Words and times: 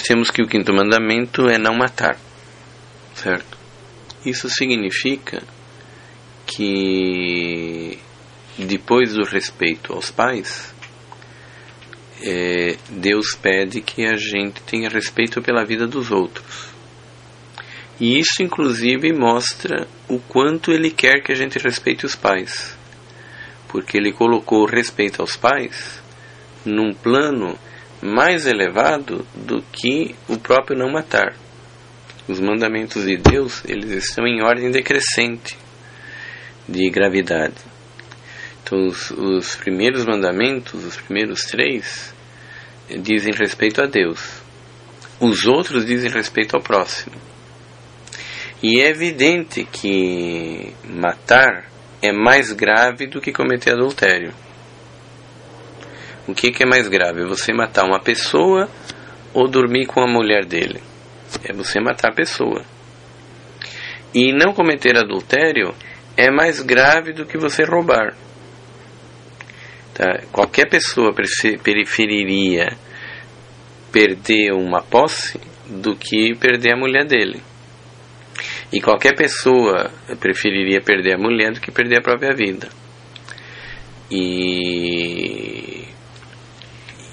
nós 0.00 0.06
temos 0.06 0.30
que 0.30 0.40
o 0.40 0.46
quinto 0.46 0.72
mandamento 0.72 1.46
é 1.46 1.58
não 1.58 1.74
matar, 1.74 2.16
certo? 3.14 3.58
Isso 4.24 4.48
significa 4.48 5.42
que 6.46 7.98
depois 8.56 9.12
do 9.12 9.24
respeito 9.24 9.92
aos 9.92 10.10
pais, 10.10 10.74
é, 12.22 12.78
Deus 12.88 13.34
pede 13.34 13.82
que 13.82 14.06
a 14.06 14.16
gente 14.16 14.62
tenha 14.62 14.88
respeito 14.88 15.42
pela 15.42 15.66
vida 15.66 15.86
dos 15.86 16.10
outros. 16.10 16.70
E 18.00 18.18
isso, 18.18 18.42
inclusive, 18.42 19.12
mostra 19.12 19.86
o 20.08 20.18
quanto 20.18 20.72
Ele 20.72 20.90
quer 20.90 21.22
que 21.22 21.30
a 21.30 21.36
gente 21.36 21.58
respeite 21.58 22.06
os 22.06 22.16
pais. 22.16 22.74
Porque 23.68 23.98
Ele 23.98 24.12
colocou 24.12 24.62
o 24.62 24.70
respeito 24.70 25.20
aos 25.20 25.36
pais 25.36 26.02
num 26.64 26.94
plano 26.94 27.58
mais 28.02 28.46
elevado 28.46 29.26
do 29.34 29.62
que 29.62 30.14
o 30.28 30.38
próprio 30.38 30.78
não 30.78 30.90
matar. 30.90 31.34
Os 32.26 32.40
mandamentos 32.40 33.04
de 33.04 33.16
Deus, 33.16 33.62
eles 33.66 33.90
estão 33.90 34.26
em 34.26 34.42
ordem 34.42 34.70
decrescente 34.70 35.56
de 36.68 36.88
gravidade. 36.90 37.54
Então, 38.62 38.86
os, 38.86 39.10
os 39.10 39.56
primeiros 39.56 40.04
mandamentos, 40.04 40.84
os 40.84 40.96
primeiros 40.96 41.42
três, 41.42 42.14
dizem 43.00 43.34
respeito 43.34 43.82
a 43.82 43.86
Deus. 43.86 44.40
Os 45.18 45.44
outros 45.44 45.84
dizem 45.84 46.10
respeito 46.10 46.56
ao 46.56 46.62
próximo. 46.62 47.16
E 48.62 48.80
é 48.80 48.88
evidente 48.88 49.64
que 49.64 50.72
matar 50.84 51.70
é 52.02 52.12
mais 52.12 52.52
grave 52.52 53.06
do 53.06 53.20
que 53.20 53.32
cometer 53.32 53.72
adultério. 53.72 54.32
O 56.30 56.34
que, 56.34 56.52
que 56.52 56.62
é 56.62 56.66
mais 56.66 56.86
grave? 56.86 57.24
Você 57.24 57.52
matar 57.52 57.84
uma 57.84 57.98
pessoa 57.98 58.68
ou 59.34 59.48
dormir 59.48 59.86
com 59.86 60.00
a 60.00 60.06
mulher 60.06 60.44
dele? 60.44 60.80
É 61.42 61.52
você 61.52 61.80
matar 61.80 62.10
a 62.10 62.14
pessoa. 62.14 62.64
E 64.14 64.32
não 64.32 64.52
cometer 64.52 64.96
adultério 64.96 65.74
é 66.16 66.30
mais 66.30 66.60
grave 66.60 67.12
do 67.12 67.26
que 67.26 67.36
você 67.36 67.64
roubar. 67.64 68.14
Tá? 69.92 70.22
Qualquer 70.30 70.68
pessoa 70.68 71.12
preferiria 71.12 72.76
perder 73.90 74.52
uma 74.52 74.82
posse 74.82 75.40
do 75.68 75.96
que 75.96 76.36
perder 76.36 76.74
a 76.74 76.78
mulher 76.78 77.06
dele. 77.06 77.42
E 78.72 78.80
qualquer 78.80 79.16
pessoa 79.16 79.90
preferiria 80.20 80.80
perder 80.80 81.14
a 81.14 81.18
mulher 81.18 81.52
do 81.52 81.60
que 81.60 81.72
perder 81.72 81.98
a 81.98 82.02
própria 82.02 82.32
vida. 82.36 82.68
E, 84.10 85.79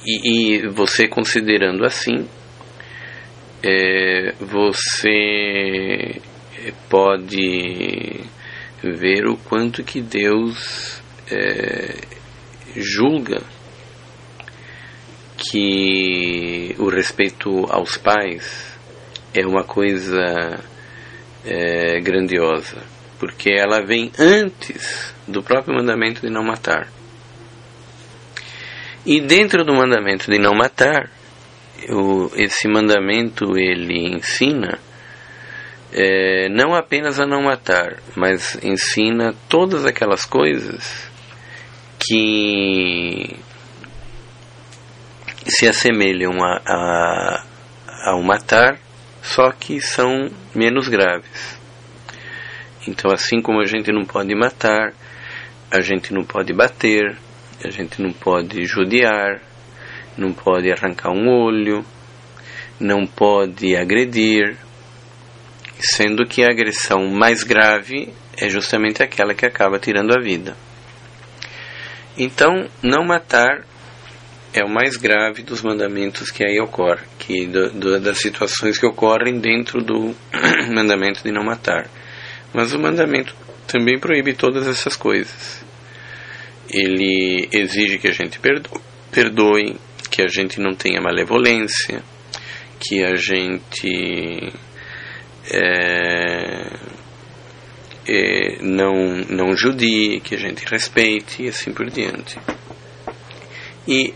e, 0.08 0.56
e 0.56 0.68
você 0.70 1.06
considerando 1.06 1.86
assim, 1.86 2.26
é, 3.62 4.34
você 4.40 6.22
pode 6.90 8.22
ver 8.82 9.28
o 9.28 9.36
quanto 9.36 9.84
que 9.84 10.02
Deus 10.02 11.02
é, 11.30 11.96
julga 12.74 13.42
que 15.36 16.74
o 16.80 16.88
respeito 16.88 17.66
aos 17.70 17.98
pais 17.98 18.78
é 19.34 19.46
uma 19.46 19.66
coisa 19.66 20.58
é, 21.46 22.00
grandiosa, 22.00 22.82
porque 23.20 23.52
ela 23.52 23.86
vem 23.86 24.10
antes 24.18 25.14
do 25.28 25.44
próprio 25.44 25.76
mandamento 25.76 26.22
de 26.22 26.30
não 26.30 26.44
matar. 26.44 26.97
E 29.08 29.22
dentro 29.22 29.64
do 29.64 29.74
mandamento 29.74 30.30
de 30.30 30.38
não 30.38 30.54
matar, 30.54 31.10
esse 32.36 32.68
mandamento 32.68 33.58
ele 33.58 34.14
ensina 34.14 34.78
é, 35.94 36.50
não 36.50 36.76
apenas 36.76 37.18
a 37.18 37.26
não 37.26 37.44
matar, 37.44 38.02
mas 38.18 38.62
ensina 38.62 39.34
todas 39.48 39.86
aquelas 39.86 40.26
coisas 40.26 41.10
que 41.98 43.40
se 45.46 45.70
assemelham 45.70 46.34
a, 46.44 46.62
a, 46.68 47.46
ao 48.12 48.22
matar 48.22 48.78
só 49.22 49.54
que 49.54 49.80
são 49.80 50.30
menos 50.54 50.90
graves. 50.90 51.58
Então, 52.86 53.10
assim 53.10 53.42
como 53.42 53.62
a 53.62 53.66
gente 53.66 53.90
não 53.90 54.04
pode 54.04 54.36
matar, 54.36 54.94
a 55.72 55.80
gente 55.80 56.14
não 56.14 56.26
pode 56.26 56.52
bater, 56.54 57.18
a 57.64 57.70
gente 57.70 58.02
não 58.02 58.12
pode 58.12 58.66
judiar, 58.66 59.42
não 60.18 60.34
pode 60.34 60.72
arrancar 60.72 61.12
um 61.12 61.28
olho, 61.28 61.84
não 62.80 63.06
pode 63.06 63.76
agredir, 63.76 64.58
sendo 65.80 66.26
que 66.26 66.44
a 66.44 66.52
agressão 66.52 67.08
mais 67.10 67.44
grave 67.44 68.14
é 68.36 68.50
justamente 68.50 69.02
aquela 69.02 69.34
que 69.34 69.46
acaba 69.46 69.80
tirando 69.80 70.16
a 70.16 70.22
vida. 70.22 70.56
Então, 72.18 72.68
não 72.82 73.06
matar 73.06 73.64
é 74.54 74.64
o 74.64 74.70
mais 74.70 74.98
grave 74.98 75.44
dos 75.44 75.62
mandamentos 75.62 76.32
que 76.32 76.44
aí 76.44 76.60
ocorre, 76.60 77.04
que 77.20 77.46
do, 77.46 77.70
do, 77.72 78.00
das 78.00 78.20
situações 78.20 78.80
que 78.80 78.86
ocorrem 78.86 79.40
dentro 79.40 79.84
do 79.84 80.16
mandamento 80.74 81.22
de 81.24 81.32
não 81.32 81.44
matar. 81.44 81.88
Mas 82.54 82.74
o 82.74 82.80
mandamento 82.80 83.36
também 83.68 84.00
proíbe 84.00 84.34
todas 84.34 84.68
essas 84.68 84.96
coisas. 84.96 85.67
Ele 86.70 87.48
exige 87.52 87.98
que 87.98 88.08
a 88.08 88.14
gente 88.14 88.40
perdoe, 89.12 89.76
que 90.12 90.22
a 90.22 90.28
gente 90.28 90.60
não 90.60 90.76
tenha 90.76 91.02
malevolência, 91.02 92.04
que 92.80 93.04
a 93.04 93.16
gente 93.16 94.54
é, 95.52 96.78
é, 98.08 98.58
não, 98.62 98.94
não 99.30 99.56
judie, 99.56 100.20
que 100.22 100.36
a 100.36 100.40
gente 100.40 100.66
respeite 100.66 101.44
e 101.44 101.50
assim 101.50 101.74
por 101.74 101.90
diante. 101.90 102.38
E 103.88 104.14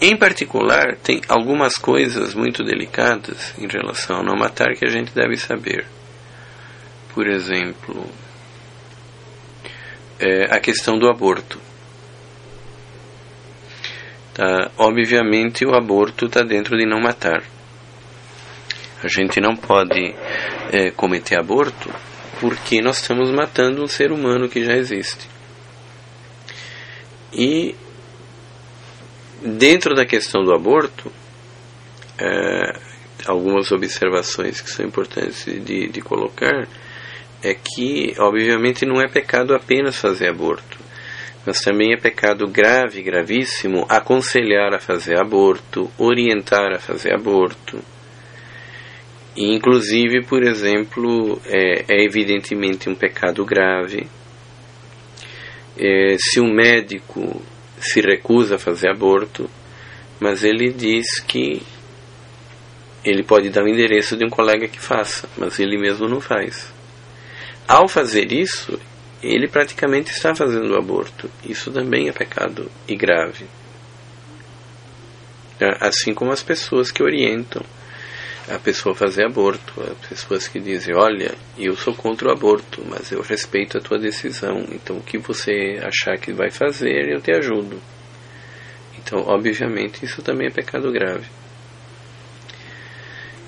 em 0.00 0.16
particular, 0.16 0.96
tem 1.02 1.20
algumas 1.28 1.76
coisas 1.76 2.34
muito 2.34 2.62
delicadas 2.62 3.54
em 3.58 3.66
relação 3.66 4.16
ao 4.16 4.24
não 4.24 4.36
matar 4.36 4.74
que 4.74 4.84
a 4.84 4.90
gente 4.90 5.14
deve 5.14 5.36
saber. 5.36 5.86
Por 7.14 7.26
exemplo, 7.28 8.06
é, 10.18 10.54
a 10.54 10.60
questão 10.60 10.98
do 10.98 11.08
aborto. 11.08 11.58
Tá? 14.34 14.70
Obviamente, 14.76 15.64
o 15.64 15.74
aborto 15.74 16.26
está 16.26 16.42
dentro 16.42 16.76
de 16.76 16.84
não 16.84 17.00
matar. 17.00 17.42
A 19.02 19.08
gente 19.08 19.40
não 19.40 19.54
pode 19.54 20.14
é, 20.72 20.90
cometer 20.90 21.38
aborto 21.38 21.90
porque 22.40 22.82
nós 22.82 23.00
estamos 23.00 23.30
matando 23.30 23.82
um 23.82 23.86
ser 23.86 24.10
humano 24.10 24.48
que 24.48 24.64
já 24.64 24.74
existe. 24.74 25.28
E 27.32 27.74
Dentro 29.44 29.94
da 29.94 30.06
questão 30.06 30.42
do 30.42 30.54
aborto, 30.54 31.12
é, 32.18 32.78
algumas 33.26 33.70
observações 33.72 34.62
que 34.62 34.70
são 34.70 34.86
importantes 34.86 35.44
de, 35.44 35.86
de 35.86 36.00
colocar 36.00 36.66
é 37.42 37.52
que, 37.52 38.14
obviamente, 38.18 38.86
não 38.86 39.02
é 39.02 39.06
pecado 39.06 39.54
apenas 39.54 39.98
fazer 39.98 40.30
aborto, 40.30 40.78
mas 41.46 41.60
também 41.60 41.92
é 41.92 41.96
pecado 41.96 42.46
grave, 42.48 43.02
gravíssimo, 43.02 43.84
aconselhar 43.88 44.74
a 44.74 44.78
fazer 44.78 45.18
aborto, 45.18 45.90
orientar 45.98 46.72
a 46.72 46.78
fazer 46.78 47.14
aborto. 47.14 47.78
E, 49.36 49.52
inclusive, 49.54 50.22
por 50.24 50.42
exemplo, 50.42 51.40
é, 51.46 51.84
é 51.88 52.04
evidentemente 52.04 52.88
um 52.88 52.94
pecado 52.94 53.44
grave 53.44 54.06
é, 55.76 56.16
se 56.18 56.40
um 56.40 56.52
médico 56.52 57.42
se 57.78 58.00
recusa 58.00 58.54
a 58.54 58.58
fazer 58.58 58.90
aborto, 58.90 59.50
mas 60.20 60.44
ele 60.44 60.72
diz 60.72 61.18
que 61.20 61.60
ele 63.04 63.22
pode 63.22 63.50
dar 63.50 63.64
o 63.64 63.68
endereço 63.68 64.16
de 64.16 64.24
um 64.24 64.30
colega 64.30 64.66
que 64.66 64.80
faça, 64.80 65.28
mas 65.36 65.58
ele 65.58 65.76
mesmo 65.76 66.08
não 66.08 66.20
faz. 66.20 66.72
Ao 67.68 67.88
fazer 67.88 68.32
isso, 68.32 68.78
ele 69.24 69.48
praticamente 69.48 70.10
está 70.10 70.34
fazendo 70.34 70.76
aborto. 70.76 71.30
Isso 71.44 71.70
também 71.70 72.08
é 72.08 72.12
pecado 72.12 72.70
e 72.86 72.94
grave. 72.94 73.46
Assim 75.80 76.12
como 76.12 76.32
as 76.32 76.42
pessoas 76.42 76.90
que 76.90 77.02
orientam 77.02 77.62
a 78.48 78.58
pessoa 78.58 78.94
fazer 78.94 79.24
aborto, 79.24 79.72
as 79.80 80.08
pessoas 80.08 80.46
que 80.46 80.60
dizem, 80.60 80.94
olha, 80.94 81.34
eu 81.58 81.74
sou 81.74 81.94
contra 81.94 82.28
o 82.28 82.32
aborto, 82.32 82.82
mas 82.86 83.10
eu 83.10 83.22
respeito 83.22 83.78
a 83.78 83.80
tua 83.80 83.98
decisão, 83.98 84.66
então 84.70 84.98
o 84.98 85.02
que 85.02 85.16
você 85.16 85.80
achar 85.82 86.18
que 86.18 86.32
vai 86.32 86.50
fazer, 86.50 87.08
eu 87.08 87.22
te 87.22 87.32
ajudo. 87.32 87.80
Então, 88.98 89.20
obviamente, 89.20 90.04
isso 90.04 90.22
também 90.22 90.48
é 90.48 90.50
pecado 90.50 90.92
grave. 90.92 91.26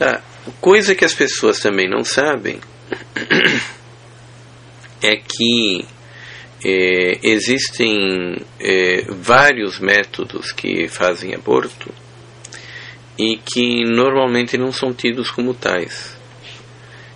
Ah, 0.01 0.23
coisa 0.61 0.95
que 0.95 1.05
as 1.05 1.15
pessoas 1.15 1.61
também 1.61 1.89
não 1.89 2.05
sabem 2.05 2.61
é 5.03 5.17
que 5.17 5.87
é, 6.65 7.19
existem 7.23 8.37
é, 8.59 9.03
vários 9.09 9.79
métodos 9.79 10.53
que 10.53 10.89
fazem 10.89 11.35
aborto 11.35 11.93
e 13.19 13.37
que 13.37 13.85
normalmente 13.85 14.59
não 14.59 14.73
são 14.73 14.93
tidos 14.93 15.31
como 15.31 15.55
tais. 15.55 16.17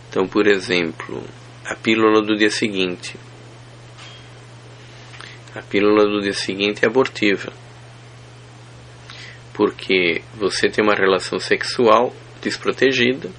Então, 0.08 0.26
por 0.26 0.46
exemplo, 0.46 1.22
a 1.64 1.74
pílula 1.74 2.22
do 2.22 2.36
dia 2.36 2.50
seguinte. 2.50 3.16
A 5.54 5.62
pílula 5.62 6.04
do 6.04 6.20
dia 6.20 6.32
seguinte 6.32 6.84
é 6.84 6.88
abortiva. 6.88 7.52
Porque 9.52 10.22
você 10.34 10.68
tem 10.68 10.82
uma 10.82 10.94
relação 10.94 11.38
sexual 11.38 12.14
desprotegida. 12.40 13.30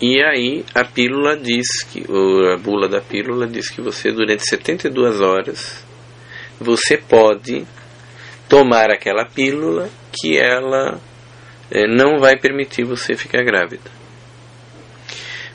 E 0.00 0.22
aí 0.22 0.64
a 0.74 0.84
pílula 0.84 1.36
diz 1.36 1.66
que, 1.90 2.04
a 2.52 2.56
bula 2.58 2.88
da 2.88 3.00
pílula 3.00 3.46
diz 3.46 3.70
que 3.70 3.80
você 3.80 4.12
durante 4.12 4.46
72 4.46 5.20
horas 5.20 5.84
você 6.60 6.96
pode 6.96 7.66
tomar 8.48 8.90
aquela 8.90 9.24
pílula 9.24 9.88
que 10.12 10.36
ela 10.38 11.00
é, 11.70 11.86
não 11.86 12.18
vai 12.18 12.38
permitir 12.38 12.84
você 12.84 13.14
ficar 13.14 13.42
grávida. 13.42 13.90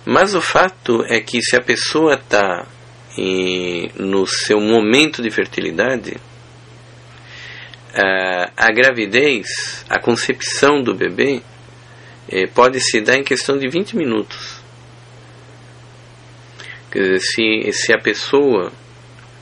Mas 0.05 0.33
o 0.33 0.41
fato 0.41 1.03
é 1.07 1.19
que 1.19 1.41
se 1.41 1.55
a 1.55 1.61
pessoa 1.61 2.15
está 2.15 2.65
no 3.95 4.25
seu 4.25 4.59
momento 4.59 5.21
de 5.21 5.29
fertilidade, 5.29 6.17
a, 7.93 8.51
a 8.55 8.71
gravidez, 8.71 9.85
a 9.89 9.99
concepção 9.99 10.81
do 10.81 10.95
bebê, 10.95 11.41
é, 12.29 12.47
pode 12.47 12.79
se 12.79 13.01
dar 13.01 13.17
em 13.17 13.23
questão 13.23 13.57
de 13.57 13.67
20 13.67 13.95
minutos. 13.95 14.61
Quer 16.91 17.03
dizer, 17.03 17.19
se, 17.19 17.71
se 17.71 17.93
a 17.93 17.97
pessoa 17.97 18.71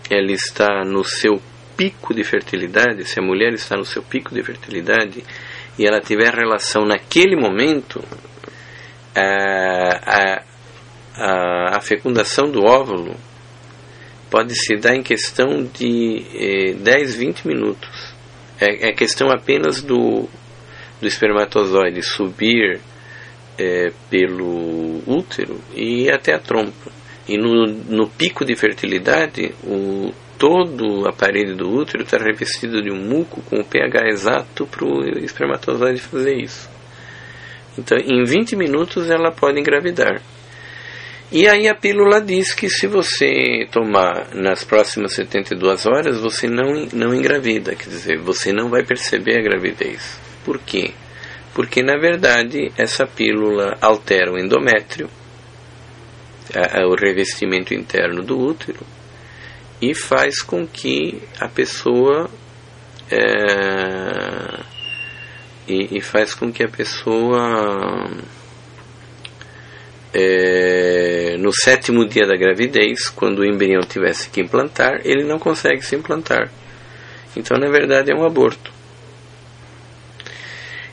ela 0.10 0.32
está 0.32 0.84
no 0.84 1.04
seu 1.04 1.42
pico 1.76 2.14
de 2.14 2.24
fertilidade, 2.24 3.06
se 3.06 3.20
a 3.20 3.24
mulher 3.24 3.54
está 3.54 3.78
no 3.78 3.86
seu 3.86 4.04
pico 4.04 4.34
de 4.34 4.44
fertilidade 4.44 5.24
e 5.78 5.86
ela 5.86 6.02
tiver 6.02 6.34
relação 6.34 6.86
naquele 6.86 7.36
momento, 7.36 8.04
a, 9.16 10.44
a, 11.16 11.78
a 11.78 11.82
fecundação 11.82 12.52
do 12.52 12.64
óvulo 12.64 13.16
pode 14.30 14.54
se 14.56 14.76
dar 14.76 14.96
em 14.96 15.02
questão 15.02 15.64
de 15.64 16.26
eh, 16.36 16.74
10, 16.74 17.16
20 17.16 17.48
minutos. 17.48 18.14
É, 18.60 18.90
é 18.90 18.92
questão 18.92 19.30
apenas 19.32 19.82
do, 19.82 20.30
do 21.00 21.08
espermatozoide 21.08 22.02
subir 22.02 22.80
eh, 23.58 23.92
pelo 24.10 25.02
útero 25.08 25.60
e 25.76 26.10
até 26.10 26.34
a 26.34 26.40
trompa. 26.40 26.92
E 27.28 27.38
no, 27.38 27.68
no 27.68 28.10
pico 28.10 28.44
de 28.44 28.56
fertilidade, 28.56 29.54
o, 29.64 30.12
todo 30.38 31.02
o 31.02 31.08
aparelho 31.08 31.56
do 31.56 31.70
útero 31.70 32.04
está 32.04 32.18
revestido 32.18 32.82
de 32.82 32.90
um 32.90 32.96
muco 32.96 33.42
com 33.44 33.60
o 33.60 33.66
pH 33.66 34.08
exato 34.08 34.66
para 34.66 34.86
o 34.86 35.20
espermatozoide 35.20 36.02
fazer 36.02 36.36
isso. 36.38 36.70
Então, 37.78 37.98
em 37.98 38.24
20 38.24 38.56
minutos 38.56 39.10
ela 39.12 39.32
pode 39.32 39.60
engravidar. 39.60 40.22
E 41.32 41.48
aí 41.48 41.68
a 41.68 41.76
pílula 41.76 42.20
diz 42.20 42.54
que 42.54 42.68
se 42.68 42.88
você 42.88 43.68
tomar 43.72 44.34
nas 44.34 44.64
próximas 44.64 45.14
72 45.14 45.86
horas, 45.86 46.20
você 46.20 46.48
não, 46.48 46.88
não 46.92 47.14
engravida, 47.14 47.76
quer 47.76 47.90
dizer, 47.90 48.18
você 48.18 48.52
não 48.52 48.70
vai 48.70 48.84
perceber 48.84 49.38
a 49.38 49.44
gravidez. 49.44 50.20
Por 50.44 50.60
quê? 50.60 50.92
Porque 51.54 51.82
na 51.82 51.98
verdade 51.98 52.72
essa 52.78 53.06
pílula 53.06 53.78
altera 53.82 54.32
o 54.32 54.40
endométrio, 54.40 55.10
a, 56.56 56.82
a, 56.82 56.88
o 56.88 56.96
revestimento 56.96 57.74
interno 57.74 58.24
do 58.24 58.40
útero, 58.40 58.86
e 59.82 59.94
faz 59.94 60.42
com 60.42 60.68
que 60.68 61.22
a 61.40 61.48
pessoa 61.48 62.30
é, 63.12 64.60
e, 65.68 65.98
e, 65.98 66.02
faz 66.02 66.34
com 66.34 66.52
que 66.52 66.64
a 66.64 66.68
pessoa 66.68 68.10
é, 70.14 71.36
no 71.40 71.52
sétimo 71.54 72.06
dia 72.06 72.26
da 72.26 72.36
gravidez, 72.36 73.10
quando 73.10 73.40
o 73.40 73.46
embrião 73.46 73.82
tivesse 73.82 74.30
que 74.30 74.42
implantar, 74.42 75.02
ele 75.04 75.24
não 75.24 75.40
consegue 75.40 75.82
se 75.82 75.96
implantar. 75.96 76.52
Então, 77.36 77.58
na 77.58 77.70
verdade, 77.70 78.12
é 78.12 78.16
um 78.16 78.26
aborto. 78.26 78.79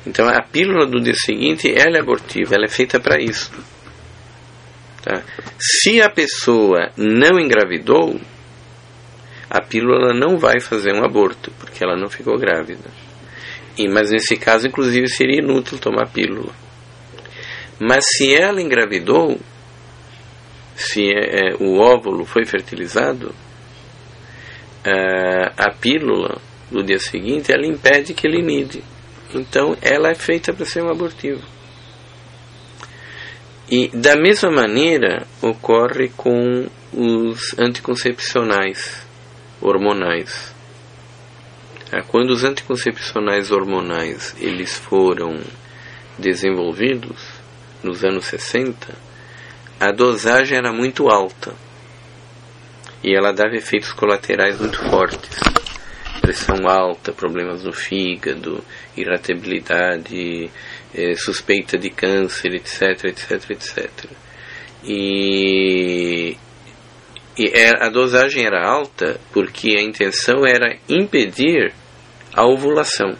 Então, 0.07 0.29
a 0.29 0.41
pílula 0.41 0.87
do 0.87 1.01
dia 1.01 1.15
seguinte, 1.15 1.69
ela 1.69 1.97
é 1.97 2.01
abortiva, 2.01 2.55
ela 2.55 2.67
é 2.67 2.71
feita 2.71 3.01
para 3.01 3.21
isso. 3.21 3.53
Tá? 5.03 5.23
Se 5.59 6.01
a 6.01 6.09
pessoa 6.09 6.93
não 6.97 7.41
engravidou, 7.41 8.21
a 9.51 9.61
pílula 9.61 10.15
não 10.15 10.39
vai 10.39 10.61
fazer 10.61 10.93
um 10.93 11.05
aborto, 11.05 11.51
porque 11.59 11.83
ela 11.83 11.97
não 11.97 12.09
ficou 12.09 12.39
grávida. 12.39 12.89
E, 13.77 13.89
mas 13.89 14.11
nesse 14.11 14.37
caso, 14.37 14.69
inclusive, 14.69 15.09
seria 15.09 15.41
inútil 15.41 15.79
tomar 15.79 16.09
pílula. 16.09 16.53
Mas 17.79 18.05
se 18.17 18.35
ela 18.35 18.63
engravidou, 18.63 19.39
se 20.75 21.03
é, 21.03 21.51
é, 21.51 21.55
o 21.59 21.79
óvulo 21.79 22.25
foi 22.25 22.45
fertilizado, 22.45 23.35
é, 24.85 25.53
a 25.57 25.71
pílula 25.71 26.41
do 26.71 26.83
dia 26.83 26.99
seguinte 26.99 27.53
ela 27.53 27.67
impede 27.67 28.15
que 28.15 28.27
ele 28.27 28.41
nide. 28.41 28.83
Então 29.39 29.77
ela 29.83 30.11
é 30.11 30.15
feita 30.15 30.53
para 30.53 30.65
ser 30.65 30.83
um 30.83 30.91
abortivo. 30.91 31.43
E 33.69 33.89
da 33.89 34.17
mesma 34.17 34.51
maneira 34.51 35.27
ocorre 35.43 36.09
com 36.17 36.69
os 36.93 37.59
anticoncepcionais 37.59 39.05
hormonais. 39.61 40.55
É, 41.93 42.01
quando 42.03 42.31
os 42.31 42.45
anticoncepcionais 42.45 43.51
hormonais 43.51 44.35
eles 44.39 44.77
foram 44.77 45.37
desenvolvidos, 46.19 47.21
nos 47.83 48.05
anos 48.05 48.27
60, 48.27 48.95
a 49.79 49.93
dosagem 49.93 50.59
era 50.59 50.73
muito 50.73 51.09
alta 51.09 51.55
e 53.03 53.15
ela 53.15 53.33
dava 53.33 53.55
efeitos 53.55 53.93
colaterais 53.93 54.59
muito 54.59 54.79
fortes. 54.91 55.39
Pressão 56.27 56.67
alta, 56.67 57.13
problemas 57.13 57.63
no 57.63 57.73
fígado, 57.73 58.61
irritabilidade, 58.97 60.51
eh, 60.93 61.15
suspeita 61.15 61.79
de 61.79 61.89
câncer, 61.89 62.53
etc, 62.53 63.05
etc, 63.05 63.51
etc. 63.51 64.11
E, 64.85 66.37
e 67.39 67.45
é, 67.55 67.71
a 67.81 67.89
dosagem 67.89 68.45
era 68.45 68.67
alta 68.67 69.21
porque 69.33 69.77
a 69.79 69.81
intenção 69.81 70.45
era 70.45 70.77
impedir 70.89 71.73
a 72.35 72.45
ovulação. 72.45 73.15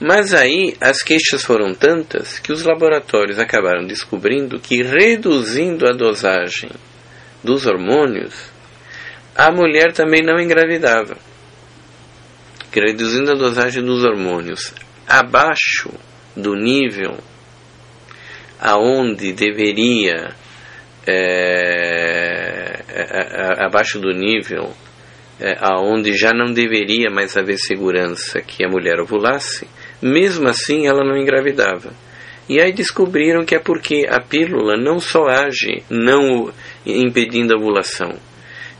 Mas 0.00 0.32
aí 0.32 0.76
as 0.80 1.02
queixas 1.02 1.42
foram 1.42 1.74
tantas 1.74 2.38
que 2.38 2.52
os 2.52 2.62
laboratórios 2.62 3.40
acabaram 3.40 3.84
descobrindo 3.84 4.60
que 4.60 4.84
reduzindo 4.84 5.84
a 5.84 5.92
dosagem 5.92 6.70
dos 7.42 7.66
hormônios, 7.66 8.56
a 9.38 9.52
mulher 9.52 9.92
também 9.92 10.20
não 10.20 10.40
engravidava. 10.40 11.16
Reduzindo 12.72 13.30
a 13.30 13.36
dosagem 13.36 13.84
dos 13.84 14.04
hormônios 14.04 14.74
abaixo 15.06 15.90
do 16.36 16.56
nível 16.56 17.16
aonde 18.60 19.32
deveria 19.32 20.34
é, 21.06 22.82
abaixo 23.64 24.00
do 24.00 24.12
nível 24.12 24.74
é, 25.40 25.56
aonde 25.60 26.14
já 26.14 26.32
não 26.32 26.52
deveria 26.52 27.08
mais 27.08 27.36
haver 27.36 27.58
segurança 27.58 28.40
que 28.40 28.64
a 28.64 28.68
mulher 28.68 29.00
ovulasse, 29.00 29.68
mesmo 30.02 30.48
assim, 30.48 30.88
ela 30.88 31.04
não 31.04 31.16
engravidava. 31.16 31.92
E 32.48 32.60
aí 32.60 32.72
descobriram 32.72 33.44
que 33.44 33.54
é 33.54 33.60
porque 33.60 34.04
a 34.08 34.20
pílula 34.20 34.76
não 34.76 34.98
só 34.98 35.26
age 35.28 35.84
não 35.88 36.52
impedindo 36.84 37.54
a 37.54 37.56
ovulação, 37.56 38.18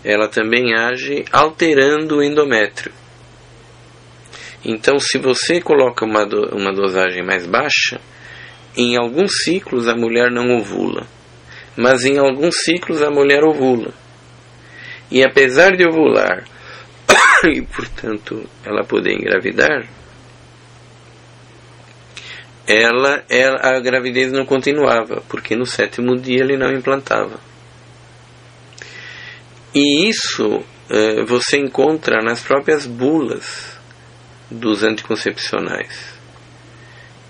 ela 0.08 0.26
também 0.26 0.74
age 0.74 1.26
alterando 1.30 2.16
o 2.16 2.22
endométrio. 2.22 2.90
Então, 4.64 4.98
se 4.98 5.18
você 5.18 5.60
coloca 5.60 6.06
uma, 6.06 6.24
do, 6.24 6.56
uma 6.56 6.72
dosagem 6.72 7.22
mais 7.22 7.46
baixa, 7.46 8.00
em 8.74 8.96
alguns 8.96 9.42
ciclos 9.44 9.86
a 9.86 9.94
mulher 9.94 10.30
não 10.30 10.56
ovula, 10.56 11.06
mas 11.76 12.06
em 12.06 12.16
alguns 12.16 12.56
ciclos 12.56 13.02
a 13.02 13.10
mulher 13.10 13.44
ovula. 13.44 13.92
E 15.10 15.22
apesar 15.22 15.76
de 15.76 15.86
ovular, 15.86 16.44
e 17.44 17.60
portanto 17.60 18.48
ela 18.64 18.84
poder 18.84 19.12
engravidar, 19.12 19.86
ela, 22.66 23.24
ela, 23.28 23.58
a 23.62 23.78
gravidez 23.78 24.32
não 24.32 24.46
continuava, 24.46 25.22
porque 25.28 25.54
no 25.54 25.66
sétimo 25.66 26.16
dia 26.16 26.40
ele 26.40 26.56
não 26.56 26.72
implantava. 26.72 27.47
E 29.78 30.08
isso 30.08 30.64
eh, 30.90 31.22
você 31.24 31.56
encontra 31.56 32.20
nas 32.20 32.42
próprias 32.42 32.84
bulas 32.84 33.78
dos 34.50 34.82
anticoncepcionais. 34.82 36.18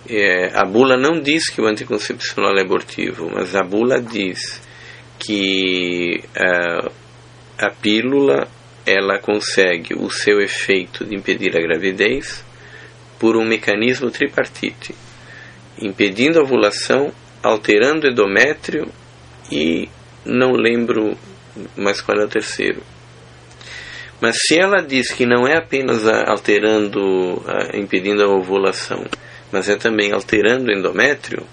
É, 0.09 0.59
a 0.59 0.65
bula 0.65 0.97
não 0.97 1.21
diz 1.21 1.51
que 1.51 1.61
o 1.61 1.67
anticoncepcional 1.67 2.57
é 2.57 2.63
abortivo, 2.63 3.31
mas 3.31 3.55
a 3.55 3.63
bula 3.63 4.01
diz 4.01 4.63
que 5.19 6.23
uh, 6.29 6.91
a 7.59 7.71
pílula 7.71 8.49
ela 8.87 9.19
consegue 9.19 9.95
o 9.95 10.09
seu 10.09 10.41
efeito 10.41 11.05
de 11.05 11.15
impedir 11.15 11.55
a 11.55 11.61
gravidez 11.61 12.43
por 13.19 13.37
um 13.37 13.45
mecanismo 13.45 14.11
tripartite, 14.11 14.95
impedindo 15.83 16.39
a 16.39 16.43
ovulação, 16.43 17.13
alterando 17.43 18.07
o 18.07 18.11
endométrio 18.11 18.91
e 19.53 19.91
não 20.25 20.53
lembro 20.53 21.19
mais 21.77 22.01
qual 22.01 22.19
é 22.21 22.25
o 22.25 22.29
terceiro. 22.29 22.83
Mas 24.21 24.37
se 24.47 24.59
ela 24.59 24.83
diz 24.83 25.13
que 25.13 25.25
não 25.25 25.47
é 25.47 25.57
apenas 25.57 26.07
alterando, 26.07 27.41
impedindo 27.73 28.23
a 28.23 28.29
ovulação, 28.29 29.05
mas 29.53 29.69
é 29.69 29.77
também 29.77 30.13
alterando 30.13 30.71
o 30.71 30.75
endométrio, 30.75 31.47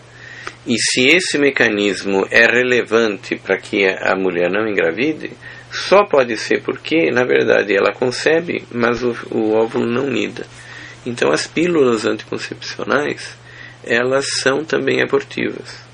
e 0.66 0.76
se 0.80 1.08
esse 1.08 1.38
mecanismo 1.38 2.26
é 2.32 2.46
relevante 2.46 3.36
para 3.36 3.58
que 3.58 3.86
a 3.86 4.16
mulher 4.16 4.50
não 4.50 4.68
engravide, 4.68 5.32
só 5.72 6.06
pode 6.06 6.38
ser 6.38 6.64
porque, 6.64 7.12
na 7.12 7.24
verdade, 7.24 7.76
ela 7.76 7.94
concebe, 7.94 8.64
mas 8.72 9.04
o, 9.04 9.16
o 9.30 9.54
óvulo 9.54 9.86
não 9.86 10.08
nida. 10.08 10.48
Então, 11.06 11.32
as 11.32 11.46
pílulas 11.46 12.04
anticoncepcionais, 12.04 13.38
elas 13.84 14.26
são 14.42 14.66
também 14.66 15.04
abortivas. 15.04 15.85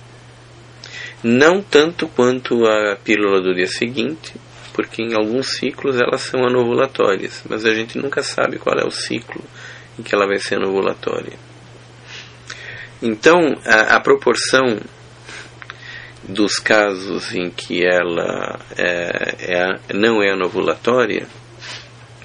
Não 1.23 1.61
tanto 1.61 2.07
quanto 2.07 2.65
a 2.65 2.95
pílula 2.95 3.41
do 3.41 3.53
dia 3.53 3.67
seguinte, 3.67 4.33
porque 4.73 5.03
em 5.03 5.13
alguns 5.13 5.57
ciclos 5.57 5.99
elas 5.99 6.21
são 6.21 6.43
anovulatórias, 6.43 7.43
mas 7.47 7.65
a 7.65 7.73
gente 7.73 7.97
nunca 7.97 8.23
sabe 8.23 8.57
qual 8.57 8.77
é 8.79 8.85
o 8.85 8.91
ciclo 8.91 9.43
em 9.99 10.03
que 10.03 10.15
ela 10.15 10.25
vai 10.25 10.39
ser 10.39 10.55
anovulatória. 10.55 11.37
Então, 13.01 13.39
a, 13.65 13.95
a 13.95 13.99
proporção 13.99 14.79
dos 16.23 16.59
casos 16.59 17.33
em 17.33 17.49
que 17.49 17.83
ela 17.83 18.59
é, 18.77 19.35
é, 19.39 19.93
não 19.93 20.21
é 20.21 20.31
anovulatória 20.31 21.27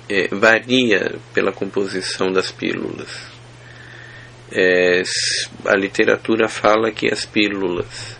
é, 0.08 0.28
varia 0.34 1.16
pela 1.32 1.52
composição 1.52 2.30
das 2.30 2.50
pílulas. 2.50 3.34
É, 4.52 5.02
a 5.64 5.76
literatura 5.76 6.48
fala 6.48 6.92
que 6.92 7.12
as 7.12 7.24
pílulas 7.24 8.15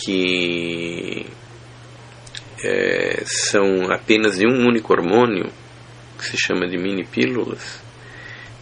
que 0.00 1.26
é, 2.62 3.22
são 3.24 3.90
apenas 3.90 4.38
de 4.38 4.46
um 4.46 4.66
único 4.66 4.92
hormônio, 4.92 5.50
que 6.16 6.24
se 6.24 6.36
chama 6.36 6.68
de 6.68 6.78
mini 6.78 7.04
pílulas, 7.04 7.82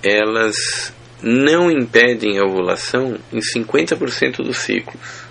elas 0.02 0.94
não 1.22 1.70
impedem 1.70 2.38
a 2.38 2.44
ovulação 2.44 3.18
em 3.32 3.38
50% 3.38 4.36
dos 4.44 4.58
ciclos. 4.58 5.24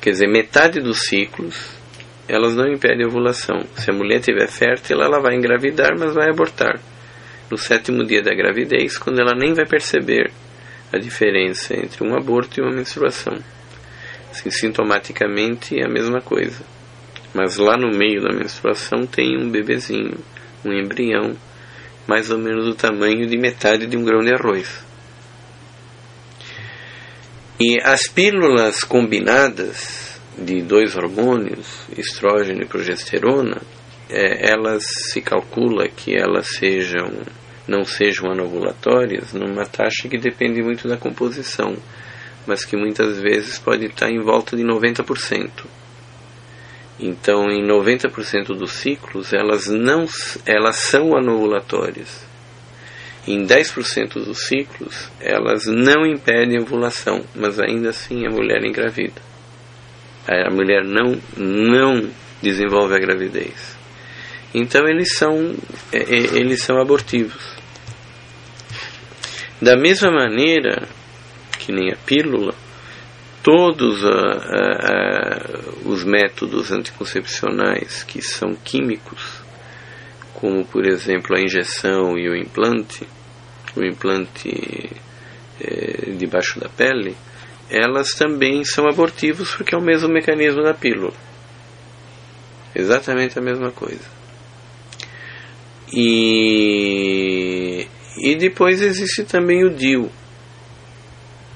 Quer 0.00 0.10
dizer, 0.10 0.28
metade 0.28 0.80
dos 0.80 1.02
ciclos 1.02 1.82
elas 2.28 2.54
não 2.54 2.66
impedem 2.66 3.04
a 3.04 3.08
ovulação. 3.08 3.62
Se 3.76 3.90
a 3.90 3.94
mulher 3.94 4.20
estiver 4.20 4.48
fértil, 4.48 5.02
ela 5.02 5.20
vai 5.20 5.34
engravidar, 5.34 5.92
mas 5.98 6.14
vai 6.14 6.30
abortar. 6.30 6.80
No 7.50 7.58
sétimo 7.58 8.04
dia 8.04 8.22
da 8.22 8.34
gravidez, 8.34 8.96
quando 8.96 9.20
ela 9.20 9.34
nem 9.34 9.52
vai 9.52 9.66
perceber 9.66 10.32
a 10.92 10.98
diferença 10.98 11.74
entre 11.74 12.02
um 12.02 12.16
aborto 12.16 12.58
e 12.58 12.62
uma 12.62 12.74
menstruação. 12.74 13.38
Assim, 14.32 14.50
sintomaticamente 14.50 15.78
é 15.78 15.84
a 15.84 15.90
mesma 15.90 16.22
coisa. 16.22 16.64
Mas 17.34 17.58
lá 17.58 17.76
no 17.76 17.90
meio 17.96 18.22
da 18.22 18.34
menstruação 18.34 19.06
tem 19.06 19.38
um 19.38 19.50
bebezinho, 19.50 20.18
um 20.64 20.72
embrião, 20.72 21.36
mais 22.06 22.30
ou 22.30 22.38
menos 22.38 22.64
do 22.64 22.74
tamanho 22.74 23.26
de 23.26 23.36
metade 23.36 23.86
de 23.86 23.96
um 23.96 24.04
grão 24.04 24.20
de 24.20 24.34
arroz. 24.34 24.82
E 27.60 27.78
as 27.82 28.08
pílulas 28.08 28.80
combinadas 28.80 30.18
de 30.36 30.62
dois 30.62 30.96
hormônios, 30.96 31.86
estrógeno 31.96 32.62
e 32.62 32.66
progesterona, 32.66 33.60
é, 34.08 34.50
elas 34.50 34.82
se 35.10 35.20
calcula 35.20 35.88
que 35.88 36.14
elas 36.16 36.48
sejam 36.48 37.10
não 37.68 37.84
sejam 37.84 38.32
anovulatórias 38.32 39.32
numa 39.32 39.64
taxa 39.64 40.08
que 40.08 40.18
depende 40.18 40.60
muito 40.62 40.88
da 40.88 40.96
composição, 40.96 41.76
mas 42.46 42.64
que 42.64 42.76
muitas 42.76 43.20
vezes 43.20 43.58
pode 43.58 43.86
estar 43.86 44.10
em 44.10 44.20
volta 44.20 44.56
de 44.56 44.62
90%. 44.62 45.50
Então, 46.98 47.50
em 47.50 47.66
90% 47.66 48.56
dos 48.56 48.72
ciclos, 48.72 49.32
elas 49.32 49.66
não 49.66 50.06
elas 50.46 50.76
são 50.76 51.16
anovulatórias. 51.16 52.24
Em 53.26 53.46
10% 53.46 54.14
dos 54.24 54.46
ciclos, 54.46 55.10
elas 55.20 55.66
não 55.66 56.04
impedem 56.04 56.58
a 56.58 56.62
ovulação, 56.62 57.24
mas 57.34 57.58
ainda 57.58 57.90
assim 57.90 58.26
a 58.26 58.30
mulher 58.30 58.64
engravida. 58.64 59.20
A 60.26 60.50
mulher 60.50 60.84
não 60.84 61.20
não 61.36 62.10
desenvolve 62.40 62.94
a 62.94 62.98
gravidez. 62.98 63.76
Então 64.54 64.86
eles 64.86 65.16
são 65.16 65.54
é, 65.92 65.98
é, 65.98 66.16
eles 66.36 66.62
são 66.62 66.80
abortivos. 66.80 67.56
Da 69.60 69.76
mesma 69.76 70.10
maneira 70.10 70.88
que 71.64 71.72
nem 71.72 71.92
a 71.92 71.96
pílula, 71.96 72.54
todos 73.42 74.04
a, 74.04 74.08
a, 74.08 74.62
a, 74.90 75.88
os 75.88 76.04
métodos 76.04 76.72
anticoncepcionais 76.72 78.02
que 78.02 78.20
são 78.20 78.54
químicos, 78.54 79.42
como 80.34 80.64
por 80.64 80.84
exemplo 80.84 81.36
a 81.36 81.40
injeção 81.40 82.18
e 82.18 82.28
o 82.28 82.36
implante, 82.36 83.06
o 83.76 83.84
implante 83.84 84.90
é, 85.60 86.10
debaixo 86.16 86.58
da 86.58 86.68
pele, 86.68 87.14
elas 87.70 88.12
também 88.14 88.64
são 88.64 88.88
abortivos 88.88 89.54
porque 89.54 89.74
é 89.74 89.78
o 89.78 89.82
mesmo 89.82 90.08
mecanismo 90.08 90.62
da 90.62 90.74
pílula. 90.74 91.14
Exatamente 92.74 93.38
a 93.38 93.42
mesma 93.42 93.70
coisa. 93.70 94.10
E, 95.94 97.86
e 98.18 98.34
depois 98.36 98.80
existe 98.80 99.24
também 99.24 99.64
o 99.64 99.70
DIU. 99.70 100.10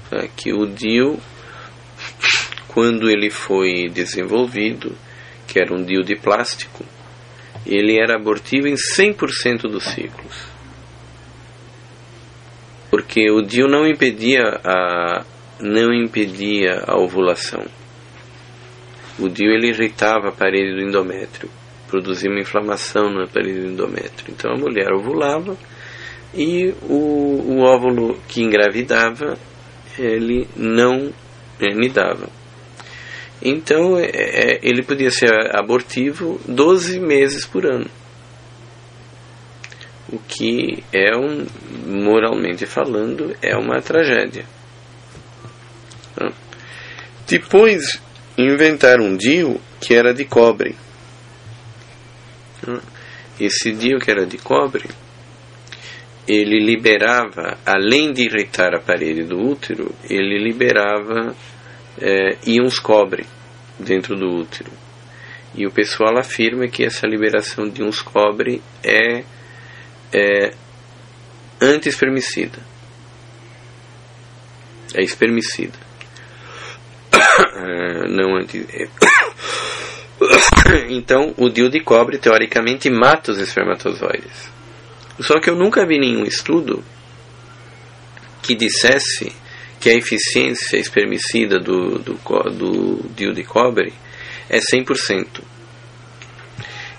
Tá? 0.09 0.27
Que 0.35 0.53
o 0.53 0.65
DIU 0.65 1.19
quando 2.77 3.09
ele 3.09 3.31
foi 3.31 3.89
desenvolvido, 3.89 4.95
que 5.47 5.59
era 5.59 5.73
um 5.73 5.83
DIU 5.83 6.03
de 6.03 6.15
plástico, 6.15 6.85
ele 7.65 7.99
era 7.99 8.15
abortivo 8.15 8.67
em 8.67 8.75
100% 8.75 9.63
dos 9.63 9.83
ciclos. 9.83 10.47
Porque 12.91 13.31
o 13.31 13.41
DIU 13.41 13.67
não 13.67 13.87
impedia 13.87 14.43
a 14.63 15.25
não 15.59 15.91
impedia 15.91 16.83
a 16.85 16.95
ovulação. 17.01 17.65
O 19.17 19.27
DIU 19.27 19.49
ele 19.53 19.69
irritava 19.69 20.27
a 20.27 20.31
parede 20.31 20.75
do 20.75 20.87
endométrio, 20.87 21.49
produzia 21.87 22.29
uma 22.29 22.39
inflamação 22.39 23.09
na 23.09 23.25
parede 23.25 23.61
do 23.61 23.71
endométrio. 23.71 24.35
Então 24.37 24.51
a 24.51 24.55
mulher 24.55 24.93
ovulava 24.93 25.57
e 26.31 26.75
o, 26.83 27.55
o 27.55 27.61
óvulo 27.61 28.19
que 28.27 28.43
engravidava 28.43 29.35
ele 29.97 30.47
não 30.55 31.13
nidava. 31.59 32.29
Então 33.41 33.97
é, 33.97 34.05
é, 34.05 34.59
ele 34.63 34.83
podia 34.83 35.11
ser 35.11 35.55
abortivo 35.55 36.39
12 36.47 36.99
meses 36.99 37.45
por 37.45 37.65
ano. 37.65 37.89
O 40.11 40.19
que 40.19 40.83
é 40.93 41.15
um, 41.17 41.45
moralmente 41.85 42.65
falando, 42.65 43.35
é 43.41 43.55
uma 43.57 43.81
tragédia. 43.81 44.45
Depois 47.27 48.01
inventaram 48.37 49.03
um 49.03 49.17
DIU 49.17 49.59
que 49.81 49.93
era 49.93 50.13
de 50.13 50.23
cobre. 50.23 50.75
Esse 53.37 53.73
DIU 53.73 53.99
que 53.99 54.09
era 54.09 54.25
de 54.25 54.37
cobre, 54.37 54.85
ele 56.27 56.59
liberava, 56.59 57.57
além 57.65 58.11
de 58.11 58.23
irritar 58.23 58.75
a 58.75 58.81
parede 58.81 59.23
do 59.23 59.39
útero, 59.39 59.95
ele 60.09 60.37
liberava 60.37 61.33
é, 61.99 62.37
íons 62.45 62.79
cobre 62.79 63.25
dentro 63.79 64.15
do 64.15 64.27
útero. 64.27 64.71
E 65.55 65.65
o 65.65 65.71
pessoal 65.71 66.19
afirma 66.19 66.67
que 66.67 66.83
essa 66.83 67.07
liberação 67.07 67.69
de 67.69 67.81
íons 67.81 68.01
cobre 68.01 68.61
é, 68.83 69.23
é 70.13 70.53
anti-espermicida. 71.61 72.59
É 74.93 75.01
espermicida. 75.01 75.77
É, 77.59 78.07
não 78.09 78.35
anti. 78.35 78.65
É. 78.69 78.87
Então, 80.89 81.33
o 81.37 81.49
DIU 81.49 81.69
de 81.69 81.79
cobre 81.79 82.17
teoricamente 82.17 82.89
mata 82.89 83.31
os 83.31 83.39
espermatozoides. 83.39 84.56
Só 85.19 85.39
que 85.39 85.49
eu 85.49 85.55
nunca 85.55 85.85
vi 85.85 85.97
nenhum 85.97 86.23
estudo 86.23 86.83
que 88.41 88.55
dissesse 88.55 89.31
que 89.79 89.89
a 89.89 89.93
eficiência 89.93 90.77
espermicida 90.77 91.59
do, 91.59 91.99
do, 91.99 92.13
do 92.51 93.09
DIU 93.15 93.33
de 93.33 93.43
cobre 93.43 93.93
é 94.49 94.59
100%. 94.59 95.41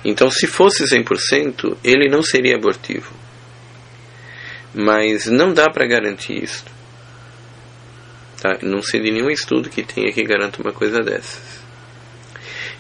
Então, 0.05 0.31
se 0.31 0.47
fosse 0.47 0.85
100%, 0.85 1.77
ele 1.83 2.09
não 2.09 2.23
seria 2.23 2.57
abortivo. 2.57 3.13
Mas 4.75 5.27
não 5.27 5.53
dá 5.53 5.71
para 5.71 5.87
garantir 5.87 6.43
isso. 6.43 6.65
Tá? 8.41 8.59
Não 8.63 8.81
sei 8.83 9.01
de 9.01 9.11
nenhum 9.11 9.31
estudo 9.31 9.69
que 9.69 9.83
tenha 9.83 10.13
que 10.13 10.23
garanta 10.23 10.63
uma 10.63 10.73
coisa 10.73 11.01
dessas. 11.01 11.58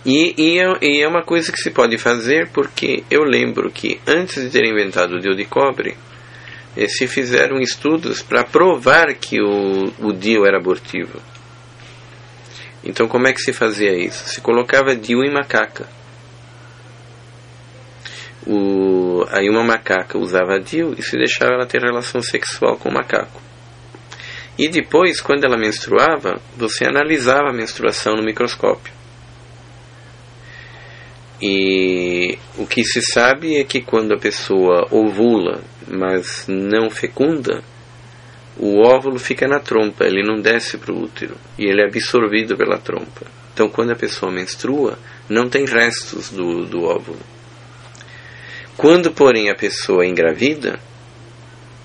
E, 0.06 0.34
e, 0.36 0.58
é, 0.58 0.78
e, 0.80 1.02
é, 1.02 1.08
uma 1.08 1.22
coisa 1.22 1.50
que 1.50 1.58
se 1.58 1.70
pode 1.70 1.98
fazer 1.98 2.48
porque 2.50 3.02
eu 3.10 3.22
lembro 3.22 3.70
que 3.70 4.00
antes 4.06 4.42
de 4.42 4.50
ter 4.50 4.64
inventado 4.64 5.16
o 5.16 5.20
DIU 5.20 5.34
de 5.34 5.44
cobre, 5.44 5.96
se 6.88 7.08
fizeram 7.08 7.58
estudos 7.58 8.22
para 8.22 8.44
provar 8.44 9.14
que 9.14 9.40
o, 9.40 9.92
o 9.98 10.46
era 10.46 10.58
abortivo. 10.58 11.20
Então, 12.84 13.08
como 13.08 13.26
é 13.26 13.32
que 13.32 13.40
se 13.40 13.52
fazia 13.52 13.92
isso? 13.92 14.28
Se 14.28 14.40
colocava 14.40 14.94
DIU 14.94 15.24
em 15.24 15.32
macaca. 15.32 15.88
O, 18.46 19.26
aí 19.30 19.50
uma 19.50 19.64
macaca 19.64 20.16
usava 20.16 20.60
DIU 20.60 20.94
e 20.96 21.02
se 21.02 21.16
deixava 21.16 21.54
ela 21.54 21.66
ter 21.66 21.82
relação 21.82 22.22
sexual 22.22 22.76
com 22.76 22.88
o 22.88 22.94
macaco. 22.94 23.42
E 24.56 24.68
depois, 24.68 25.20
quando 25.20 25.44
ela 25.44 25.56
menstruava, 25.56 26.40
você 26.56 26.84
analisava 26.84 27.50
a 27.50 27.52
menstruação 27.52 28.14
no 28.14 28.24
microscópio. 28.24 28.97
E 31.40 32.36
o 32.56 32.66
que 32.66 32.82
se 32.82 33.00
sabe 33.00 33.56
é 33.56 33.64
que 33.64 33.80
quando 33.80 34.12
a 34.12 34.18
pessoa 34.18 34.88
ovula, 34.90 35.60
mas 35.86 36.46
não 36.48 36.90
fecunda, 36.90 37.62
o 38.56 38.80
óvulo 38.80 39.18
fica 39.20 39.46
na 39.46 39.60
trompa, 39.60 40.04
ele 40.04 40.22
não 40.22 40.40
desce 40.40 40.76
para 40.78 40.92
o 40.92 41.04
útero 41.04 41.36
e 41.56 41.64
ele 41.64 41.80
é 41.80 41.86
absorvido 41.86 42.56
pela 42.56 42.78
trompa. 42.78 43.26
Então, 43.54 43.68
quando 43.68 43.92
a 43.92 43.96
pessoa 43.96 44.32
menstrua, 44.32 44.98
não 45.28 45.48
tem 45.48 45.64
restos 45.64 46.30
do, 46.30 46.64
do 46.64 46.84
óvulo. 46.84 47.20
Quando, 48.76 49.12
porém, 49.12 49.50
a 49.50 49.54
pessoa 49.54 50.06
engravida, 50.06 50.78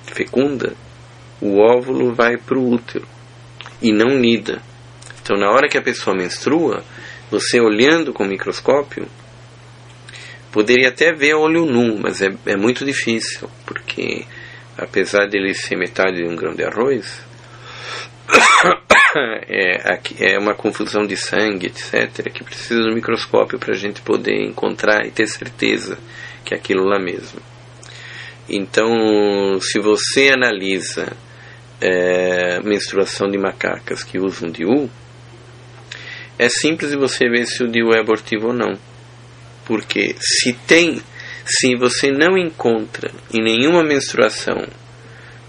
fecunda, 0.03 0.73
o 1.39 1.59
óvulo 1.59 2.13
vai 2.13 2.37
para 2.37 2.57
o 2.57 2.71
útero 2.71 3.07
e 3.81 3.91
não 3.91 4.17
nida. 4.17 4.61
Então, 5.21 5.37
na 5.37 5.49
hora 5.51 5.67
que 5.67 5.77
a 5.77 5.81
pessoa 5.81 6.15
menstrua, 6.15 6.83
você 7.29 7.59
olhando 7.59 8.13
com 8.13 8.23
o 8.23 8.27
microscópio, 8.27 9.07
poderia 10.53 10.89
até 10.89 11.11
ver 11.11 11.33
olho 11.33 11.65
nu, 11.65 11.97
mas 11.97 12.21
é, 12.21 12.31
é 12.45 12.55
muito 12.55 12.85
difícil, 12.85 13.49
porque 13.65 14.23
apesar 14.77 15.27
dele 15.27 15.55
ser 15.55 15.75
metade 15.75 16.17
de 16.17 16.29
um 16.29 16.35
grão 16.35 16.53
de 16.53 16.63
arroz, 16.63 17.25
é, 19.49 19.99
é 20.19 20.37
uma 20.37 20.53
confusão 20.53 21.07
de 21.07 21.17
sangue, 21.17 21.67
etc., 21.67 22.31
que 22.31 22.43
precisa 22.43 22.81
do 22.83 22.93
microscópio 22.93 23.57
para 23.57 23.73
a 23.73 23.77
gente 23.77 24.01
poder 24.01 24.43
encontrar 24.43 25.05
e 25.07 25.11
ter 25.11 25.27
certeza 25.27 25.97
que 26.45 26.53
é 26.53 26.57
aquilo 26.57 26.83
lá 26.83 26.99
mesmo. 26.99 27.41
Então, 28.47 29.59
se 29.59 29.79
você 29.79 30.29
analisa 30.29 31.13
é, 31.81 32.59
menstruação 32.61 33.27
de 33.27 33.39
macacas 33.39 34.03
que 34.03 34.19
usam 34.19 34.51
DIU, 34.51 34.87
é 36.37 36.47
simples 36.47 36.91
de 36.91 36.97
você 36.97 37.27
ver 37.27 37.47
se 37.47 37.63
o 37.63 37.67
DIU 37.67 37.91
é 37.93 37.99
abortivo 37.99 38.47
ou 38.47 38.53
não. 38.53 38.92
Porque 39.65 40.15
se 40.19 40.53
tem, 40.53 41.01
se 41.45 41.75
você 41.75 42.11
não 42.11 42.37
encontra 42.37 43.11
em 43.33 43.41
nenhuma 43.41 43.83
menstruação 43.83 44.67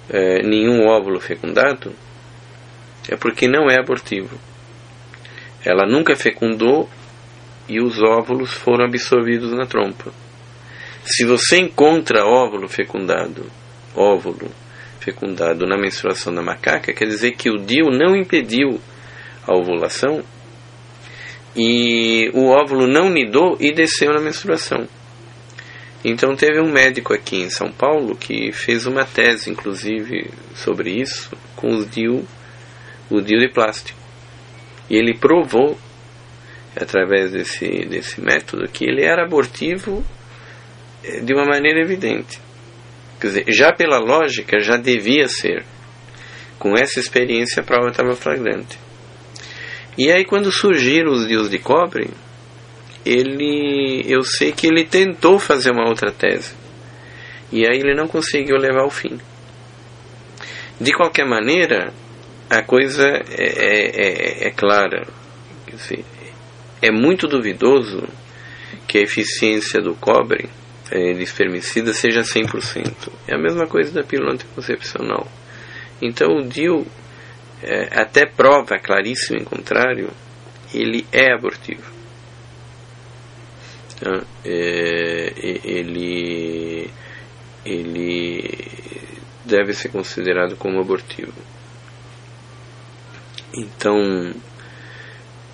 é, 0.09 0.43
nenhum 0.43 0.87
óvulo 0.87 1.21
fecundado, 1.21 1.93
é 3.09 3.17
porque 3.17 3.49
não 3.49 3.69
é 3.69 3.79
abortivo. 3.79 4.39
Ela 5.65 5.87
nunca 5.87 6.15
fecundou 6.15 6.89
e 7.69 7.81
os 7.81 8.03
óvulos 8.03 8.53
foram 8.53 8.85
absorvidos 8.85 9.53
na 9.53 9.67
trompa. 9.67 10.13
Se 11.05 11.25
você 11.25 11.59
encontra 11.59 12.25
óvulo 12.25 12.69
fecundado, 12.69 13.51
óvulo 13.95 14.51
fecundado 15.01 15.67
na 15.67 15.77
menstruação 15.77 16.35
da 16.35 16.43
macaca, 16.43 16.93
quer 16.93 17.07
dizer 17.07 17.33
que 17.33 17.51
o 17.51 17.59
DIU 17.59 17.91
não 17.91 18.17
impediu 18.17 18.81
a 19.47 19.55
ovulação 19.55 20.23
e 21.57 22.31
o 22.35 22.49
óvulo 22.49 22.87
não 22.87 23.09
nidou 23.09 23.57
e 23.61 23.73
desceu 23.73 24.13
na 24.13 24.21
menstruação. 24.21 24.89
Então 26.05 26.37
teve 26.37 26.61
um 26.61 26.71
médico 26.71 27.15
aqui 27.15 27.37
em 27.37 27.51
São 27.51 27.73
Paulo 27.73 28.15
que 28.15 28.53
fez 28.53 28.87
uma 28.87 29.05
tese, 29.05 29.51
inclusive, 29.51 30.31
sobre 30.55 30.91
isso, 30.91 31.31
com 31.57 31.69
o 31.69 31.87
DIU, 31.87 32.27
o 33.09 33.21
DIU 33.21 33.39
de 33.39 33.49
plástico. 33.49 33.99
E 34.91 34.97
ele 34.97 35.17
provou, 35.17 35.79
através 36.77 37.33
desse, 37.33 37.87
desse 37.87 38.21
método, 38.21 38.69
que 38.69 38.85
ele 38.85 39.03
era 39.03 39.25
abortivo 39.25 40.05
eh, 41.03 41.21
de 41.21 41.33
uma 41.33 41.47
maneira 41.47 41.81
evidente. 41.81 42.39
Quer 43.19 43.27
dizer, 43.29 43.45
já 43.49 43.73
pela 43.73 43.99
lógica, 43.99 44.61
já 44.61 44.77
devia 44.77 45.27
ser. 45.27 45.65
Com 46.59 46.77
essa 46.77 47.01
experiência, 47.01 47.63
a 47.63 47.65
prova 47.65 47.89
estava 47.89 48.15
flagrante. 48.15 48.79
E 49.97 50.11
aí, 50.11 50.25
quando 50.25 50.51
surgiram 50.51 51.13
os 51.13 51.27
dios 51.27 51.49
de 51.49 51.59
cobre, 51.59 52.11
ele, 53.05 54.03
eu 54.07 54.23
sei 54.23 54.53
que 54.53 54.67
ele 54.67 54.85
tentou 54.85 55.39
fazer 55.39 55.71
uma 55.71 55.89
outra 55.89 56.11
tese. 56.11 56.55
E 57.53 57.67
aí 57.67 57.79
ele 57.79 57.95
não 57.95 58.09
conseguiu 58.09 58.57
levar 58.57 58.83
ao 58.83 58.91
fim. 58.91 59.19
De 60.81 60.93
qualquer 60.93 61.25
maneira, 61.25 61.93
a 62.51 62.63
coisa 62.63 63.07
é, 63.07 63.45
é, 63.45 64.45
é, 64.45 64.49
é 64.49 64.51
clara. 64.51 65.07
É 66.83 66.91
muito 66.91 67.29
duvidoso 67.29 68.03
que 68.89 68.99
a 68.99 69.03
eficiência 69.03 69.81
do 69.81 69.95
cobre 69.95 70.49
é, 70.91 71.13
de 71.13 71.23
espermicida 71.23 71.93
seja 71.93 72.21
100%. 72.21 73.11
É 73.27 73.35
a 73.35 73.39
mesma 73.39 73.67
coisa 73.67 73.93
da 73.93 74.03
pílula 74.03 74.33
anticoncepcional. 74.33 75.27
Então 76.03 76.37
o 76.37 76.43
DIU, 76.43 76.87
é, 77.63 78.01
até 78.01 78.27
prova 78.27 78.79
claríssima 78.79 79.39
em 79.39 79.45
contrário, 79.45 80.11
ele 80.73 81.07
é 81.13 81.33
abortivo. 81.33 81.93
É, 84.45 85.33
ele, 85.65 86.91
ele 87.65 88.69
deve 89.45 89.73
ser 89.73 89.89
considerado 89.89 90.57
como 90.57 90.81
abortivo. 90.81 91.33
Então, 93.57 94.35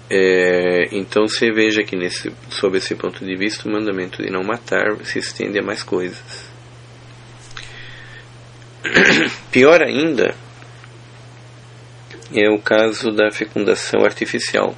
é, 0.09 0.89
então 0.91 1.29
você 1.29 1.53
veja 1.53 1.85
que 1.85 1.95
nesse, 1.95 2.33
sob 2.49 2.79
esse 2.79 2.95
ponto 2.95 3.25
de 3.25 3.37
vista 3.37 3.69
o 3.69 3.73
mandamento 3.73 4.23
de 4.23 4.31
não 4.31 4.43
matar 4.43 4.97
se 5.05 5.19
estende 5.19 5.59
a 5.59 5.63
mais 5.63 5.83
coisas. 5.83 6.51
Pior 9.53 9.83
ainda 9.83 10.35
é 12.33 12.49
o 12.49 12.59
caso 12.59 13.11
da 13.11 13.31
fecundação 13.31 14.05
artificial. 14.05 14.77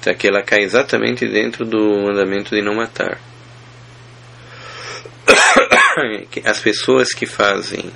Então, 0.00 0.14
que 0.14 0.26
ela 0.26 0.42
cai 0.42 0.60
exatamente 0.60 1.28
dentro 1.28 1.64
do 1.64 1.78
mandamento 2.06 2.54
de 2.54 2.62
não 2.62 2.74
matar. 2.74 3.20
As 6.44 6.60
pessoas 6.60 7.12
que 7.12 7.26
fazem 7.26 7.90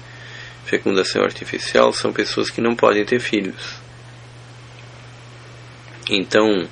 fecundação 0.66 1.22
artificial 1.22 1.92
são 1.92 2.12
pessoas 2.12 2.50
que 2.50 2.60
não 2.60 2.76
podem 2.76 3.04
ter 3.04 3.20
filhos. 3.20 3.80
Então, 6.10 6.68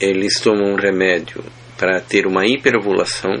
eles 0.00 0.40
tomam 0.40 0.72
um 0.72 0.76
remédio 0.76 1.44
para 1.76 2.00
ter 2.00 2.26
uma 2.26 2.46
hiperovulação. 2.46 3.40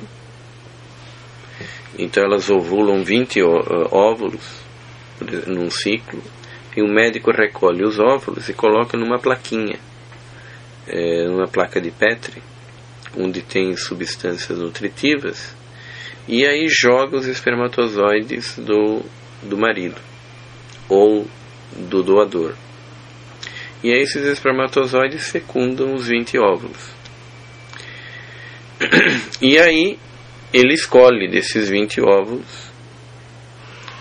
Então, 1.96 2.24
elas 2.24 2.50
ovulam 2.50 3.04
20 3.04 3.40
óvulos 3.90 4.59
num 5.46 5.70
ciclo. 5.70 6.22
E 6.76 6.82
o 6.82 6.88
médico 6.88 7.30
recolhe 7.30 7.84
os 7.84 7.98
óvulos 7.98 8.48
e 8.48 8.52
coloca 8.52 8.96
numa 8.96 9.18
plaquinha, 9.18 9.78
é, 10.86 11.24
numa 11.24 11.48
placa 11.48 11.80
de 11.80 11.90
Petri, 11.90 12.42
onde 13.16 13.42
tem 13.42 13.76
substâncias 13.76 14.58
nutritivas. 14.58 15.54
E 16.28 16.46
aí 16.46 16.68
joga 16.68 17.16
os 17.16 17.26
espermatozoides 17.26 18.56
do, 18.56 19.02
do 19.42 19.58
marido 19.58 20.00
ou 20.88 21.26
do 21.74 22.02
doador. 22.02 22.54
E 23.82 23.92
aí 23.92 24.02
esses 24.02 24.24
espermatozoides 24.26 25.30
fecundam 25.30 25.94
os 25.94 26.06
20 26.06 26.38
óvulos. 26.38 26.90
E 29.42 29.58
aí 29.58 29.98
ele 30.52 30.74
escolhe 30.74 31.26
desses 31.30 31.70
20 31.70 32.02
óvulos 32.02 32.69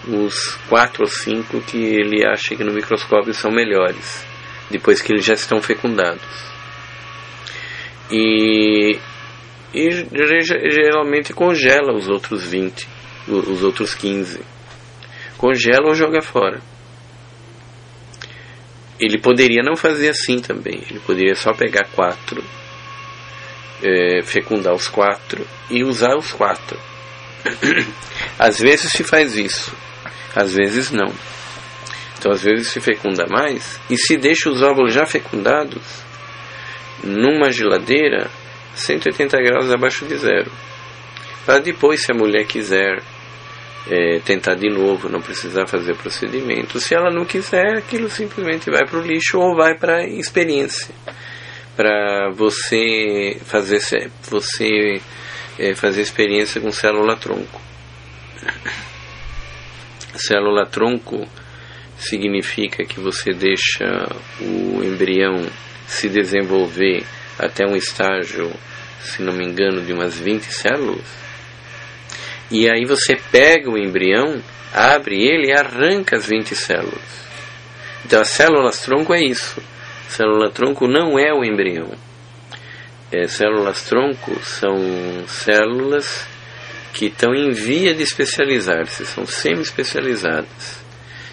os 0.09 0.55
4 0.67 1.03
ou 1.03 1.07
5 1.07 1.61
que 1.61 1.77
ele 1.77 2.25
acha 2.25 2.55
que 2.55 2.63
no 2.63 2.73
microscópio 2.73 3.33
são 3.33 3.51
melhores, 3.51 4.25
depois 4.69 5.01
que 5.01 5.11
eles 5.13 5.25
já 5.25 5.33
estão 5.33 5.61
fecundados. 5.61 6.49
E, 8.11 8.97
e 9.73 9.89
geralmente 10.71 11.33
congela 11.33 11.93
os 11.93 12.07
outros 12.07 12.43
20, 12.45 12.87
os 13.27 13.63
outros 13.63 13.93
15. 13.93 14.41
Congela 15.37 15.87
ou 15.87 15.95
joga 15.95 16.21
fora. 16.21 16.59
Ele 18.99 19.17
poderia 19.19 19.63
não 19.63 19.75
fazer 19.75 20.09
assim 20.09 20.39
também. 20.39 20.83
Ele 20.89 20.99
poderia 20.99 21.35
só 21.35 21.53
pegar 21.53 21.85
quatro, 21.95 22.43
é, 23.81 24.21
fecundar 24.23 24.73
os 24.73 24.87
quatro 24.87 25.47
e 25.69 25.83
usar 25.83 26.17
os 26.17 26.31
quatro. 26.31 26.77
às 28.37 28.59
vezes 28.59 28.91
se 28.91 29.03
faz 29.03 29.37
isso, 29.37 29.73
às 30.35 30.53
vezes 30.53 30.91
não. 30.91 31.13
Então, 32.17 32.31
às 32.31 32.43
vezes 32.43 32.67
se 32.67 32.81
fecunda 32.81 33.25
mais 33.27 33.79
e 33.89 33.97
se 33.97 34.17
deixa 34.17 34.49
os 34.49 34.61
óvulos 34.61 34.93
já 34.93 35.05
fecundados 35.05 36.03
numa 37.03 37.49
geladeira 37.49 38.29
180 38.75 39.37
graus 39.37 39.71
abaixo 39.71 40.05
de 40.05 40.17
zero. 40.17 40.51
Para 41.45 41.59
depois, 41.59 42.01
se 42.01 42.11
a 42.11 42.15
mulher 42.15 42.45
quiser 42.45 43.01
é, 43.89 44.19
tentar 44.19 44.55
de 44.55 44.69
novo, 44.69 45.09
não 45.09 45.21
precisar 45.21 45.65
fazer 45.65 45.95
procedimento. 45.95 46.79
Se 46.79 46.93
ela 46.93 47.09
não 47.09 47.25
quiser, 47.25 47.77
aquilo 47.77 48.09
simplesmente 48.09 48.69
vai 48.69 48.85
para 48.85 48.99
o 48.99 49.01
lixo 49.01 49.39
ou 49.39 49.55
vai 49.55 49.75
para 49.75 50.05
experiência, 50.05 50.93
para 51.75 52.29
você 52.31 53.37
fazer 53.45 53.79
você 54.29 55.01
é, 55.57 55.73
fazer 55.73 56.01
experiência 56.01 56.61
com 56.61 56.71
célula 56.71 57.15
tronco. 57.15 57.61
Célula 60.15 60.65
tronco 60.65 61.27
significa 61.97 62.85
que 62.85 62.99
você 62.99 63.31
deixa 63.31 64.07
o 64.41 64.83
embrião 64.83 65.45
se 65.87 66.07
desenvolver 66.07 67.03
até 67.37 67.65
um 67.65 67.75
estágio, 67.75 68.51
se 69.01 69.21
não 69.21 69.33
me 69.33 69.45
engano, 69.45 69.81
de 69.81 69.93
umas 69.93 70.19
20 70.19 70.43
células 70.43 71.29
e 72.51 72.67
aí 72.67 72.83
você 72.83 73.15
pega 73.15 73.69
o 73.69 73.77
embrião, 73.77 74.41
abre 74.73 75.23
ele 75.23 75.49
e 75.49 75.53
arranca 75.53 76.15
as 76.17 76.25
20 76.25 76.55
células. 76.55 77.29
Então, 78.03 78.21
as 78.21 78.29
células 78.29 78.81
tronco 78.81 79.13
é 79.13 79.21
isso. 79.23 79.61
Célula 80.07 80.49
tronco 80.49 80.87
não 80.87 81.19
é 81.19 81.31
o 81.31 81.43
embrião. 81.43 81.91
É, 83.11 83.27
células 83.27 83.83
tronco 83.83 84.39
são 84.43 84.77
células 85.27 86.27
que 86.93 87.07
estão 87.07 87.33
em 87.33 87.51
via 87.51 87.93
de 87.93 88.03
especializar-se, 88.03 89.05
são 89.05 89.25
semi-especializadas. 89.25 90.79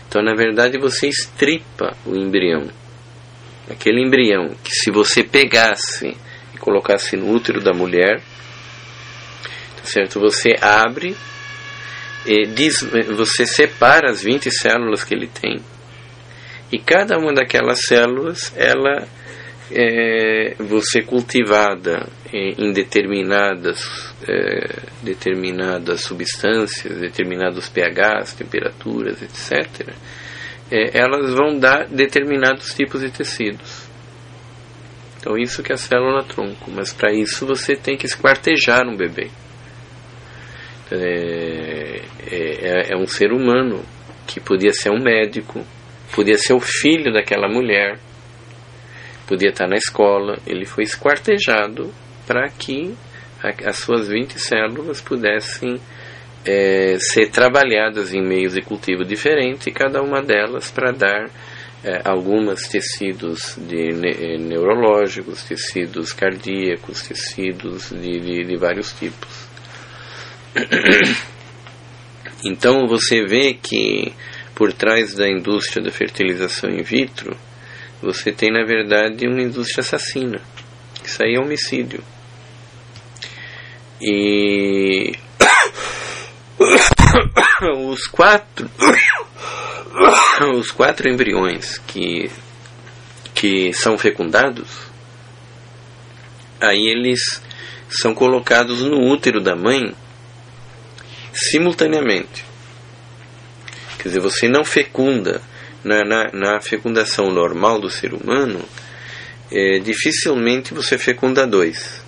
Então, 0.08 0.22
na 0.22 0.34
verdade, 0.34 0.78
você 0.78 1.08
estripa 1.08 1.96
o 2.04 2.14
embrião. 2.14 2.68
Aquele 3.68 4.00
embrião 4.00 4.54
que, 4.62 4.70
se 4.70 4.90
você 4.90 5.24
pegasse 5.24 6.16
e 6.54 6.58
colocasse 6.58 7.16
no 7.16 7.30
útero 7.30 7.60
da 7.60 7.72
mulher, 7.72 8.22
certo? 9.82 10.20
Você 10.20 10.54
abre 10.60 11.16
e 12.24 12.46
diz, 12.46 12.80
você 13.16 13.46
separa 13.46 14.10
as 14.10 14.22
20 14.22 14.50
células 14.50 15.04
que 15.04 15.14
ele 15.14 15.26
tem. 15.26 15.60
E 16.72 16.78
cada 16.78 17.18
uma 17.18 17.32
daquelas 17.32 17.84
células, 17.86 18.52
ela 18.56 19.06
é, 19.70 20.54
você 20.58 21.02
cultivada 21.02 22.08
em 22.32 22.72
determinadas 22.72 24.14
é, 24.28 24.82
determinadas 25.02 26.02
substâncias, 26.02 26.98
determinados 26.98 27.68
pHs, 27.68 28.34
temperaturas, 28.34 29.22
etc. 29.22 29.88
É, 30.70 30.98
elas 30.98 31.32
vão 31.34 31.58
dar 31.58 31.86
determinados 31.86 32.74
tipos 32.74 33.00
de 33.00 33.10
tecidos. 33.10 33.86
Então 35.18 35.36
isso 35.36 35.62
que 35.62 35.72
é 35.72 35.74
a 35.74 35.78
célula 35.78 36.22
tronco, 36.22 36.70
mas 36.70 36.92
para 36.92 37.12
isso 37.12 37.46
você 37.46 37.74
tem 37.74 37.96
que 37.96 38.06
esquartejar 38.06 38.86
um 38.86 38.96
bebê. 38.96 39.30
É, 40.90 42.02
é, 42.30 42.92
é 42.92 42.96
um 42.96 43.06
ser 43.06 43.32
humano 43.32 43.84
que 44.26 44.40
podia 44.40 44.72
ser 44.72 44.90
um 44.90 45.02
médico, 45.02 45.64
podia 46.14 46.38
ser 46.38 46.54
o 46.54 46.60
filho 46.60 47.12
daquela 47.12 47.48
mulher, 47.48 47.98
podia 49.26 49.50
estar 49.50 49.66
na 49.66 49.76
escola. 49.76 50.38
Ele 50.46 50.64
foi 50.64 50.84
esquartejado 50.84 51.92
para 52.26 52.48
que 52.48 52.94
a, 53.42 53.68
as 53.68 53.78
suas 53.78 54.08
20 54.08 54.38
células 54.38 55.00
pudessem 55.00 55.80
é, 56.44 56.96
ser 56.98 57.30
trabalhadas 57.30 58.14
em 58.14 58.22
meios 58.22 58.54
de 58.54 58.62
cultivo 58.62 59.04
diferentes, 59.04 59.72
cada 59.74 60.00
uma 60.02 60.22
delas 60.22 60.70
para 60.70 60.92
dar 60.92 61.30
é, 61.84 62.00
algumas 62.04 62.68
tecidos 62.68 63.56
de 63.58 63.92
ne 63.92 64.10
é, 64.10 64.38
neurológicos, 64.38 65.44
tecidos 65.44 66.12
cardíacos, 66.12 67.02
tecidos 67.02 67.90
de, 67.90 68.20
de, 68.20 68.44
de 68.44 68.56
vários 68.56 68.92
tipos. 68.92 69.46
Então 72.44 72.86
você 72.86 73.24
vê 73.24 73.54
que 73.54 74.12
por 74.54 74.72
trás 74.72 75.14
da 75.14 75.28
indústria 75.28 75.82
da 75.82 75.90
fertilização 75.90 76.70
in 76.70 76.82
vitro, 76.82 77.36
você 78.02 78.32
tem 78.32 78.52
na 78.52 78.64
verdade 78.64 79.26
uma 79.26 79.40
indústria 79.40 79.80
assassina. 79.80 80.40
Isso 81.04 81.22
aí 81.22 81.34
é 81.34 81.40
homicídio. 81.40 82.02
E 84.00 85.12
os 87.86 88.06
quatro 88.06 88.70
os 90.54 90.70
quatro 90.70 91.08
embriões 91.08 91.78
que 91.86 92.30
que 93.34 93.72
são 93.74 93.98
fecundados, 93.98 94.68
aí 96.60 96.88
eles 96.88 97.42
são 97.88 98.14
colocados 98.14 98.80
no 98.80 99.10
útero 99.10 99.42
da 99.42 99.54
mãe 99.54 99.94
simultaneamente. 101.32 102.44
Quer 103.98 104.08
dizer, 104.08 104.20
você 104.20 104.48
não 104.48 104.64
fecunda 104.64 105.42
na, 105.84 106.04
na, 106.04 106.30
na 106.32 106.60
fecundação 106.60 107.30
normal 107.30 107.80
do 107.80 107.90
ser 107.90 108.14
humano, 108.14 108.64
é, 109.50 109.78
dificilmente 109.78 110.74
você 110.74 110.98
fecunda 110.98 111.46
dois. 111.46 112.04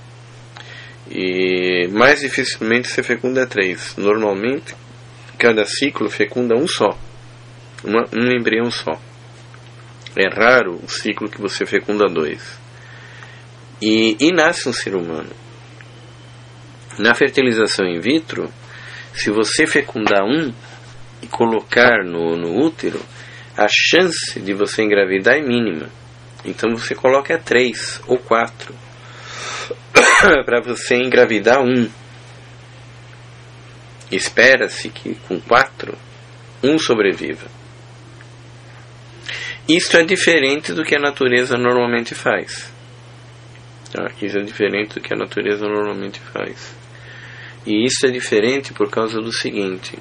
E 1.11 1.89
mais 1.89 2.21
dificilmente 2.21 2.89
você 2.89 3.03
fecunda 3.03 3.47
três. 3.47 3.95
Normalmente, 3.97 4.75
cada 5.39 5.65
ciclo 5.65 6.11
fecunda 6.11 6.55
um 6.55 6.67
só, 6.67 6.99
uma, 7.85 8.05
um 8.13 8.31
embrião 8.31 8.71
só. 8.71 9.01
É 10.17 10.29
raro 10.29 10.81
o 10.83 10.89
ciclo 10.89 11.31
que 11.31 11.41
você 11.41 11.65
fecunda 11.65 12.07
dois. 12.07 12.59
E, 13.81 14.17
e 14.21 14.33
nasce 14.33 14.69
um 14.69 14.73
ser 14.73 14.97
humano. 14.97 15.31
Na 16.99 17.15
fertilização 17.15 17.87
in 17.87 18.01
vitro, 18.01 18.53
se 19.15 19.31
você 19.31 19.67
fecundar 19.67 20.25
um 20.25 20.53
e 21.23 21.27
colocar 21.29 22.05
no, 22.05 22.37
no 22.37 22.61
útero, 22.61 23.01
a 23.59 23.67
chance 23.69 24.39
de 24.39 24.55
você 24.55 24.83
engravidar 24.83 25.35
é 25.35 25.43
mínima. 25.43 25.91
Então 26.45 26.71
você 26.77 26.95
coloca 26.95 27.37
três 27.37 28.01
ou 28.07 28.17
quatro 28.17 28.73
para 30.47 30.61
você 30.61 30.95
engravidar 30.95 31.61
um. 31.61 31.91
Espera-se 34.13 34.89
que 34.89 35.17
com 35.27 35.41
quatro 35.41 35.99
um 36.63 36.79
sobreviva. 36.79 37.47
Isso 39.69 39.97
é 39.97 40.05
diferente 40.05 40.73
do 40.73 40.85
que 40.85 40.97
a 40.97 41.01
natureza 41.01 41.59
normalmente 41.59 42.15
faz. 42.15 42.73
Isso 44.23 44.39
é 44.39 44.43
diferente 44.43 44.95
do 44.95 45.01
que 45.01 45.13
a 45.13 45.17
natureza 45.17 45.67
normalmente 45.67 46.21
faz. 46.21 46.77
E 47.67 47.85
isso 47.85 48.07
é 48.07 48.11
diferente 48.11 48.73
por 48.73 48.89
causa 48.89 49.21
do 49.21 49.33
seguinte: 49.33 49.99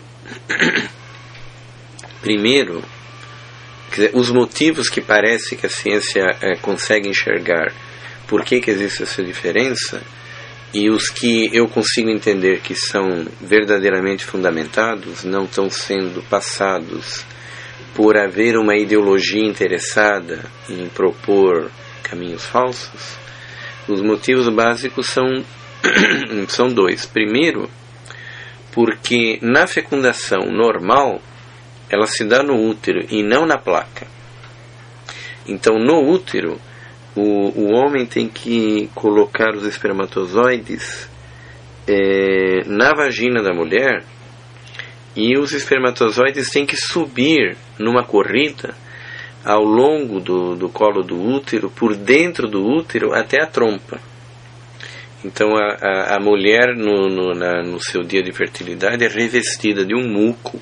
primeiro, 2.22 2.84
dizer, 3.98 4.12
os 4.14 4.30
motivos 4.30 4.90
que 4.90 5.02
parece 5.02 5.56
que 5.56 5.66
a 5.66 5.70
ciência 5.70 6.24
é, 6.42 6.56
consegue 6.58 7.10
enxergar 7.10 7.74
por 8.28 8.44
que, 8.44 8.60
que 8.60 8.72
existe 8.72 9.04
essa 9.04 9.24
diferença 9.24 10.02
e 10.74 10.90
os 10.90 11.10
que 11.10 11.50
eu 11.54 11.68
consigo 11.68 12.10
entender 12.10 12.60
que 12.60 12.76
são 12.76 13.26
verdadeiramente 13.42 14.26
fundamentados 14.26 15.24
não 15.24 15.46
estão 15.46 15.70
sendo 15.70 16.22
passados 16.30 17.26
por 17.96 18.18
haver 18.18 18.58
uma 18.58 18.76
ideologia 18.76 19.44
interessada 19.44 20.44
em 20.70 20.88
propor 20.90 21.72
caminhos 22.04 22.46
falsos. 22.46 23.18
Os 23.88 24.02
motivos 24.02 24.50
básicos 24.50 25.08
são 25.08 25.26
são 26.48 26.68
dois. 26.68 27.06
Primeiro, 27.06 27.70
porque 28.72 29.40
na 29.42 29.66
fecundação 29.66 30.52
normal 30.52 31.22
ela 31.90 32.06
se 32.06 32.24
dá 32.26 32.44
no 32.44 32.56
útero 32.70 33.06
e 33.10 33.24
não 33.24 33.46
na 33.46 33.58
placa. 33.58 34.08
Então, 35.48 35.76
no 35.76 36.12
útero, 36.12 36.60
o, 37.16 37.22
o 37.22 37.74
homem 37.74 38.06
tem 38.06 38.28
que 38.28 38.90
colocar 38.94 39.56
os 39.56 39.66
espermatozoides 39.66 41.10
é, 41.88 42.64
na 42.66 42.94
vagina 42.94 43.42
da 43.42 43.54
mulher 43.54 44.04
e 45.16 45.38
os 45.38 45.54
espermatozoides 45.54 46.50
têm 46.50 46.66
que 46.66 46.76
subir 46.76 47.58
numa 47.80 48.04
corrida 48.04 48.76
ao 49.44 49.64
longo 49.64 50.20
do, 50.20 50.56
do 50.56 50.70
colo 50.70 51.02
do 51.02 51.20
útero, 51.20 51.70
por 51.72 51.96
dentro 51.96 52.48
do 52.48 52.64
útero, 52.64 53.14
até 53.14 53.42
a 53.42 53.48
trompa. 53.48 54.00
Então 55.24 55.56
a, 55.56 55.78
a, 55.82 56.16
a 56.18 56.20
mulher 56.20 56.76
no, 56.76 57.08
no, 57.08 57.34
na, 57.34 57.64
no 57.64 57.80
seu 57.80 58.04
dia 58.04 58.22
de 58.22 58.32
fertilidade 58.32 59.04
é 59.04 59.08
revestida 59.08 59.86
de 59.86 59.96
um 59.96 60.08
muco 60.08 60.60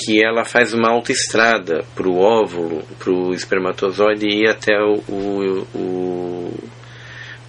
que 0.00 0.24
ela 0.24 0.44
faz 0.44 0.72
uma 0.72 0.90
autoestrada 0.90 1.84
para 1.94 2.08
o 2.08 2.18
óvulo, 2.18 2.82
para 2.98 3.12
o 3.12 3.34
espermatozoide 3.34 4.26
ir 4.26 4.48
até 4.48 4.72
o, 4.80 4.94
o, 5.08 5.66
o, 5.74 6.54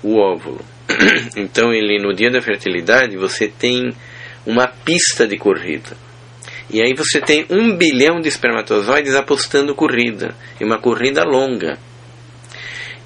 o 0.03 0.17
óvulo. 0.17 0.61
Então 1.37 1.73
ele 1.73 2.01
no 2.01 2.13
dia 2.13 2.29
da 2.29 2.41
fertilidade 2.41 3.15
você 3.15 3.47
tem 3.47 3.91
uma 4.45 4.67
pista 4.67 5.25
de 5.25 5.37
corrida. 5.37 5.95
E 6.69 6.81
aí 6.81 6.93
você 6.93 7.19
tem 7.21 7.45
um 7.49 7.75
bilhão 7.75 8.19
de 8.19 8.27
espermatozoides 8.27 9.15
apostando 9.15 9.75
corrida, 9.75 10.35
e 10.59 10.63
uma 10.63 10.79
corrida 10.79 11.23
longa. 11.23 11.77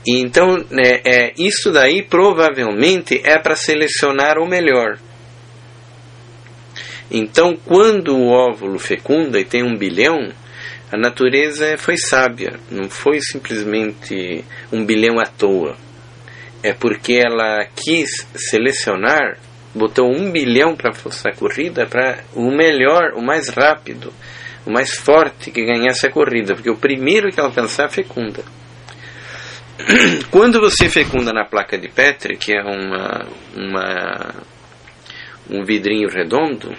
E 0.05 0.19
então, 0.19 0.63
é, 0.71 1.01
é, 1.03 1.33
isso 1.37 1.71
daí 1.71 2.03
provavelmente 2.03 3.19
é 3.23 3.39
para 3.39 3.55
selecionar 3.55 4.37
o 4.37 4.47
melhor. 4.47 4.99
Então, 7.09 7.55
quando 7.65 8.15
o 8.15 8.27
óvulo 8.27 8.79
fecunda 8.79 9.39
e 9.39 9.45
tem 9.45 9.63
um 9.63 9.77
bilhão, 9.77 10.31
a 10.91 10.97
natureza 10.97 11.77
foi 11.77 11.97
sábia, 11.97 12.59
não 12.71 12.89
foi 12.89 13.19
simplesmente 13.21 14.43
um 14.71 14.85
bilhão 14.85 15.19
à 15.19 15.25
toa. 15.25 15.75
É 16.63 16.73
porque 16.73 17.13
ela 17.13 17.65
quis 17.75 18.09
selecionar, 18.35 19.37
botou 19.73 20.09
um 20.11 20.31
bilhão 20.31 20.75
para 20.75 20.91
a 20.91 21.35
corrida 21.35 21.85
para 21.85 22.23
o 22.33 22.49
melhor, 22.49 23.13
o 23.15 23.21
mais 23.21 23.49
rápido, 23.49 24.11
o 24.65 24.71
mais 24.71 24.95
forte 24.95 25.51
que 25.51 25.63
ganhasse 25.63 26.07
a 26.07 26.11
corrida, 26.11 26.55
porque 26.55 26.69
o 26.69 26.77
primeiro 26.77 27.29
que 27.29 27.51
pensar 27.51 27.89
fecunda. 27.89 28.43
Quando 30.31 30.59
você 30.59 30.89
fecunda 30.89 31.31
na 31.31 31.45
placa 31.45 31.77
de 31.77 31.89
Petri, 31.89 32.37
que 32.37 32.53
é 32.53 32.63
uma, 32.63 33.27
uma 33.55 34.35
um 35.49 35.63
vidrinho 35.63 36.09
redondo, 36.09 36.73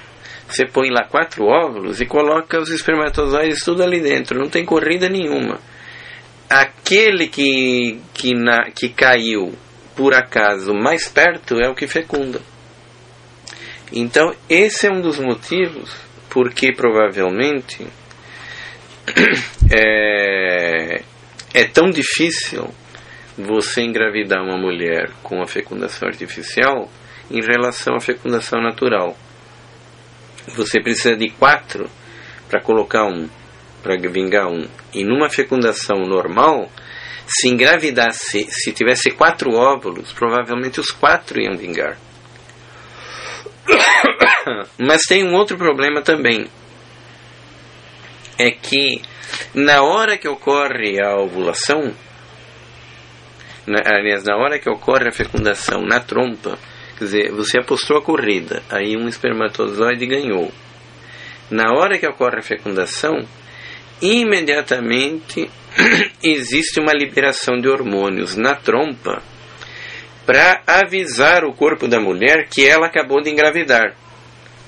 você 0.48 0.66
põe 0.66 0.90
lá 0.90 1.04
quatro 1.04 1.44
óvulos 1.44 2.00
e 2.00 2.06
coloca 2.06 2.60
os 2.60 2.70
espermatozoides 2.70 3.64
tudo 3.64 3.82
ali 3.82 4.00
dentro, 4.00 4.38
não 4.38 4.48
tem 4.48 4.64
corrida 4.64 5.08
nenhuma. 5.08 5.58
Aquele 6.48 7.26
que, 7.26 8.00
que, 8.14 8.34
na, 8.34 8.70
que 8.70 8.88
caiu 8.88 9.52
por 9.96 10.14
acaso 10.14 10.72
mais 10.72 11.08
perto 11.08 11.60
é 11.60 11.68
o 11.68 11.74
que 11.74 11.86
fecunda. 11.86 12.40
Então, 13.92 14.34
esse 14.48 14.86
é 14.86 14.90
um 14.90 15.00
dos 15.00 15.18
motivos 15.18 15.94
porque 16.28 16.72
provavelmente 16.72 17.86
é, 19.72 21.02
é 21.54 21.64
tão 21.64 21.88
difícil 21.88 22.68
você 23.36 23.82
engravidar 23.82 24.42
uma 24.42 24.58
mulher 24.58 25.10
com 25.22 25.42
a 25.42 25.46
fecundação 25.46 26.08
artificial 26.08 26.90
em 27.30 27.40
relação 27.40 27.94
à 27.94 28.00
fecundação 28.00 28.60
natural. 28.60 29.16
Você 30.48 30.80
precisa 30.80 31.16
de 31.16 31.30
quatro 31.30 31.90
para 32.48 32.60
colocar 32.60 33.04
um, 33.04 33.28
para 33.82 33.96
vingar 33.96 34.48
um. 34.48 34.66
E 34.94 35.04
numa 35.04 35.28
fecundação 35.28 35.98
normal, 36.06 36.70
se 37.26 37.48
engravidasse, 37.48 38.46
se 38.50 38.72
tivesse 38.72 39.10
quatro 39.10 39.54
óvulos, 39.54 40.12
provavelmente 40.12 40.80
os 40.80 40.90
quatro 40.90 41.40
iam 41.40 41.56
vingar. 41.56 41.96
Mas 44.78 45.02
tem 45.02 45.24
um 45.24 45.34
outro 45.34 45.56
problema 45.56 46.02
também. 46.02 46.46
É 48.38 48.50
que 48.50 49.02
na 49.54 49.82
hora 49.82 50.16
que 50.16 50.28
ocorre 50.28 51.00
a 51.02 51.16
ovulação, 51.16 51.94
na, 53.66 53.80
aliás, 53.84 54.22
na 54.24 54.36
hora 54.36 54.58
que 54.58 54.70
ocorre 54.70 55.08
a 55.08 55.12
fecundação 55.12 55.82
na 55.82 55.98
trompa, 55.98 56.58
quer 56.98 57.04
dizer, 57.04 57.32
você 57.32 57.58
apostou 57.58 57.98
a 57.98 58.02
corrida, 58.02 58.62
aí 58.70 58.96
um 58.96 59.08
espermatozoide 59.08 60.06
ganhou. 60.06 60.50
Na 61.50 61.72
hora 61.74 61.98
que 61.98 62.06
ocorre 62.06 62.38
a 62.38 62.42
fecundação, 62.42 63.24
imediatamente 64.00 65.48
existe 66.22 66.80
uma 66.80 66.92
liberação 66.92 67.56
de 67.60 67.68
hormônios 67.68 68.36
na 68.36 68.54
trompa 68.54 69.22
para 70.24 70.60
avisar 70.66 71.44
o 71.44 71.52
corpo 71.52 71.86
da 71.86 72.00
mulher 72.00 72.48
que 72.48 72.66
ela 72.66 72.86
acabou 72.86 73.22
de 73.22 73.30
engravidar. 73.30 73.94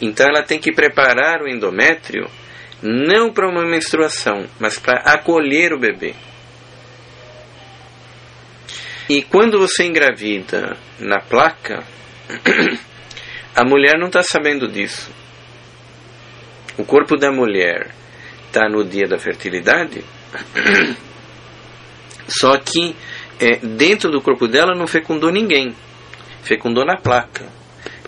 Então 0.00 0.26
ela 0.28 0.44
tem 0.44 0.60
que 0.60 0.72
preparar 0.72 1.42
o 1.42 1.48
endométrio 1.48 2.30
não 2.80 3.32
para 3.32 3.48
uma 3.48 3.66
menstruação, 3.66 4.46
mas 4.60 4.78
para 4.78 5.00
acolher 5.00 5.72
o 5.72 5.80
bebê. 5.80 6.14
E 9.08 9.22
quando 9.22 9.58
você 9.58 9.84
engravida 9.84 10.76
na 11.00 11.18
placa, 11.18 11.82
a 13.54 13.64
mulher 13.64 13.98
não 13.98 14.06
está 14.06 14.22
sabendo 14.22 14.68
disso. 14.68 15.10
O 16.76 16.84
corpo 16.84 17.16
da 17.16 17.32
mulher 17.32 17.90
está 18.46 18.68
no 18.68 18.84
dia 18.84 19.06
da 19.06 19.18
fertilidade, 19.18 20.04
só 22.28 22.56
que 22.58 22.94
é, 23.40 23.56
dentro 23.56 24.10
do 24.10 24.20
corpo 24.20 24.46
dela 24.46 24.74
não 24.76 24.86
fecundou 24.86 25.30
ninguém, 25.30 25.74
fecundou 26.42 26.84
na 26.84 26.96
placa. 26.96 27.46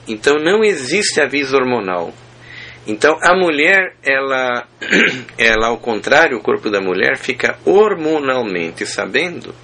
Então 0.07 0.37
não 0.37 0.65
existe 0.65 1.21
aviso 1.21 1.57
hormonal. 1.57 2.13
Então 2.87 3.19
a 3.23 3.35
mulher, 3.37 3.97
ela, 4.03 4.67
ela 5.37 5.69
ao 5.69 5.79
contrário, 5.79 6.39
o 6.39 6.43
corpo 6.43 6.71
da 6.71 6.81
mulher 6.81 7.17
fica 7.17 7.59
hormonalmente 7.65 8.87
sabendo 8.87 9.55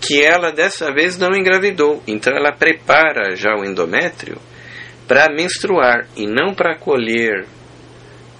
que 0.00 0.22
ela 0.22 0.50
dessa 0.50 0.92
vez 0.92 1.18
não 1.18 1.34
engravidou. 1.34 2.02
Então 2.06 2.32
ela 2.34 2.52
prepara 2.52 3.36
já 3.36 3.54
o 3.54 3.64
endométrio 3.64 4.38
para 5.06 5.32
menstruar 5.32 6.06
e 6.16 6.26
não 6.26 6.54
para 6.54 6.72
acolher 6.72 7.44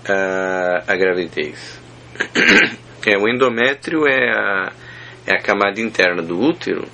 a, 0.08 0.84
a 0.86 0.96
gravidez. 0.96 1.80
É, 3.06 3.16
o 3.16 3.26
endométrio 3.26 4.06
é 4.06 4.30
a, 4.30 4.72
é 5.26 5.34
a 5.34 5.40
camada 5.40 5.80
interna 5.80 6.20
do 6.20 6.38
útero 6.38 6.86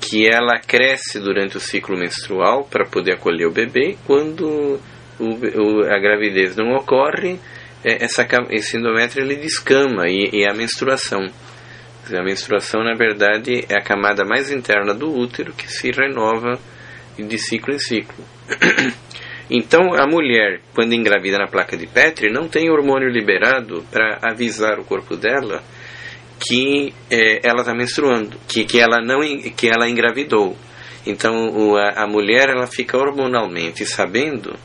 que 0.00 0.26
ela 0.26 0.58
cresce 0.58 1.20
durante 1.20 1.56
o 1.56 1.60
ciclo 1.60 1.96
menstrual 1.96 2.64
para 2.64 2.84
poder 2.84 3.14
acolher 3.14 3.46
o 3.46 3.52
bebê. 3.52 3.96
Quando 4.06 4.80
o, 5.20 5.24
o, 5.24 5.84
a 5.84 5.98
gravidez 6.00 6.56
não 6.56 6.74
ocorre, 6.74 7.38
é, 7.84 8.04
essa, 8.04 8.26
esse 8.50 8.76
endométrio 8.76 9.24
ele 9.24 9.36
descama 9.36 10.08
e, 10.08 10.30
e 10.32 10.48
a 10.48 10.52
menstruação. 10.52 11.30
A 12.12 12.22
menstruação, 12.22 12.84
na 12.84 12.94
verdade, 12.94 13.64
é 13.68 13.78
a 13.78 13.82
camada 13.82 14.24
mais 14.24 14.50
interna 14.50 14.92
do 14.92 15.10
útero 15.10 15.54
que 15.54 15.70
se 15.70 15.90
renova 15.90 16.58
de 17.16 17.38
ciclo 17.38 17.74
em 17.74 17.78
ciclo. 17.78 18.24
Então, 19.50 19.92
a 19.92 20.06
mulher, 20.06 20.62
quando 20.74 20.94
engravida 20.94 21.36
na 21.36 21.46
placa 21.46 21.76
de 21.76 21.86
Petri, 21.86 22.32
não 22.32 22.48
tem 22.48 22.70
hormônio 22.70 23.10
liberado 23.10 23.84
para 23.90 24.18
avisar 24.22 24.78
o 24.80 24.84
corpo 24.84 25.16
dela 25.16 25.62
que 26.40 26.94
é, 27.10 27.46
ela 27.46 27.60
está 27.60 27.74
menstruando, 27.74 28.38
que, 28.48 28.64
que, 28.64 28.80
ela 28.80 29.02
não, 29.02 29.20
que 29.54 29.68
ela 29.68 29.86
engravidou. 29.86 30.56
Então, 31.06 31.50
o, 31.50 31.76
a, 31.76 32.04
a 32.04 32.06
mulher 32.06 32.48
ela 32.48 32.66
fica 32.66 32.96
hormonalmente 32.96 33.84
sabendo 33.84 34.58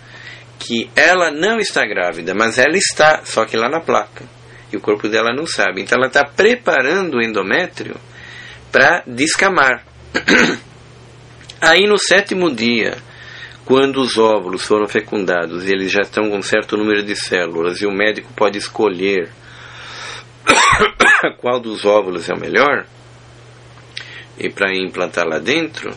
que 0.58 0.90
ela 0.96 1.30
não 1.30 1.60
está 1.60 1.86
grávida, 1.86 2.34
mas 2.34 2.58
ela 2.58 2.78
está, 2.78 3.24
só 3.26 3.46
que 3.46 3.58
lá 3.58 3.70
na 3.70 3.82
placa 3.82 4.26
e 4.72 4.78
o 4.78 4.82
corpo 4.82 5.08
dela 5.08 5.34
não 5.36 5.46
sabe. 5.46 5.82
Então 5.82 5.98
ela 5.98 6.08
está 6.08 6.24
preparando 6.24 7.18
o 7.18 7.22
endométrio 7.22 7.96
para 8.72 9.04
descamar. 9.06 9.84
Aí 11.62 11.88
no 11.88 11.98
sétimo 11.98 12.54
dia, 12.54 12.98
quando 13.66 14.02
os 14.02 14.18
óvulos 14.18 14.66
foram 14.66 14.88
fecundados 14.88 15.68
e 15.68 15.74
eles 15.74 15.92
já 15.92 16.02
estão 16.02 16.30
com 16.30 16.38
um 16.38 16.42
certo 16.42 16.78
número 16.78 17.04
de 17.04 17.16
células 17.16 17.82
e 17.82 17.86
o 17.86 17.92
médico 17.92 18.32
pode 18.34 18.58
escolher 18.58 19.30
qual 21.40 21.60
dos 21.60 21.86
óvulos 21.86 22.30
é 22.30 22.34
o 22.34 22.40
melhor 22.40 22.86
e 24.40 24.50
para 24.50 24.74
implantar 24.74 25.28
lá 25.28 25.38
dentro, 25.38 25.94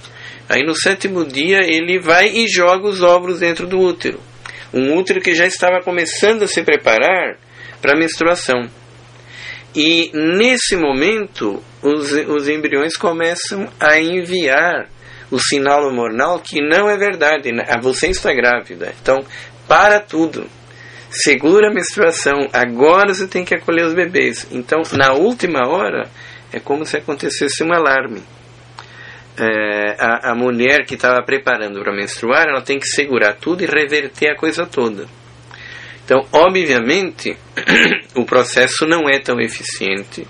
aí 0.48 0.64
no 0.64 0.74
sétimo 0.74 1.24
dia 1.24 1.60
ele 1.62 2.00
vai 2.00 2.28
e 2.28 2.48
joga 2.48 2.88
os 2.88 3.00
óvulos 3.00 3.38
dentro 3.38 3.66
do 3.66 3.78
útero. 3.78 4.20
Um 4.74 4.96
útero 4.96 5.20
que 5.20 5.34
já 5.34 5.46
estava 5.46 5.80
começando 5.80 6.42
a 6.42 6.48
se 6.48 6.62
preparar 6.62 7.38
para 7.82 7.94
a 7.94 7.98
menstruação. 7.98 8.70
E 9.74 10.10
nesse 10.14 10.76
momento, 10.76 11.62
os, 11.82 12.12
os 12.12 12.48
embriões 12.48 12.96
começam 12.96 13.68
a 13.80 13.98
enviar 13.98 14.88
o 15.30 15.38
sinal 15.38 15.84
hormonal 15.84 16.38
que 16.38 16.60
não 16.60 16.88
é 16.88 16.96
verdade, 16.96 17.50
né? 17.52 17.64
ah, 17.68 17.80
você 17.80 18.08
está 18.08 18.32
grávida. 18.32 18.94
Então, 19.02 19.24
para 19.66 19.98
tudo. 19.98 20.46
Segura 21.10 21.68
a 21.68 21.74
menstruação. 21.74 22.48
Agora 22.52 23.12
você 23.12 23.26
tem 23.26 23.44
que 23.44 23.54
acolher 23.54 23.84
os 23.84 23.94
bebês. 23.94 24.46
Então, 24.50 24.82
na 24.92 25.12
última 25.12 25.66
hora, 25.68 26.08
é 26.52 26.60
como 26.60 26.86
se 26.86 26.96
acontecesse 26.96 27.64
um 27.64 27.72
alarme. 27.72 28.22
É, 29.38 29.96
a, 29.98 30.32
a 30.32 30.34
mulher 30.34 30.84
que 30.86 30.94
estava 30.94 31.22
preparando 31.22 31.80
para 31.80 31.94
menstruar, 31.94 32.46
ela 32.46 32.60
tem 32.60 32.78
que 32.78 32.86
segurar 32.86 33.34
tudo 33.34 33.62
e 33.62 33.66
reverter 33.66 34.30
a 34.30 34.36
coisa 34.36 34.66
toda. 34.66 35.06
Então, 36.04 36.26
obviamente, 36.32 37.36
o 38.14 38.24
processo 38.24 38.86
não 38.86 39.08
é 39.08 39.18
tão 39.18 39.40
eficiente 39.40 40.26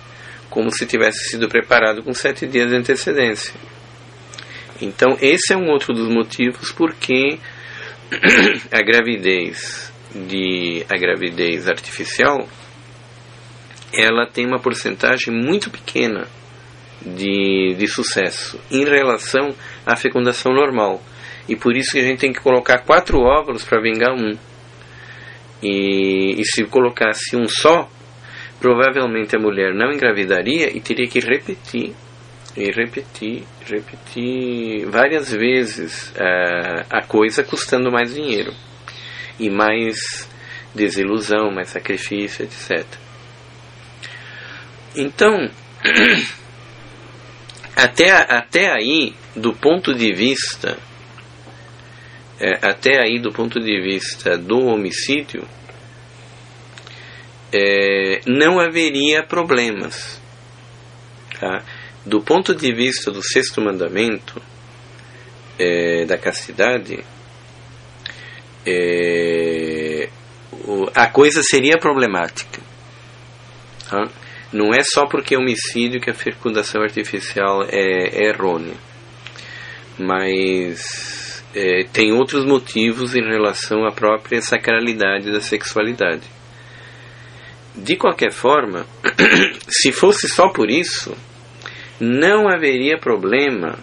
como 0.50 0.70
se 0.70 0.84
tivesse 0.86 1.30
sido 1.30 1.48
preparado 1.48 2.02
com 2.02 2.12
sete 2.12 2.46
dias 2.46 2.68
de 2.68 2.76
antecedência. 2.76 3.54
Então, 4.80 5.16
esse 5.20 5.52
é 5.52 5.56
um 5.56 5.70
outro 5.70 5.94
dos 5.94 6.12
motivos 6.12 6.70
porque 6.72 7.38
a 8.70 8.82
gravidez 8.82 9.92
de 10.14 10.84
a 10.90 10.98
gravidez 10.98 11.68
artificial 11.68 12.46
ela 13.94 14.26
tem 14.26 14.46
uma 14.46 14.58
porcentagem 14.58 15.32
muito 15.32 15.70
pequena 15.70 16.26
de, 17.04 17.74
de 17.76 17.86
sucesso 17.86 18.58
em 18.70 18.84
relação 18.84 19.54
à 19.84 19.96
fecundação 19.96 20.52
normal. 20.52 21.02
E 21.48 21.56
por 21.56 21.76
isso 21.76 21.92
que 21.92 21.98
a 21.98 22.02
gente 22.02 22.20
tem 22.20 22.32
que 22.32 22.40
colocar 22.40 22.78
quatro 22.78 23.18
óvulos 23.18 23.64
para 23.64 23.80
vingar 23.80 24.14
um. 24.14 24.36
E, 25.62 26.40
e 26.40 26.44
se 26.44 26.64
colocasse 26.64 27.36
um 27.36 27.46
só, 27.48 27.88
provavelmente 28.60 29.36
a 29.36 29.38
mulher 29.38 29.72
não 29.74 29.92
engravidaria 29.92 30.76
e 30.76 30.80
teria 30.80 31.06
que 31.06 31.20
repetir 31.20 31.94
e 32.56 32.70
repetir, 32.70 33.44
repetir 33.66 34.86
várias 34.86 35.32
vezes 35.32 36.10
uh, 36.10 36.84
a 36.90 37.02
coisa 37.02 37.42
custando 37.42 37.90
mais 37.90 38.14
dinheiro. 38.14 38.52
e 39.40 39.48
mais 39.48 40.28
desilusão, 40.74 41.50
mais 41.50 41.68
sacrifício, 41.70 42.44
etc. 42.44 42.86
Então, 44.94 45.50
até, 47.74 48.10
até 48.10 48.70
aí, 48.70 49.14
do 49.34 49.52
ponto 49.52 49.94
de 49.94 50.12
vista, 50.14 50.78
é, 52.42 52.58
até 52.60 53.00
aí 53.00 53.20
do 53.20 53.32
ponto 53.32 53.60
de 53.60 53.80
vista 53.80 54.36
do 54.36 54.66
homicídio, 54.66 55.46
é, 57.52 58.20
não 58.26 58.58
haveria 58.58 59.22
problemas. 59.22 60.20
Tá? 61.38 61.62
Do 62.04 62.20
ponto 62.20 62.52
de 62.52 62.74
vista 62.74 63.12
do 63.12 63.22
sexto 63.22 63.60
mandamento, 63.60 64.42
é, 65.56 66.04
da 66.04 66.18
castidade, 66.18 67.04
é, 68.66 70.08
a 70.96 71.06
coisa 71.06 71.42
seria 71.44 71.78
problemática. 71.78 72.60
Tá? 73.88 74.08
Não 74.52 74.70
é 74.74 74.82
só 74.82 75.06
porque 75.06 75.36
é 75.36 75.38
homicídio 75.38 76.00
que 76.00 76.10
a 76.10 76.14
fecundação 76.14 76.82
artificial 76.82 77.62
é, 77.70 78.24
é 78.24 78.28
errônea, 78.30 78.76
mas 79.96 81.21
é, 81.54 81.84
tem 81.84 82.12
outros 82.12 82.44
motivos 82.44 83.14
em 83.14 83.22
relação 83.22 83.86
à 83.86 83.92
própria 83.92 84.40
sacralidade 84.40 85.30
da 85.30 85.40
sexualidade. 85.40 86.22
De 87.74 87.96
qualquer 87.96 88.32
forma, 88.32 88.86
se 89.68 89.92
fosse 89.92 90.28
só 90.28 90.48
por 90.48 90.70
isso, 90.70 91.16
não 92.00 92.48
haveria 92.48 92.98
problema 92.98 93.78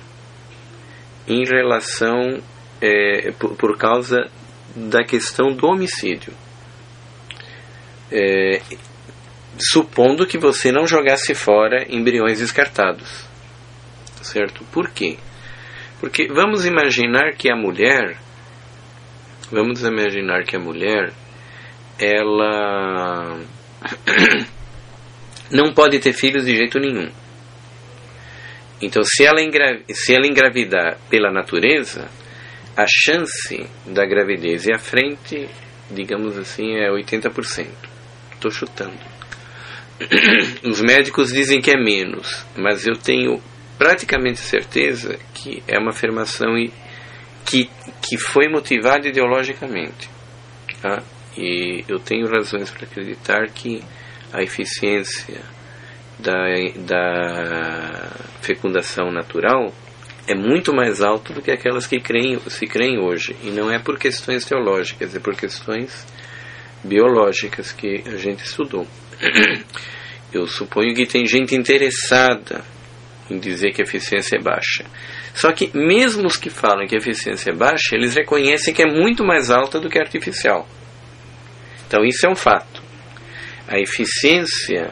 em 1.28 1.44
relação 1.46 2.42
é, 2.82 3.32
por, 3.32 3.56
por, 3.56 3.78
causa 3.78 4.30
da 4.76 5.04
questão 5.04 5.52
do 5.52 5.68
homicídio. 5.68 6.34
É, 8.12 8.62
supondo 9.72 10.26
que 10.26 10.38
você 10.38 10.72
não 10.72 10.88
jogasse 10.88 11.36
fora 11.36 11.86
embriões 11.90 12.40
descartados. 12.40 13.28
Certo? 14.22 14.64
Por 14.72 14.90
quê? 14.90 15.18
Porque 16.00 16.28
vamos 16.28 16.66
imaginar 16.66 17.34
que 17.36 17.52
a 17.52 17.56
mulher, 17.56 18.18
vamos 19.52 19.84
imaginar 19.84 20.44
que 20.44 20.56
a 20.56 20.60
mulher, 20.60 21.12
ela 22.00 23.38
não 25.52 25.74
pode 25.74 26.00
ter 26.00 26.14
filhos 26.14 26.46
de 26.46 26.56
jeito 26.56 26.80
nenhum. 26.80 27.12
Então, 28.82 29.04
se 29.04 29.26
ela, 29.26 29.42
se 29.90 30.16
ela 30.16 30.26
engravidar 30.26 30.98
pela 31.10 31.32
natureza, 31.32 32.10
a 32.78 32.86
chance 32.88 33.68
da 33.86 34.06
gravidez 34.06 34.66
ir 34.68 34.74
à 34.74 34.80
frente, 34.80 35.50
digamos 35.92 36.38
assim, 36.38 36.76
é 36.78 36.90
80%. 36.90 37.68
Estou 38.36 38.50
chutando. 38.50 38.98
Os 40.64 40.82
médicos 40.82 41.34
dizem 41.34 41.60
que 41.60 41.72
é 41.72 41.78
menos, 41.78 42.46
mas 42.56 42.88
eu 42.88 42.96
tenho 42.96 43.42
praticamente 43.80 44.40
certeza 44.40 45.18
que 45.34 45.64
é 45.66 45.80
uma 45.80 45.92
afirmação 45.92 46.54
que, 47.46 47.70
que 48.02 48.18
foi 48.18 48.50
motivada 48.50 49.08
ideologicamente. 49.08 50.10
Tá? 50.82 51.02
E 51.38 51.86
eu 51.88 51.98
tenho 51.98 52.28
razões 52.28 52.70
para 52.70 52.84
acreditar 52.84 53.48
que 53.48 53.82
a 54.34 54.44
eficiência 54.44 55.42
da, 56.20 56.36
da 56.86 58.12
fecundação 58.42 59.10
natural 59.12 59.74
é 60.28 60.36
muito 60.36 60.74
mais 60.76 61.02
alta 61.02 61.34
do 61.34 61.42
que 61.42 61.50
aquelas 61.50 61.88
que 61.88 62.02
creem, 62.02 62.38
se 62.50 62.68
creem 62.68 63.00
hoje. 63.00 63.34
E 63.42 63.50
não 63.50 63.72
é 63.72 63.80
por 63.80 63.98
questões 63.98 64.44
teológicas, 64.44 65.16
é 65.16 65.20
por 65.20 65.36
questões 65.36 66.06
biológicas 66.84 67.72
que 67.72 68.04
a 68.06 68.18
gente 68.18 68.44
estudou. 68.44 68.86
Eu 70.32 70.46
suponho 70.46 70.94
que 70.94 71.08
tem 71.08 71.26
gente 71.26 71.56
interessada 71.56 72.64
em 73.30 73.38
dizer 73.38 73.72
que 73.72 73.82
a 73.82 73.86
eficiência 73.86 74.38
é 74.38 74.42
baixa. 74.42 74.86
Só 75.34 75.52
que, 75.52 75.70
mesmo 75.74 76.28
os 76.28 76.38
que 76.38 76.50
falam 76.50 76.88
que 76.88 76.96
a 76.96 76.98
eficiência 76.98 77.52
é 77.52 77.56
baixa, 77.56 77.96
eles 77.96 78.16
reconhecem 78.16 78.74
que 78.74 78.82
é 78.82 78.88
muito 78.88 79.24
mais 79.24 79.52
alta 79.52 79.80
do 79.80 79.90
que 79.90 80.00
a 80.00 80.02
artificial. 80.02 80.68
Então, 81.88 82.04
isso 82.04 82.26
é 82.26 82.30
um 82.30 82.36
fato. 82.36 82.82
A 83.68 83.80
eficiência 83.80 84.92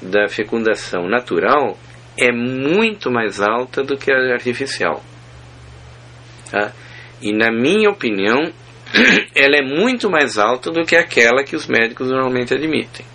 da 0.00 0.28
fecundação 0.28 1.08
natural 1.08 1.78
é 2.18 2.30
muito 2.30 3.10
mais 3.10 3.40
alta 3.40 3.82
do 3.82 3.96
que 3.96 4.12
a 4.12 4.32
artificial. 4.32 5.02
Tá? 6.50 6.72
E, 7.20 7.32
na 7.32 7.50
minha 7.50 7.90
opinião, 7.90 8.52
ela 9.34 9.56
é 9.56 9.62
muito 9.62 10.10
mais 10.10 10.36
alta 10.36 10.70
do 10.70 10.84
que 10.84 10.96
aquela 10.96 11.42
que 11.44 11.56
os 11.56 11.66
médicos 11.66 12.10
normalmente 12.10 12.52
admitem. 12.52 13.06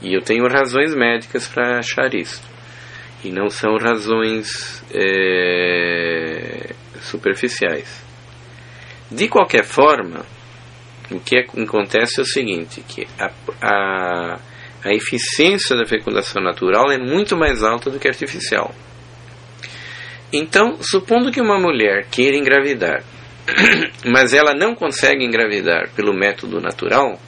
E 0.00 0.14
eu 0.14 0.22
tenho 0.22 0.46
razões 0.46 0.94
médicas 0.94 1.48
para 1.48 1.78
achar 1.78 2.14
isso. 2.14 2.42
E 3.24 3.30
não 3.30 3.48
são 3.48 3.76
razões 3.76 4.84
é, 4.92 6.74
superficiais. 7.00 8.04
De 9.10 9.28
qualquer 9.28 9.64
forma, 9.64 10.26
o 11.10 11.18
que 11.18 11.38
acontece 11.38 12.20
é 12.20 12.22
o 12.22 12.26
seguinte, 12.26 12.84
que 12.86 13.06
a, 13.18 13.30
a, 13.62 14.40
a 14.84 14.94
eficiência 14.94 15.74
da 15.76 15.86
fecundação 15.86 16.42
natural 16.42 16.92
é 16.92 16.98
muito 16.98 17.36
mais 17.36 17.62
alta 17.62 17.90
do 17.90 17.98
que 17.98 18.08
artificial. 18.08 18.74
Então, 20.32 20.76
supondo 20.82 21.32
que 21.32 21.40
uma 21.40 21.58
mulher 21.58 22.06
queira 22.10 22.36
engravidar 22.36 23.02
mas 24.04 24.32
ela 24.32 24.54
não 24.54 24.74
consegue 24.74 25.24
engravidar 25.24 25.90
pelo 25.94 26.14
método 26.14 26.60
natural, 26.60 27.18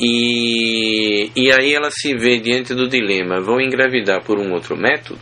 e, 0.00 1.30
e 1.34 1.52
aí 1.52 1.74
ela 1.74 1.90
se 1.90 2.16
vê 2.16 2.38
diante 2.38 2.74
do 2.74 2.88
dilema: 2.88 3.40
vou 3.40 3.60
engravidar 3.60 4.22
por 4.22 4.38
um 4.38 4.52
outro 4.52 4.76
método? 4.76 5.20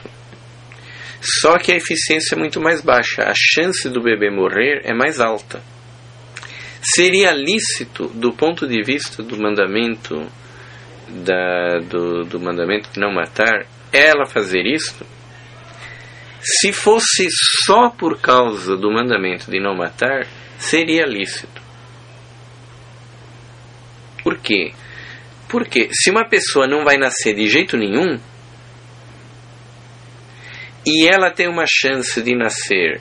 Só 1.41 1.59
que 1.59 1.73
a 1.73 1.77
eficiência 1.77 2.35
é 2.35 2.39
muito 2.39 2.61
mais 2.61 2.83
baixa, 2.83 3.23
a 3.23 3.33
chance 3.35 3.89
do 3.89 4.03
bebê 4.03 4.31
morrer 4.31 4.83
é 4.85 4.95
mais 4.95 5.19
alta. 5.19 5.61
Seria 6.95 7.33
lícito, 7.33 8.09
do 8.15 8.33
ponto 8.33 8.67
de 8.67 8.81
vista 8.83 9.23
do 9.23 9.37
mandamento 9.37 10.25
da, 11.09 11.79
do, 11.81 12.25
do 12.25 12.39
mandamento 12.39 12.91
de 12.93 13.01
não 13.01 13.13
matar, 13.13 13.67
ela 13.93 14.27
fazer 14.27 14.65
isso? 14.67 15.05
Se 16.41 16.73
fosse 16.73 17.27
só 17.65 17.91
por 17.91 18.21
causa 18.21 18.77
do 18.77 18.89
mandamento 18.89 19.51
de 19.51 19.59
não 19.59 19.75
matar, 19.75 20.29
seria 20.59 21.05
lícito. 21.05 21.66
Por 24.27 24.39
quê? 24.39 24.73
Porque 25.49 25.89
se 25.93 26.11
uma 26.11 26.29
pessoa 26.29 26.67
não 26.67 26.83
vai 26.83 26.97
nascer 26.97 27.33
de 27.33 27.47
jeito 27.47 27.77
nenhum, 27.77 28.19
e 30.85 31.07
ela 31.07 31.31
tem 31.31 31.47
uma 31.49 31.65
chance 31.65 32.21
de 32.21 32.35
nascer 32.35 33.01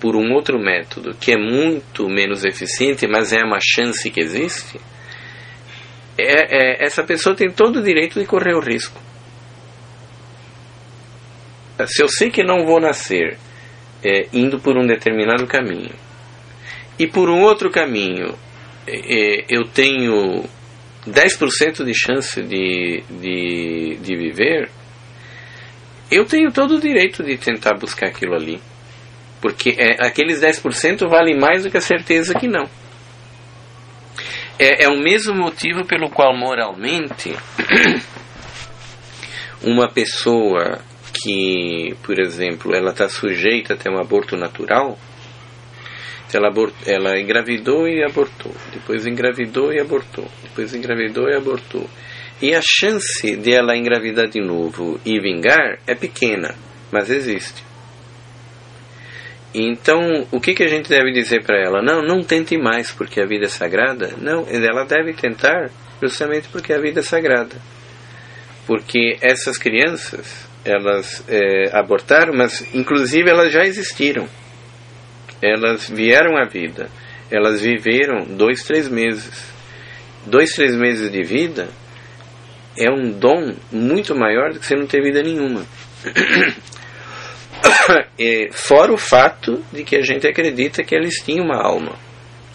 por 0.00 0.16
um 0.16 0.32
outro 0.32 0.58
método 0.58 1.14
que 1.14 1.30
é 1.30 1.36
muito 1.36 2.08
menos 2.08 2.44
eficiente, 2.44 3.06
mas 3.06 3.32
é 3.32 3.44
uma 3.44 3.60
chance 3.62 4.10
que 4.10 4.20
existe, 4.20 4.80
é, 6.18 6.80
é, 6.80 6.84
essa 6.84 7.04
pessoa 7.04 7.36
tem 7.36 7.48
todo 7.48 7.78
o 7.78 7.82
direito 7.82 8.18
de 8.18 8.26
correr 8.26 8.56
o 8.56 8.60
risco 8.60 9.06
se 11.86 12.02
eu 12.02 12.08
sei 12.08 12.30
que 12.30 12.42
não 12.42 12.64
vou 12.64 12.80
nascer 12.80 13.36
é, 14.02 14.26
indo 14.32 14.58
por 14.58 14.78
um 14.78 14.86
determinado 14.86 15.46
caminho 15.46 15.94
e 16.98 17.06
por 17.06 17.28
um 17.28 17.42
outro 17.42 17.70
caminho 17.70 18.34
é, 18.86 19.44
eu 19.48 19.64
tenho 19.64 20.44
10% 21.08 21.84
de 21.84 21.94
chance 21.94 22.42
de, 22.42 23.02
de, 23.08 23.96
de 24.00 24.16
viver, 24.16 24.70
eu 26.10 26.24
tenho 26.24 26.52
todo 26.52 26.76
o 26.76 26.80
direito 26.80 27.22
de 27.22 27.36
tentar 27.36 27.74
buscar 27.74 28.08
aquilo 28.08 28.34
ali. 28.34 28.60
Porque 29.40 29.74
é, 29.78 30.04
aqueles 30.04 30.40
10% 30.40 31.08
valem 31.08 31.38
mais 31.38 31.64
do 31.64 31.70
que 31.70 31.76
a 31.76 31.80
certeza 31.80 32.34
que 32.34 32.48
não. 32.48 32.68
É, 34.58 34.84
é 34.84 34.88
o 34.88 34.98
mesmo 34.98 35.34
motivo 35.34 35.84
pelo 35.84 36.10
qual, 36.10 36.34
moralmente, 36.36 37.36
uma 39.62 39.88
pessoa 39.88 40.80
que, 41.12 41.94
por 42.02 42.18
exemplo, 42.18 42.74
ela 42.74 42.90
está 42.90 43.08
sujeita 43.08 43.74
a 43.74 43.76
ter 43.76 43.90
um 43.90 44.00
aborto 44.00 44.36
natural, 44.36 44.98
ela, 46.32 46.52
ela 46.86 47.18
engravidou 47.18 47.88
e 47.88 48.02
abortou, 48.02 48.52
depois 48.72 49.06
engravidou 49.06 49.72
e 49.72 49.80
abortou, 49.80 50.26
depois 50.56 50.74
engravidou 50.74 51.28
e 51.28 51.36
abortou. 51.36 51.88
E 52.40 52.54
a 52.54 52.60
chance 52.62 53.36
de 53.36 53.52
ela 53.52 53.76
engravidar 53.76 54.28
de 54.28 54.40
novo 54.40 54.98
e 55.04 55.20
vingar 55.20 55.78
é 55.86 55.94
pequena, 55.94 56.54
mas 56.90 57.10
existe. 57.10 57.62
Então, 59.54 60.26
o 60.30 60.40
que, 60.40 60.54
que 60.54 60.64
a 60.64 60.68
gente 60.68 60.88
deve 60.88 61.12
dizer 61.12 61.42
para 61.42 61.58
ela? 61.58 61.82
Não, 61.82 62.02
não 62.02 62.22
tente 62.22 62.58
mais 62.58 62.90
porque 62.90 63.20
a 63.20 63.26
vida 63.26 63.46
é 63.46 63.48
sagrada. 63.48 64.14
Não, 64.18 64.46
ela 64.48 64.84
deve 64.84 65.14
tentar 65.14 65.70
justamente 66.02 66.48
porque 66.48 66.72
a 66.72 66.78
vida 66.78 67.00
é 67.00 67.02
sagrada. 67.02 67.56
Porque 68.66 69.16
essas 69.22 69.56
crianças, 69.56 70.46
elas 70.64 71.24
é, 71.28 71.70
abortaram, 71.72 72.34
mas 72.34 72.66
inclusive 72.74 73.30
elas 73.30 73.50
já 73.50 73.64
existiram. 73.64 74.28
Elas 75.40 75.88
vieram 75.88 76.36
à 76.36 76.44
vida. 76.44 76.90
elas 77.30 77.60
viveram 77.62 78.24
dois, 78.24 78.62
três 78.62 78.88
meses. 78.88 79.55
Dois, 80.26 80.50
três 80.50 80.74
meses 80.74 81.10
de 81.10 81.22
vida 81.22 81.68
é 82.76 82.90
um 82.90 83.10
dom 83.10 83.54
muito 83.70 84.14
maior 84.14 84.52
do 84.52 84.58
que 84.58 84.66
você 84.66 84.74
não 84.74 84.86
ter 84.86 85.00
vida 85.00 85.22
nenhuma. 85.22 85.64
é, 88.18 88.48
fora 88.52 88.92
o 88.92 88.98
fato 88.98 89.64
de 89.72 89.84
que 89.84 89.96
a 89.96 90.02
gente 90.02 90.26
acredita 90.26 90.82
que 90.82 90.94
eles 90.94 91.22
tinham 91.24 91.44
uma 91.44 91.62
alma. 91.62 91.96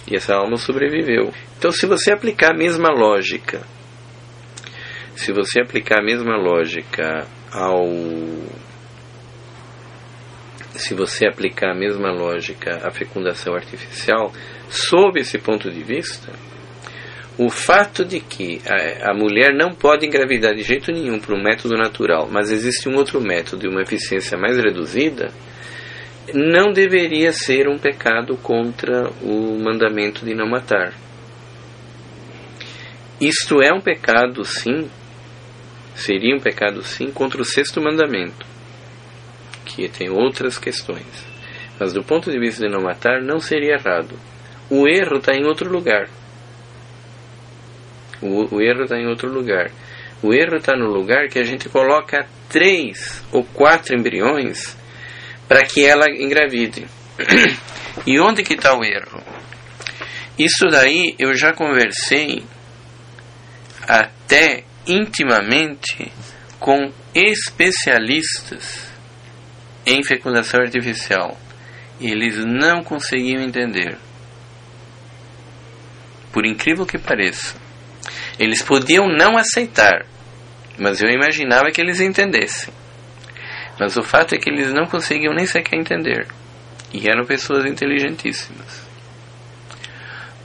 E 0.05 0.15
essa 0.15 0.35
alma 0.35 0.57
sobreviveu. 0.57 1.33
Então, 1.57 1.71
se 1.71 1.85
você 1.85 2.11
aplicar 2.11 2.51
a 2.51 2.57
mesma 2.57 2.89
lógica, 2.89 3.61
se 5.15 5.31
você 5.31 5.61
aplicar 5.61 5.99
a 5.99 6.03
mesma 6.03 6.35
lógica 6.35 7.25
ao. 7.51 7.87
Se 10.75 10.93
você 10.95 11.27
aplicar 11.27 11.71
a 11.71 11.75
mesma 11.75 12.11
lógica 12.11 12.85
à 12.85 12.91
fecundação 12.91 13.53
artificial, 13.53 14.33
sob 14.69 15.19
esse 15.19 15.37
ponto 15.37 15.69
de 15.69 15.83
vista, 15.83 16.33
o 17.37 17.49
fato 17.49 18.03
de 18.03 18.19
que 18.19 18.61
a, 18.67 19.11
a, 19.11 19.13
mulher 19.13 19.53
não 19.53 19.73
pode 19.73 20.05
engravidar 20.05 20.53
de 20.53 20.63
jeito 20.63 20.91
nenhum 20.91 21.19
por 21.19 21.33
um 21.33 21.41
método 21.41 21.75
natural, 21.75 22.27
mas 22.29 22.51
existe 22.51 22.89
um 22.89 22.95
outro 22.95 23.21
método 23.21 23.61
de 23.61 23.67
uma 23.67 23.81
eficiência 23.81 24.37
mais 24.37 24.57
reduzida, 24.57 25.31
não 26.33 26.71
deveria 26.71 27.31
ser 27.31 27.67
um 27.67 27.77
pecado 27.77 28.37
contra 28.37 29.09
o 29.21 29.57
mandamento 29.57 30.25
de 30.25 30.35
não 30.35 30.47
matar. 30.47 30.93
Isto 33.19 33.61
é 33.61 33.73
um 33.73 33.81
pecado, 33.81 34.43
sim, 34.43 34.89
seria 35.95 36.35
um 36.35 36.39
pecado, 36.39 36.81
sim, 36.83 37.11
contra 37.11 37.41
o 37.41 37.45
sexto 37.45 37.81
mandamento, 37.81 38.45
que 39.65 39.87
tem 39.87 40.09
outras 40.09 40.57
questões. 40.57 41.31
Mas 41.79 41.93
do 41.93 42.03
ponto 42.03 42.31
de 42.31 42.39
vista 42.39 42.65
de 42.65 42.71
não 42.71 42.83
matar, 42.83 43.21
não 43.21 43.39
seria 43.39 43.73
errado. 43.73 44.15
O 44.69 44.87
erro 44.87 45.17
está 45.17 45.33
em 45.33 45.45
outro 45.45 45.71
lugar. 45.71 46.07
O, 48.21 48.55
o 48.55 48.61
erro 48.61 48.83
está 48.83 48.97
em 48.97 49.07
outro 49.07 49.31
lugar. 49.31 49.71
O 50.21 50.33
erro 50.33 50.57
está 50.57 50.75
no 50.75 50.87
lugar 50.87 51.27
que 51.29 51.39
a 51.39 51.43
gente 51.43 51.67
coloca 51.67 52.27
três 52.47 53.23
ou 53.31 53.43
quatro 53.43 53.95
embriões 53.95 54.77
para 55.47 55.63
que 55.63 55.83
ela 55.83 56.05
engravide. 56.09 56.85
e 58.05 58.19
onde 58.19 58.43
que 58.43 58.53
está 58.53 58.77
o 58.77 58.83
erro? 58.83 59.23
Isso 60.37 60.67
daí 60.69 61.15
eu 61.19 61.33
já 61.33 61.53
conversei 61.53 62.43
até 63.87 64.63
intimamente 64.87 66.11
com 66.59 66.91
especialistas 67.13 68.91
em 69.85 70.03
fecundação 70.03 70.61
artificial. 70.61 71.37
Eles 71.99 72.37
não 72.45 72.83
conseguiam 72.83 73.41
entender. 73.41 73.97
Por 76.31 76.45
incrível 76.45 76.85
que 76.85 76.97
pareça. 76.97 77.60
Eles 78.41 78.63
podiam 78.63 79.07
não 79.07 79.37
aceitar, 79.37 80.03
mas 80.75 80.99
eu 80.99 81.07
imaginava 81.11 81.69
que 81.71 81.79
eles 81.79 81.99
entendessem. 81.99 82.73
Mas 83.79 83.95
o 83.97 84.01
fato 84.01 84.33
é 84.33 84.39
que 84.39 84.49
eles 84.49 84.73
não 84.73 84.87
conseguiam 84.87 85.31
nem 85.31 85.45
sequer 85.45 85.77
entender. 85.77 86.27
E 86.91 87.07
eram 87.07 87.23
pessoas 87.23 87.65
inteligentíssimas. 87.65 88.81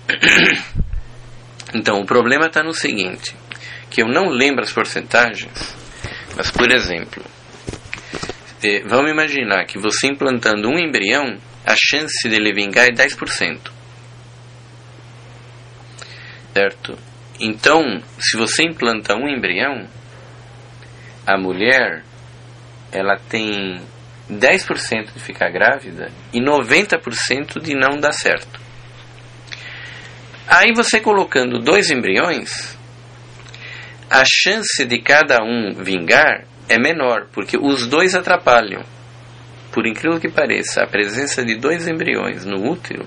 Então, 1.74 2.00
o 2.00 2.06
problema 2.06 2.46
está 2.46 2.62
no 2.62 2.72
seguinte: 2.72 3.34
que 3.90 4.00
eu 4.00 4.06
não 4.06 4.28
lembro 4.28 4.62
as 4.62 4.72
porcentagens, 4.72 5.76
mas, 6.36 6.48
por 6.48 6.70
exemplo, 6.70 7.22
eh, 8.62 8.82
vamos 8.86 9.10
imaginar 9.10 9.66
que 9.66 9.76
você 9.76 10.06
implantando 10.06 10.68
um 10.68 10.78
embrião, 10.78 11.36
a 11.66 11.74
chance 11.76 12.28
dele 12.28 12.54
vingar 12.54 12.86
é 12.86 12.92
10%. 12.92 13.72
Certo? 16.54 16.96
Então, 17.40 17.82
se 18.18 18.36
você 18.36 18.62
implanta 18.64 19.14
um 19.14 19.28
embrião, 19.28 19.86
a 21.26 21.36
mulher 21.36 22.02
ela 22.92 23.18
tem 23.28 23.80
10% 24.30 25.12
de 25.12 25.20
ficar 25.20 25.50
grávida 25.50 26.10
e 26.32 26.40
90% 26.40 27.60
de 27.60 27.74
não 27.74 27.98
dar 28.00 28.12
certo. 28.12 28.60
Aí 30.48 30.72
você 30.74 31.00
colocando 31.00 31.58
dois 31.58 31.90
embriões, 31.90 32.78
a 34.08 34.22
chance 34.24 34.84
de 34.84 35.00
cada 35.00 35.42
um 35.42 35.74
vingar 35.74 36.44
é 36.68 36.78
menor, 36.78 37.26
porque 37.32 37.58
os 37.58 37.86
dois 37.86 38.14
atrapalham. 38.14 38.82
Por 39.72 39.86
incrível 39.86 40.20
que 40.20 40.30
pareça, 40.30 40.82
a 40.82 40.86
presença 40.86 41.44
de 41.44 41.56
dois 41.56 41.86
embriões 41.86 42.44
no 42.44 42.70
útero, 42.70 43.04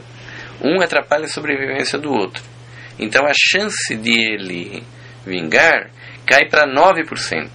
um 0.61 0.81
atrapalha 0.81 1.25
a 1.25 1.29
sobrevivência 1.29 1.97
do 1.97 2.11
outro. 2.11 2.43
Então 2.99 3.25
a 3.25 3.31
chance 3.33 3.95
de 3.95 4.11
ele 4.11 4.83
vingar 5.25 5.89
cai 6.25 6.47
para 6.49 6.67
9%. 6.67 7.49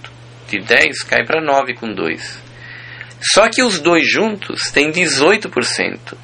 De 0.49 0.59
10 0.59 1.03
cai 1.03 1.23
para 1.25 1.41
9 1.41 1.75
com 1.75 1.93
2. 1.93 2.43
Só 3.21 3.49
que 3.49 3.63
os 3.63 3.79
dois 3.79 4.09
juntos 4.09 4.71
têm 4.71 4.91
18%. 4.91 6.17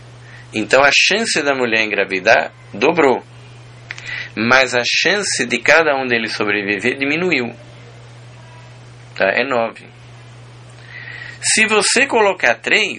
Então 0.54 0.84
a 0.84 0.92
chance 0.94 1.42
da 1.42 1.54
mulher 1.54 1.84
engravidar 1.84 2.52
dobrou. 2.74 3.24
Mas 4.36 4.76
a 4.76 4.84
chance 4.84 5.46
de 5.46 5.58
cada 5.60 5.96
um 5.96 6.08
deles 6.08 6.34
sobreviver 6.34 6.98
diminuiu. 6.98 7.54
Tá? 9.16 9.26
É 9.30 9.44
9. 9.44 9.86
Se 11.42 11.66
você 11.68 12.06
colocar 12.06 12.56
3, 12.56 12.98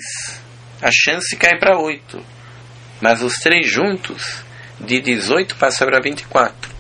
a 0.80 0.90
chance 0.92 1.36
cai 1.36 1.58
para 1.58 1.78
8. 1.78 2.24
Mas 3.00 3.22
os 3.22 3.34
três 3.34 3.68
juntos 3.70 4.44
de 4.82 5.00
18 5.00 5.56
passa 5.56 5.86
para 5.86 6.00
24. 6.00 6.70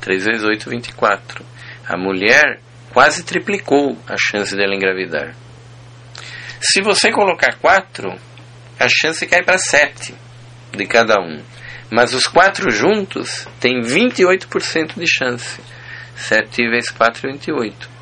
3 0.00 0.24
vezes 0.24 0.44
8, 0.44 0.70
24. 0.70 1.44
A 1.86 1.96
mulher 1.96 2.60
quase 2.92 3.24
triplicou 3.24 3.98
a 4.08 4.14
chance 4.16 4.54
dela 4.54 4.74
engravidar. 4.74 5.34
Se 6.60 6.80
você 6.80 7.10
colocar 7.10 7.56
4, 7.60 8.08
a 8.78 8.86
chance 8.88 9.26
cai 9.26 9.42
para 9.42 9.58
7 9.58 10.14
de 10.72 10.86
cada 10.86 11.20
um. 11.20 11.42
Mas 11.90 12.14
os 12.14 12.24
quatro 12.24 12.70
juntos 12.70 13.46
têm 13.60 13.80
28% 13.80 14.94
de 14.96 15.06
chance. 15.06 15.60
7 16.16 16.68
vezes 16.68 16.90
4 16.90 17.28
é 17.28 17.32
28. 17.32 17.96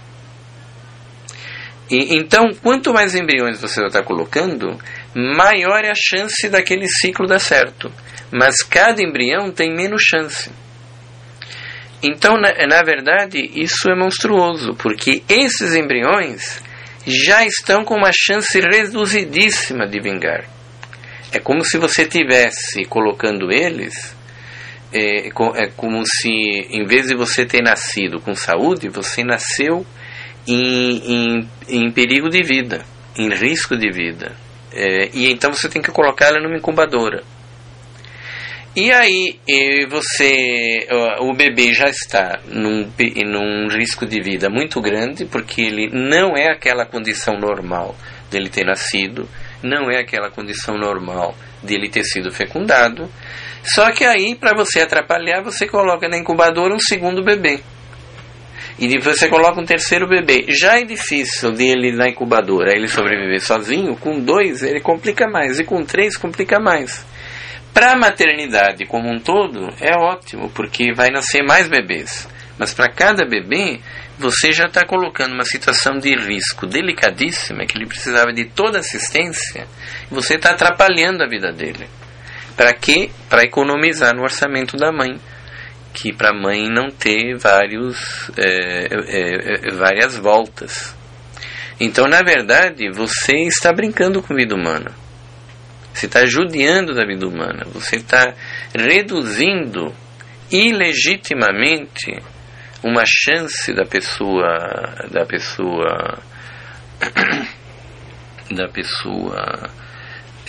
E, 1.90 2.16
então, 2.16 2.50
quanto 2.62 2.92
mais 2.92 3.14
embriões 3.14 3.60
você 3.60 3.84
está 3.84 4.02
colocando, 4.02 4.78
maior 5.14 5.84
é 5.84 5.90
a 5.90 5.94
chance 5.94 6.48
daquele 6.48 6.86
ciclo 6.88 7.26
dar 7.26 7.40
certo 7.40 7.92
mas 8.30 8.56
cada 8.62 9.02
embrião 9.02 9.50
tem 9.50 9.74
menos 9.74 10.02
chance. 10.02 10.50
Então, 12.02 12.34
na, 12.34 12.52
na 12.66 12.82
verdade, 12.82 13.38
isso 13.54 13.88
é 13.88 13.94
monstruoso, 13.94 14.74
porque 14.74 15.22
esses 15.28 15.74
embriões 15.74 16.62
já 17.06 17.44
estão 17.44 17.84
com 17.84 17.94
uma 17.94 18.10
chance 18.12 18.60
reduzidíssima 18.60 19.86
de 19.86 20.00
vingar. 20.00 20.44
É 21.32 21.38
como 21.38 21.64
se 21.64 21.78
você 21.78 22.06
tivesse 22.06 22.84
colocando 22.84 23.50
eles, 23.50 24.14
é, 24.92 25.28
é 25.28 25.66
como 25.76 26.02
se, 26.06 26.28
em 26.28 26.84
vez 26.84 27.08
de 27.08 27.16
você 27.16 27.44
ter 27.44 27.62
nascido 27.62 28.20
com 28.20 28.34
saúde, 28.34 28.88
você 28.88 29.24
nasceu 29.24 29.84
em, 30.46 30.98
em, 31.12 31.48
em 31.68 31.90
perigo 31.90 32.28
de 32.28 32.42
vida, 32.42 32.84
em 33.18 33.28
risco 33.30 33.76
de 33.76 33.90
vida. 33.90 34.32
É, 34.72 35.08
e 35.12 35.30
então 35.30 35.52
você 35.52 35.68
tem 35.68 35.82
que 35.82 35.90
colocá-la 35.90 36.40
numa 36.40 36.56
incubadora. 36.56 37.24
E 38.76 38.90
aí 38.90 39.38
você, 39.88 40.88
o 41.20 41.32
bebê 41.32 41.72
já 41.72 41.84
está 41.84 42.40
num, 42.48 42.90
num 43.24 43.68
risco 43.68 44.04
de 44.04 44.20
vida 44.20 44.50
muito 44.50 44.80
grande, 44.80 45.24
porque 45.24 45.60
ele 45.60 45.90
não 45.92 46.36
é 46.36 46.50
aquela 46.50 46.84
condição 46.84 47.38
normal 47.38 47.94
dele 48.28 48.48
ter 48.48 48.64
nascido, 48.64 49.28
não 49.62 49.88
é 49.88 50.00
aquela 50.00 50.28
condição 50.28 50.76
normal 50.76 51.36
dele 51.62 51.88
ter 51.88 52.02
sido 52.02 52.32
fecundado. 52.32 53.08
Só 53.62 53.92
que 53.92 54.04
aí, 54.04 54.34
para 54.34 54.56
você 54.56 54.80
atrapalhar, 54.80 55.40
você 55.40 55.68
coloca 55.68 56.08
na 56.08 56.18
incubadora 56.18 56.74
um 56.74 56.80
segundo 56.80 57.22
bebê. 57.22 57.60
E 58.76 58.98
você 58.98 59.28
coloca 59.28 59.60
um 59.60 59.64
terceiro 59.64 60.08
bebê. 60.08 60.46
Já 60.48 60.80
é 60.80 60.84
difícil 60.84 61.52
dele 61.52 61.92
na 61.92 62.08
incubadora 62.08 62.72
ele 62.74 62.88
sobreviver 62.88 63.40
sozinho, 63.40 63.96
com 63.96 64.18
dois 64.18 64.64
ele 64.64 64.80
complica 64.80 65.28
mais, 65.28 65.60
e 65.60 65.64
com 65.64 65.84
três 65.84 66.16
complica 66.16 66.58
mais. 66.58 67.06
Para 67.74 67.92
a 67.92 67.96
maternidade 67.96 68.86
como 68.86 69.10
um 69.10 69.18
todo, 69.18 69.68
é 69.80 69.96
ótimo, 69.96 70.48
porque 70.50 70.94
vai 70.94 71.10
nascer 71.10 71.42
mais 71.42 71.68
bebês. 71.68 72.28
Mas 72.56 72.72
para 72.72 72.88
cada 72.88 73.26
bebê, 73.26 73.80
você 74.16 74.52
já 74.52 74.66
está 74.66 74.86
colocando 74.86 75.34
uma 75.34 75.44
situação 75.44 75.98
de 75.98 76.14
risco 76.14 76.68
delicadíssima, 76.68 77.66
que 77.66 77.76
ele 77.76 77.88
precisava 77.88 78.32
de 78.32 78.44
toda 78.44 78.78
assistência, 78.78 79.66
e 80.08 80.14
você 80.14 80.36
está 80.36 80.52
atrapalhando 80.52 81.24
a 81.24 81.28
vida 81.28 81.52
dele. 81.52 81.88
Para 82.56 82.72
quê? 82.72 83.10
Para 83.28 83.42
economizar 83.42 84.14
no 84.14 84.22
orçamento 84.22 84.76
da 84.76 84.92
mãe, 84.92 85.18
que 85.92 86.12
para 86.12 86.30
a 86.30 86.40
mãe 86.40 86.68
não 86.68 86.90
ter 86.90 87.36
vários, 87.36 88.30
é, 88.36 88.86
é, 88.86 89.68
é, 89.68 89.70
várias 89.72 90.16
voltas. 90.16 90.94
Então, 91.80 92.04
na 92.04 92.20
verdade, 92.20 92.88
você 92.92 93.34
está 93.48 93.72
brincando 93.72 94.22
com 94.22 94.34
vida 94.34 94.54
humana. 94.54 94.92
Você 95.94 96.06
está 96.06 96.26
judiando 96.26 96.92
da 96.92 97.06
vida 97.06 97.26
humana. 97.26 97.62
Você 97.72 97.96
está 97.96 98.34
reduzindo 98.74 99.94
ilegitimamente 100.50 102.20
uma 102.82 103.04
chance 103.06 103.72
da 103.72 103.84
pessoa 103.86 105.06
da 105.10 105.24
pessoa 105.24 106.18
da 108.50 108.68
pessoa 108.68 109.70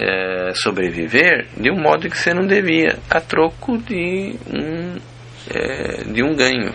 é, 0.01 0.51
sobreviver 0.55 1.47
de 1.55 1.71
um 1.71 1.79
modo 1.79 2.09
que 2.09 2.17
você 2.17 2.33
não 2.33 2.45
devia 2.45 2.99
a 3.09 3.21
troco 3.21 3.77
de 3.77 4.35
um 4.51 4.97
é, 5.49 6.03
de 6.11 6.23
um 6.23 6.35
ganho 6.35 6.73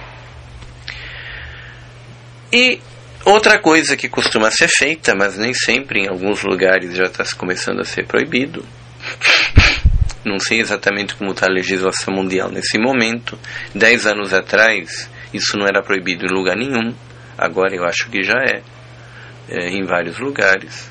e 2.53 2.81
outra 3.25 3.59
coisa 3.59 3.97
que 3.97 4.09
costuma 4.09 4.51
ser 4.51 4.68
feita 4.68 5.14
mas 5.14 5.37
nem 5.37 5.53
sempre 5.55 6.01
em 6.01 6.09
alguns 6.09 6.43
lugares 6.43 6.95
já 6.97 7.05
está 7.05 7.25
começando 7.37 7.81
a 7.81 7.85
ser 7.85 8.07
proibido 8.07 8.64
não 10.25 10.39
sei 10.39 10.61
exatamente 10.61 11.14
como 11.14 11.33
está 11.33 11.47
a 11.47 11.53
legislação 11.53 12.14
mundial 12.14 12.51
nesse 12.51 12.79
momento 12.79 13.39
dez 13.75 14.07
anos 14.07 14.33
atrás 14.33 15.09
isso 15.33 15.57
não 15.57 15.66
era 15.66 15.83
proibido 15.83 16.27
em 16.27 16.35
lugar 16.35 16.57
nenhum. 16.57 16.95
Agora 17.39 17.75
eu 17.75 17.85
acho 17.85 18.11
que 18.11 18.23
já 18.23 18.39
é, 18.43 18.62
é 19.49 19.68
em 19.71 19.85
vários 19.85 20.18
lugares. 20.18 20.91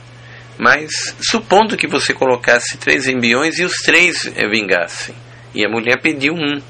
Mas 0.57 1.15
supondo 1.21 1.77
que 1.77 1.87
você 1.87 2.13
colocasse 2.13 2.77
três 2.77 3.07
embriões 3.07 3.59
e 3.59 3.63
os 3.63 3.75
três 3.77 4.23
vingassem, 4.49 5.15
e 5.53 5.65
a 5.65 5.69
mulher 5.69 6.01
pediu 6.01 6.33
um. 6.33 6.61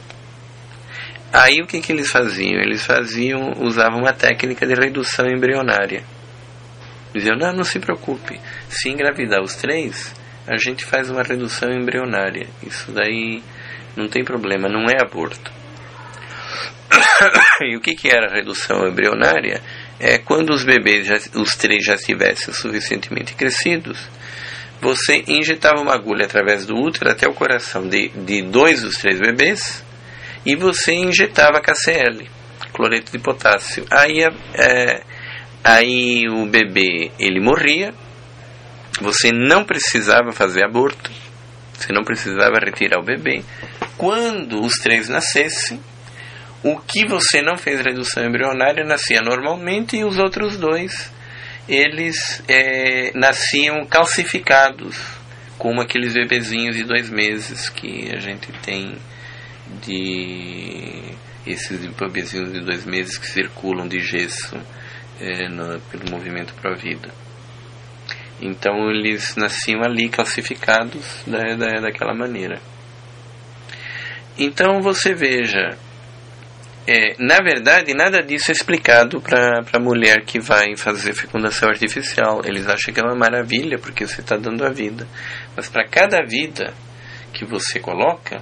Aí 1.31 1.61
o 1.61 1.67
que, 1.67 1.79
que 1.79 1.91
eles 1.91 2.11
faziam? 2.11 2.59
Eles 2.59 2.83
faziam, 2.83 3.53
usavam 3.59 3.99
uma 3.99 4.13
técnica 4.13 4.65
de 4.65 4.73
redução 4.73 5.27
embrionária. 5.27 6.03
Diziam, 7.13 7.37
não, 7.37 7.53
não 7.53 7.63
se 7.63 7.79
preocupe, 7.79 8.39
se 8.67 8.89
engravidar 8.89 9.41
os 9.41 9.55
três, 9.55 10.13
a 10.47 10.57
gente 10.57 10.85
faz 10.85 11.09
uma 11.09 11.21
redução 11.21 11.69
embrionária. 11.71 12.47
Isso 12.63 12.91
daí 12.91 13.43
não 13.95 14.07
tem 14.07 14.23
problema, 14.23 14.67
não 14.67 14.85
é 14.89 15.01
aborto. 15.01 15.51
e 17.61 17.75
o 17.75 17.81
que, 17.81 17.93
que 17.93 18.07
era 18.07 18.31
a 18.31 18.35
redução 18.35 18.87
embrionária? 18.87 19.61
É 19.99 20.17
quando 20.17 20.51
os 20.51 20.63
bebês, 20.63 21.05
já, 21.05 21.17
os 21.35 21.55
três 21.55 21.83
já 21.83 21.93
estivessem 21.93 22.53
suficientemente 22.53 23.35
crescidos, 23.35 23.99
você 24.81 25.23
injetava 25.27 25.81
uma 25.81 25.93
agulha 25.93 26.25
através 26.25 26.65
do 26.65 26.75
útero 26.75 27.11
até 27.11 27.27
o 27.27 27.33
coração 27.33 27.87
de, 27.87 28.09
de 28.09 28.41
dois 28.41 28.81
dos 28.81 28.97
três 28.97 29.19
bebês 29.19 29.83
e 30.49 30.55
você 30.55 30.93
injetava 30.93 31.61
KCl, 31.61 32.27
cloreto 32.73 33.11
de 33.11 33.19
potássio. 33.19 33.85
Aí, 33.91 34.23
é, 34.55 35.03
aí 35.63 36.27
o 36.27 36.47
bebê 36.47 37.11
ele 37.19 37.39
morria, 37.39 37.93
você 38.99 39.31
não 39.31 39.63
precisava 39.63 40.31
fazer 40.31 40.65
aborto, 40.65 41.11
você 41.71 41.93
não 41.93 42.03
precisava 42.03 42.57
retirar 42.65 42.99
o 42.99 43.05
bebê. 43.05 43.43
Quando 43.95 44.59
os 44.59 44.73
três 44.81 45.07
nascessem, 45.07 45.79
o 46.63 46.79
que 46.79 47.05
você 47.05 47.43
não 47.43 47.55
fez 47.55 47.81
redução 47.81 48.25
embrionária 48.25 48.83
nascia 48.83 49.21
normalmente 49.21 49.97
e 49.97 50.03
os 50.03 50.17
outros 50.17 50.57
dois 50.57 51.11
eles 51.67 52.43
é, 52.47 53.11
nasciam 53.13 53.85
calcificados, 53.85 54.97
como 55.59 55.79
aqueles 55.79 56.15
bebezinhos 56.15 56.75
de 56.75 56.83
dois 56.83 57.07
meses 57.07 57.69
que 57.69 58.09
a 58.11 58.19
gente 58.19 58.51
tem 58.63 58.97
de 59.81 61.13
esses 61.45 61.85
bebezinhos 61.93 62.51
de 62.51 62.61
dois 62.61 62.85
meses 62.85 63.17
que 63.17 63.27
circulam 63.27 63.87
de 63.87 63.99
gesso 63.99 64.55
é, 65.19 65.47
no, 65.49 65.79
pelo 65.81 66.09
movimento 66.11 66.53
para 66.55 66.73
a 66.73 66.75
vida. 66.75 67.09
Então 68.41 68.89
eles 68.89 69.35
nasciam 69.35 69.81
ali 69.83 70.09
calcificados 70.09 71.23
da, 71.27 71.55
da, 71.55 71.81
daquela 71.81 72.13
maneira. 72.13 72.59
Então 74.37 74.81
você 74.81 75.13
veja, 75.13 75.77
é, 76.87 77.15
na 77.19 77.37
verdade, 77.41 77.93
nada 77.93 78.23
disso 78.23 78.49
é 78.49 78.53
explicado 78.53 79.21
para 79.21 79.61
a 79.73 79.79
mulher 79.79 80.23
que 80.25 80.39
vai 80.39 80.77
fazer 80.77 81.13
fecundação 81.13 81.69
artificial. 81.69 82.41
Eles 82.45 82.65
acham 82.67 82.93
que 82.93 83.01
é 83.01 83.03
uma 83.03 83.17
maravilha 83.17 83.77
porque 83.77 84.07
você 84.07 84.21
está 84.21 84.37
dando 84.37 84.65
a 84.65 84.69
vida. 84.69 85.05
Mas 85.55 85.67
para 85.67 85.85
cada 85.87 86.25
vida 86.25 86.73
que 87.33 87.45
você 87.45 87.79
coloca, 87.79 88.41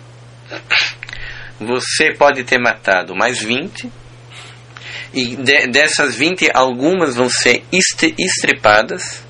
você 1.59 2.13
pode 2.13 2.43
ter 2.43 2.59
matado 2.59 3.15
mais 3.15 3.41
20. 3.41 3.91
E 5.13 5.35
de, 5.35 5.67
dessas 5.67 6.15
20, 6.15 6.49
algumas 6.53 7.15
vão 7.15 7.29
ser 7.29 7.63
estripadas, 7.71 9.23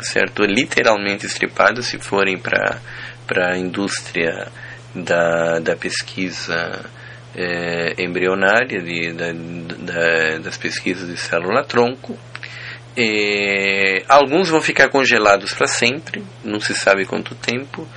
certo? 0.00 0.44
Literalmente 0.44 1.26
estripadas, 1.26 1.86
se 1.86 1.98
forem 1.98 2.38
para 2.38 2.80
a 3.52 3.58
indústria 3.58 4.48
da, 4.94 5.58
da 5.60 5.76
pesquisa 5.76 6.84
é, 7.34 7.94
embrionária 8.02 8.80
de, 8.80 9.12
da, 9.12 9.32
da, 9.32 10.38
das 10.38 10.56
pesquisas 10.56 11.08
de 11.08 11.16
célula-tronco. 11.16 12.16
É, 12.96 14.04
alguns 14.08 14.48
vão 14.48 14.60
ficar 14.60 14.88
congelados 14.88 15.52
para 15.52 15.66
sempre, 15.66 16.22
não 16.44 16.60
se 16.60 16.74
sabe 16.74 17.04
quanto 17.04 17.34
tempo. 17.34 17.88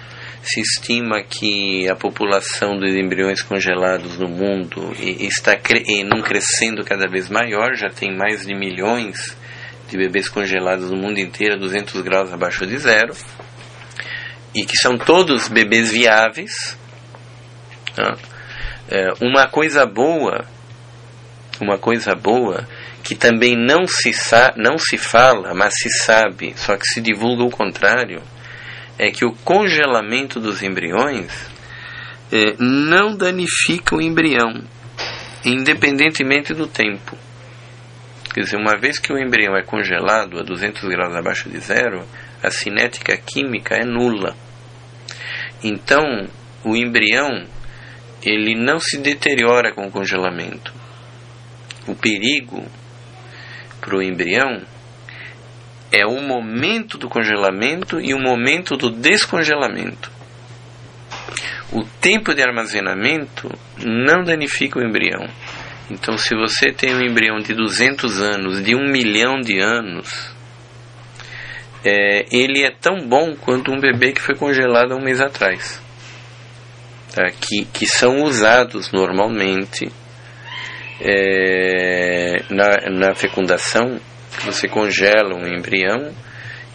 Se 0.47 0.61
estima 0.61 1.21
que 1.23 1.89
a 1.89 1.95
população 1.95 2.77
dos 2.77 2.95
embriões 2.95 3.41
congelados 3.41 4.17
no 4.17 4.29
mundo 4.29 4.93
está 4.97 5.57
cre 5.57 6.03
não 6.03 6.21
crescendo 6.21 6.85
cada 6.85 7.07
vez 7.07 7.29
maior, 7.29 7.75
já 7.75 7.89
tem 7.89 8.15
mais 8.15 8.45
de 8.45 8.55
milhões 8.55 9.37
de 9.89 9.97
bebês 9.97 10.29
congelados 10.29 10.89
no 10.89 10.97
mundo 10.97 11.19
inteiro 11.19 11.55
a 11.55 11.57
200 11.57 12.01
graus 12.01 12.31
abaixo 12.31 12.65
de 12.65 12.77
zero, 12.77 13.13
e 14.55 14.65
que 14.65 14.77
são 14.77 14.97
todos 14.97 15.49
bebês 15.49 15.91
viáveis. 15.91 16.77
Tá? 17.93 18.15
é, 18.89 19.13
uma 19.21 19.47
coisa 19.47 19.85
boa, 19.85 20.45
uma 21.59 21.77
coisa 21.77 22.15
boa 22.15 22.67
que 23.03 23.15
também 23.15 23.55
não 23.55 23.87
se, 23.87 24.11
não 24.55 24.77
se 24.77 24.97
fala, 24.97 25.53
mas 25.53 25.73
se 25.77 25.89
sabe, 25.89 26.53
só 26.57 26.75
que 26.75 26.85
se 26.85 27.01
divulga 27.01 27.43
o 27.43 27.51
contrário, 27.51 28.21
é 28.97 29.11
que 29.11 29.25
o 29.25 29.31
congelamento 29.31 30.39
dos 30.39 30.63
embriões 30.63 31.31
é, 32.31 32.55
não 32.59 33.15
danifica 33.15 33.95
o 33.95 34.01
embrião, 34.01 34.63
independentemente 35.45 36.53
do 36.53 36.67
tempo. 36.67 37.17
Quer 38.33 38.41
dizer, 38.41 38.57
uma 38.57 38.77
vez 38.79 38.99
que 38.99 39.11
o 39.11 39.17
embrião 39.17 39.55
é 39.55 39.63
congelado 39.63 40.39
a 40.39 40.43
200 40.43 40.83
graus 40.83 41.15
abaixo 41.15 41.49
de 41.49 41.59
zero, 41.59 42.05
a 42.41 42.51
cinética 42.51 43.17
química 43.17 43.75
é 43.75 43.85
nula. 43.85 44.35
Então, 45.63 46.03
o 46.63 46.75
embrião 46.75 47.47
ele 48.23 48.55
não 48.55 48.79
se 48.79 48.97
deteriora 48.97 49.73
com 49.73 49.87
o 49.87 49.91
congelamento. 49.91 50.73
O 51.87 51.95
perigo 51.95 52.65
para 53.79 53.97
o 53.97 54.01
embrião 54.01 54.61
é 55.91 56.05
o 56.05 56.21
momento 56.21 56.97
do 56.97 57.09
congelamento 57.09 57.99
e 57.99 58.13
o 58.13 58.19
momento 58.19 58.75
do 58.75 58.89
descongelamento. 58.89 60.11
O 61.71 61.83
tempo 62.01 62.33
de 62.33 62.41
armazenamento 62.41 63.49
não 63.83 64.23
danifica 64.23 64.79
o 64.79 64.83
embrião. 64.83 65.27
Então, 65.89 66.17
se 66.17 66.35
você 66.35 66.71
tem 66.71 66.93
um 66.95 67.01
embrião 67.01 67.37
de 67.37 67.53
200 67.53 68.21
anos, 68.21 68.63
de 68.63 68.75
um 68.75 68.89
milhão 68.89 69.39
de 69.39 69.59
anos, 69.59 70.35
é, 71.83 72.25
ele 72.31 72.63
é 72.63 72.71
tão 72.71 73.07
bom 73.07 73.35
quanto 73.35 73.71
um 73.71 73.79
bebê 73.79 74.11
que 74.11 74.21
foi 74.21 74.35
congelado 74.35 74.93
há 74.93 74.95
um 74.95 75.03
mês 75.03 75.21
atrás 75.21 75.81
tá? 77.17 77.31
que, 77.31 77.65
que 77.65 77.87
são 77.87 78.21
usados 78.23 78.91
normalmente 78.91 79.91
é, 81.01 82.43
na, 82.49 82.89
na 82.91 83.15
fecundação. 83.15 83.99
Você 84.45 84.67
congela 84.67 85.35
um 85.35 85.47
embrião 85.47 86.13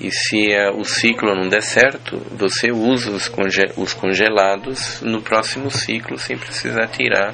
e 0.00 0.10
se 0.10 0.52
é, 0.52 0.70
o 0.70 0.84
ciclo 0.84 1.34
não 1.34 1.48
der 1.48 1.62
certo, 1.62 2.18
você 2.32 2.72
usa 2.72 3.10
os, 3.12 3.28
conge 3.28 3.62
os 3.76 3.94
congelados 3.94 5.00
no 5.02 5.22
próximo 5.22 5.70
ciclo 5.70 6.18
sem 6.18 6.36
precisar 6.36 6.88
tirar, 6.88 7.32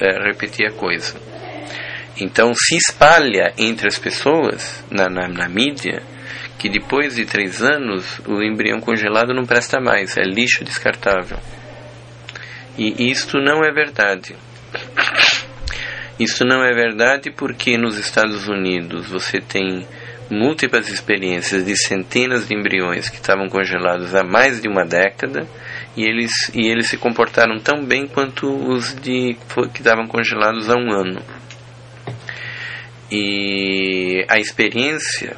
é, 0.00 0.26
repetir 0.26 0.66
a 0.66 0.72
coisa. 0.72 1.18
Então 2.20 2.52
se 2.54 2.76
espalha 2.76 3.54
entre 3.56 3.88
as 3.88 3.98
pessoas, 3.98 4.84
na, 4.90 5.08
na, 5.08 5.28
na 5.28 5.48
mídia, 5.48 6.02
que 6.58 6.68
depois 6.68 7.16
de 7.16 7.24
três 7.24 7.62
anos 7.62 8.20
o 8.26 8.42
embrião 8.42 8.80
congelado 8.80 9.34
não 9.34 9.44
presta 9.44 9.80
mais, 9.80 10.16
é 10.16 10.22
lixo 10.22 10.62
descartável. 10.62 11.38
E 12.76 13.10
isto 13.10 13.38
não 13.38 13.64
é 13.64 13.72
verdade. 13.72 14.36
Isso 16.18 16.44
não 16.44 16.62
é 16.62 16.72
verdade 16.72 17.30
porque 17.30 17.76
nos 17.76 17.98
Estados 17.98 18.46
Unidos 18.46 19.08
você 19.08 19.40
tem 19.40 19.86
múltiplas 20.30 20.88
experiências 20.88 21.64
de 21.64 21.76
centenas 21.76 22.48
de 22.48 22.54
embriões 22.54 23.08
que 23.08 23.16
estavam 23.16 23.48
congelados 23.48 24.14
há 24.14 24.22
mais 24.22 24.60
de 24.60 24.68
uma 24.68 24.84
década 24.84 25.46
e 25.96 26.02
eles, 26.02 26.50
e 26.54 26.66
eles 26.66 26.88
se 26.88 26.96
comportaram 26.96 27.58
tão 27.58 27.84
bem 27.84 28.06
quanto 28.06 28.46
os 28.46 28.94
de, 28.94 29.36
que 29.72 29.80
estavam 29.80 30.06
congelados 30.06 30.70
há 30.70 30.74
um 30.74 30.92
ano. 30.92 31.20
E 33.10 34.24
a 34.28 34.38
experiência 34.38 35.36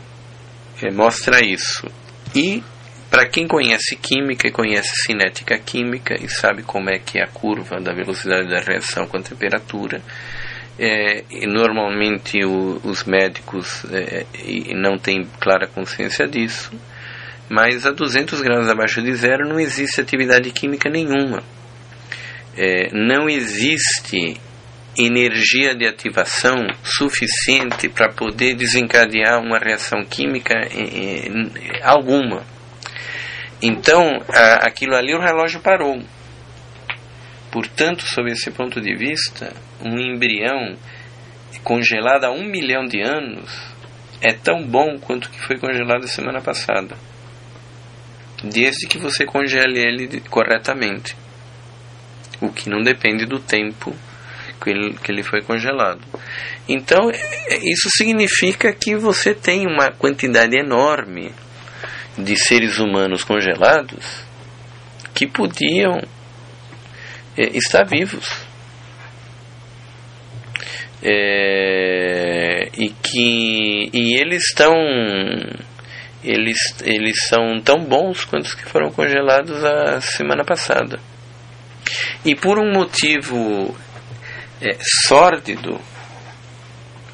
é, 0.82 0.90
mostra 0.90 1.44
isso. 1.44 1.86
E 2.34 2.62
para 3.10 3.26
quem 3.28 3.46
conhece 3.46 3.96
química 3.96 4.48
e 4.48 4.52
conhece 4.52 4.90
cinética 5.06 5.58
química 5.58 6.14
e 6.20 6.28
sabe 6.28 6.62
como 6.62 6.90
é 6.90 6.98
que 6.98 7.18
é 7.18 7.24
a 7.24 7.28
curva 7.28 7.80
da 7.80 7.92
velocidade 7.92 8.48
da 8.48 8.60
reação 8.60 9.06
com 9.06 9.16
a 9.16 9.22
temperatura, 9.22 10.00
é, 10.78 11.24
normalmente 11.46 12.44
o, 12.44 12.80
os 12.84 13.04
médicos 13.04 13.84
é, 13.90 14.26
não 14.74 14.98
têm 14.98 15.26
clara 15.40 15.66
consciência 15.66 16.26
disso, 16.26 16.70
mas 17.48 17.86
a 17.86 17.92
200 17.92 18.40
graus 18.42 18.68
abaixo 18.68 19.02
de 19.02 19.14
zero 19.14 19.48
não 19.48 19.58
existe 19.58 20.00
atividade 20.00 20.50
química 20.50 20.90
nenhuma. 20.90 21.42
É, 22.56 22.88
não 22.92 23.28
existe 23.28 24.40
energia 24.98 25.74
de 25.74 25.86
ativação 25.86 26.56
suficiente 26.82 27.88
para 27.88 28.10
poder 28.10 28.54
desencadear 28.54 29.40
uma 29.40 29.58
reação 29.58 30.02
química 30.04 30.54
alguma. 31.82 32.42
Então, 33.62 34.22
a, 34.34 34.66
aquilo 34.66 34.94
ali 34.94 35.14
o 35.14 35.20
relógio 35.20 35.60
parou. 35.60 36.02
Portanto, 37.50 38.04
sob 38.06 38.30
esse 38.30 38.50
ponto 38.50 38.80
de 38.80 38.94
vista, 38.94 39.54
um 39.82 39.98
embrião 39.98 40.76
congelado 41.62 42.24
há 42.24 42.30
um 42.30 42.44
milhão 42.44 42.84
de 42.84 43.00
anos 43.00 43.50
é 44.20 44.32
tão 44.32 44.62
bom 44.62 44.98
quanto 44.98 45.30
que 45.30 45.40
foi 45.46 45.58
congelado 45.58 46.08
semana 46.08 46.40
passada. 46.40 46.96
Desde 48.42 48.86
que 48.86 48.98
você 48.98 49.24
congele 49.24 49.80
ele 49.80 50.20
corretamente. 50.28 51.16
O 52.40 52.50
que 52.50 52.68
não 52.68 52.82
depende 52.82 53.24
do 53.24 53.38
tempo 53.38 53.94
que 54.62 54.70
ele, 54.70 54.94
que 54.94 55.10
ele 55.10 55.22
foi 55.22 55.42
congelado. 55.42 56.00
Então, 56.68 57.10
é, 57.10 57.56
isso 57.62 57.88
significa 57.96 58.72
que 58.72 58.94
você 58.96 59.34
tem 59.34 59.66
uma 59.66 59.90
quantidade 59.90 60.56
enorme 60.56 61.32
de 62.18 62.36
seres 62.36 62.78
humanos 62.78 63.24
congelados 63.24 64.24
que 65.14 65.26
podiam 65.26 66.00
é, 67.36 67.56
estar 67.56 67.84
vivos. 67.84 68.45
É, 71.08 72.68
e 72.76 72.88
que 72.88 73.90
e 73.92 74.18
eles 74.18 74.46
estão 74.46 74.74
eles 76.24 76.58
eles 76.82 77.28
são 77.28 77.60
tão 77.62 77.84
bons 77.84 78.24
quanto 78.24 78.46
os 78.46 78.54
que 78.54 78.64
foram 78.64 78.90
congelados 78.90 79.64
a 79.64 80.00
semana 80.00 80.44
passada. 80.44 80.98
E 82.24 82.34
por 82.34 82.58
um 82.58 82.72
motivo 82.72 83.76
é, 84.60 84.76
sórdido 85.06 85.80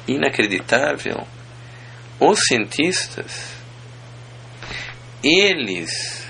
inacreditável 0.07 1.27
os 2.19 2.39
cientistas 2.39 3.53
eles 5.23 6.22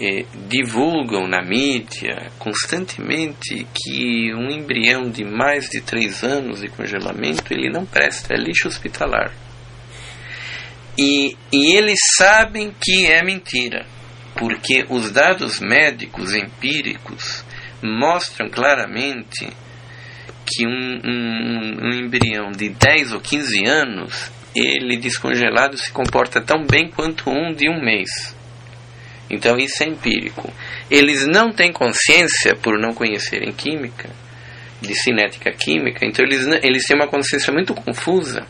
eh, 0.00 0.24
divulgam 0.48 1.26
na 1.28 1.42
mídia 1.42 2.30
constantemente 2.38 3.66
que 3.74 4.34
um 4.34 4.50
embrião 4.50 5.08
de 5.08 5.24
mais 5.24 5.68
de 5.68 5.80
três 5.80 6.24
anos 6.24 6.60
de 6.60 6.68
congelamento 6.68 7.52
ele 7.52 7.70
não 7.70 7.86
presta, 7.86 8.34
é 8.34 8.36
lixo 8.36 8.68
hospitalar. 8.68 9.32
E, 10.98 11.36
e 11.52 11.76
eles 11.76 11.98
sabem 12.16 12.74
que 12.80 13.06
é 13.06 13.22
mentira, 13.22 13.86
porque 14.36 14.84
os 14.88 15.10
dados 15.10 15.60
médicos 15.60 16.34
empíricos 16.34 17.44
mostram 17.82 18.48
claramente 18.48 19.48
que 20.46 20.66
um, 20.66 21.00
um, 21.04 21.86
um 21.86 22.04
embrião 22.04 22.50
de 22.52 22.68
10 22.68 23.12
ou 23.12 23.20
15 23.20 23.64
anos 23.64 24.30
ele 24.54 24.96
descongelado 24.96 25.76
se 25.76 25.92
comporta 25.92 26.40
tão 26.40 26.64
bem 26.64 26.88
quanto 26.88 27.28
um 27.28 27.52
de 27.52 27.68
um 27.68 27.80
mês. 27.82 28.33
Então 29.30 29.56
isso 29.56 29.82
é 29.82 29.86
empírico. 29.86 30.52
Eles 30.90 31.26
não 31.26 31.52
têm 31.52 31.72
consciência, 31.72 32.54
por 32.54 32.78
não 32.78 32.92
conhecerem 32.92 33.52
química, 33.52 34.10
de 34.80 34.94
cinética 34.94 35.50
química, 35.50 36.04
então 36.04 36.24
eles, 36.24 36.46
eles 36.62 36.84
têm 36.84 36.96
uma 36.96 37.08
consciência 37.08 37.52
muito 37.52 37.74
confusa. 37.74 38.46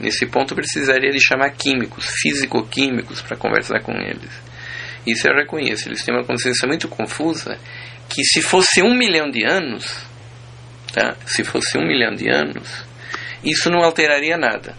Nesse 0.00 0.26
ponto 0.26 0.54
precisaria 0.54 1.10
de 1.10 1.20
chamar 1.20 1.50
químicos, 1.50 2.06
físico-químicos, 2.20 3.22
para 3.22 3.36
conversar 3.36 3.80
com 3.80 3.92
eles. 3.92 4.30
Isso 5.06 5.28
eu 5.28 5.34
reconheço. 5.34 5.88
Eles 5.88 6.04
têm 6.04 6.14
uma 6.14 6.24
consciência 6.24 6.66
muito 6.66 6.88
confusa 6.88 7.58
que 8.08 8.24
se 8.24 8.42
fosse 8.42 8.82
um 8.82 8.94
milhão 8.94 9.30
de 9.30 9.44
anos, 9.44 9.96
tá? 10.92 11.16
se 11.26 11.44
fosse 11.44 11.78
um 11.78 11.86
milhão 11.86 12.14
de 12.14 12.28
anos, 12.28 12.84
isso 13.42 13.70
não 13.70 13.82
alteraria 13.82 14.36
nada. 14.36 14.74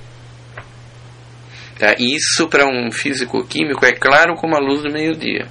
Tá? 1.77 1.95
Isso 1.99 2.47
para 2.47 2.65
um 2.65 2.91
físico-químico 2.91 3.85
é 3.85 3.91
claro 3.91 4.35
como 4.35 4.55
a 4.55 4.59
luz 4.59 4.81
do 4.81 4.91
meio-dia. 4.91 5.47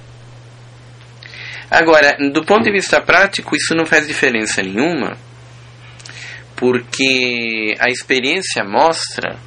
Agora, 1.69 2.17
do 2.31 2.43
ponto 2.43 2.63
de 2.63 2.71
vista 2.71 3.01
prático, 3.01 3.55
isso 3.55 3.75
não 3.75 3.85
faz 3.85 4.07
diferença 4.07 4.61
nenhuma, 4.61 5.17
porque 6.55 7.75
a 7.79 7.89
experiência 7.89 8.63
mostra 8.63 9.37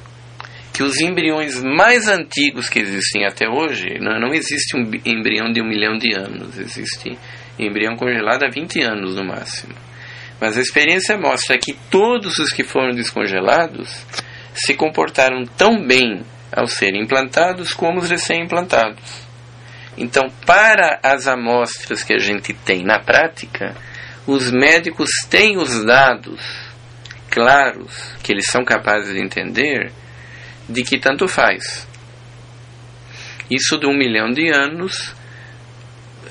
que 0.73 0.83
os 0.83 0.99
embriões 0.99 1.61
mais 1.63 2.07
antigos 2.07 2.69
que 2.69 2.79
existem 2.79 3.25
até 3.25 3.49
hoje, 3.49 3.99
não, 3.99 4.19
não 4.19 4.33
existe 4.33 4.77
um 4.77 4.89
embrião 5.05 5.51
de 5.51 5.61
um 5.61 5.67
milhão 5.67 5.97
de 5.97 6.13
anos, 6.13 6.57
existe 6.57 7.17
embrião 7.57 7.95
congelado 7.95 8.43
há 8.43 8.49
20 8.49 8.81
anos 8.83 9.15
no 9.15 9.25
máximo. 9.25 9.73
Mas 10.39 10.57
a 10.57 10.61
experiência 10.61 11.17
mostra 11.17 11.57
que 11.57 11.73
todos 11.89 12.37
os 12.37 12.49
que 12.51 12.63
foram 12.63 12.93
descongelados 12.93 14.05
se 14.53 14.73
comportaram 14.73 15.43
tão 15.57 15.85
bem 15.85 16.21
ao 16.51 16.67
serem 16.67 17.03
implantados 17.03 17.73
como 17.73 17.99
os 17.99 18.09
recém-implantados. 18.09 19.27
Então, 19.97 20.29
para 20.45 20.99
as 21.03 21.27
amostras 21.27 22.03
que 22.03 22.13
a 22.13 22.19
gente 22.19 22.53
tem 22.53 22.83
na 22.83 22.99
prática, 22.99 23.75
os 24.25 24.51
médicos 24.51 25.09
têm 25.29 25.57
os 25.57 25.83
dados 25.83 26.41
claros 27.29 28.13
que 28.23 28.31
eles 28.31 28.45
são 28.47 28.63
capazes 28.63 29.13
de 29.13 29.21
entender 29.21 29.91
de 30.67 30.83
que 30.83 30.99
tanto 30.99 31.27
faz. 31.27 31.87
Isso 33.49 33.77
de 33.77 33.87
um 33.87 33.97
milhão 33.97 34.31
de 34.31 34.49
anos, 34.49 35.13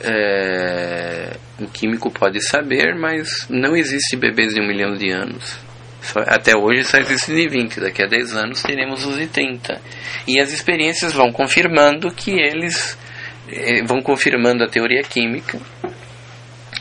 é, 0.00 1.36
químico 1.72 2.10
pode 2.10 2.40
saber, 2.40 2.94
mas 2.94 3.46
não 3.48 3.76
existe 3.76 4.16
bebês 4.16 4.54
de 4.54 4.60
um 4.60 4.66
milhão 4.66 4.94
de 4.94 5.10
anos. 5.10 5.58
Até 6.26 6.56
hoje 6.56 6.84
só 6.84 6.98
existem 6.98 7.34
de 7.36 7.48
20, 7.48 7.80
daqui 7.80 8.02
a 8.02 8.06
10 8.06 8.34
anos 8.34 8.62
teremos 8.62 9.04
os 9.04 9.18
de 9.18 9.26
30. 9.26 9.80
E 10.26 10.40
as 10.40 10.52
experiências 10.52 11.12
vão 11.12 11.30
confirmando 11.30 12.10
que 12.10 12.30
eles 12.30 12.98
eh, 13.48 13.82
vão 13.84 14.00
confirmando 14.00 14.64
a 14.64 14.68
teoria 14.68 15.02
química, 15.02 15.60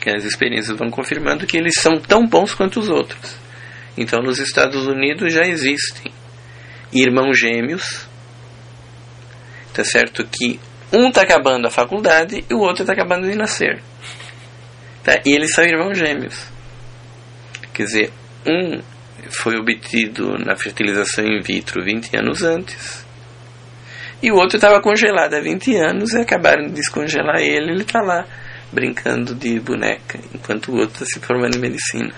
que 0.00 0.10
as 0.10 0.24
experiências 0.24 0.76
vão 0.76 0.90
confirmando 0.90 1.46
que 1.46 1.56
eles 1.56 1.74
são 1.78 1.98
tão 2.00 2.26
bons 2.26 2.54
quanto 2.54 2.80
os 2.80 2.88
outros. 2.88 3.36
Então 3.96 4.20
nos 4.22 4.38
Estados 4.38 4.86
Unidos 4.86 5.32
já 5.32 5.42
existem 5.42 6.10
irmãos 6.92 7.38
gêmeos, 7.38 8.08
tá 9.74 9.84
certo 9.84 10.24
que 10.24 10.58
um 10.92 11.08
está 11.08 11.22
acabando 11.22 11.66
a 11.66 11.70
faculdade 11.70 12.44
e 12.48 12.54
o 12.54 12.60
outro 12.60 12.82
está 12.82 12.94
acabando 12.94 13.28
de 13.28 13.36
nascer. 13.36 13.82
Tá? 15.04 15.20
E 15.24 15.34
eles 15.34 15.52
são 15.52 15.64
irmãos 15.64 15.98
gêmeos. 15.98 16.46
Quer 17.74 17.82
dizer, 17.84 18.12
um 18.46 18.80
foi 19.30 19.56
obtido 19.56 20.38
na 20.38 20.56
fertilização 20.56 21.24
in 21.24 21.40
vitro 21.40 21.84
20 21.84 22.16
anos 22.16 22.42
antes. 22.42 23.06
E 24.22 24.30
o 24.30 24.36
outro 24.36 24.56
estava 24.56 24.80
congelado 24.80 25.34
há 25.34 25.40
20 25.40 25.76
anos 25.76 26.12
e 26.12 26.20
acabaram 26.20 26.66
de 26.66 26.72
descongelar 26.72 27.40
ele. 27.40 27.72
Ele 27.72 27.82
está 27.82 28.00
lá 28.00 28.26
brincando 28.72 29.34
de 29.34 29.58
boneca, 29.60 30.18
enquanto 30.34 30.72
o 30.72 30.76
outro 30.76 31.02
está 31.02 31.06
se 31.06 31.20
formando 31.24 31.56
em 31.56 31.60
medicina. 31.60 32.12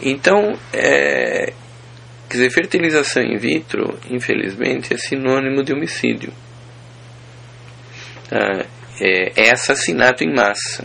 Então, 0.00 0.58
é, 0.72 1.52
quer 2.28 2.36
dizer, 2.36 2.50
fertilização 2.50 3.22
in 3.22 3.36
vitro, 3.38 3.98
infelizmente, 4.10 4.92
é 4.92 4.98
sinônimo 4.98 5.62
de 5.62 5.72
homicídio. 5.72 6.32
Ah, 8.30 8.64
é, 9.00 9.46
é 9.46 9.52
assassinato 9.52 10.24
em 10.24 10.34
massa 10.34 10.84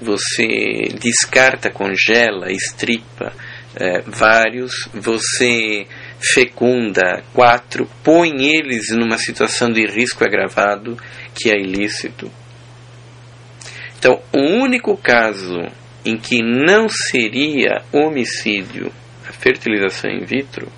você 0.00 0.88
descarta, 1.00 1.70
congela, 1.70 2.52
estripa 2.52 3.32
é, 3.76 4.00
vários, 4.02 4.88
você 4.92 5.86
fecunda 6.20 7.22
quatro, 7.32 7.88
põe 8.02 8.30
eles 8.46 8.90
numa 8.90 9.18
situação 9.18 9.70
de 9.70 9.86
risco 9.86 10.24
agravado 10.24 10.96
que 11.34 11.50
é 11.50 11.60
ilícito. 11.60 12.30
Então, 13.98 14.20
o 14.32 14.62
único 14.62 14.96
caso 14.96 15.60
em 16.04 16.16
que 16.16 16.42
não 16.42 16.88
seria 16.88 17.82
homicídio 17.92 18.92
a 19.26 19.32
fertilização 19.32 20.10
in 20.10 20.24
vitro 20.24 20.70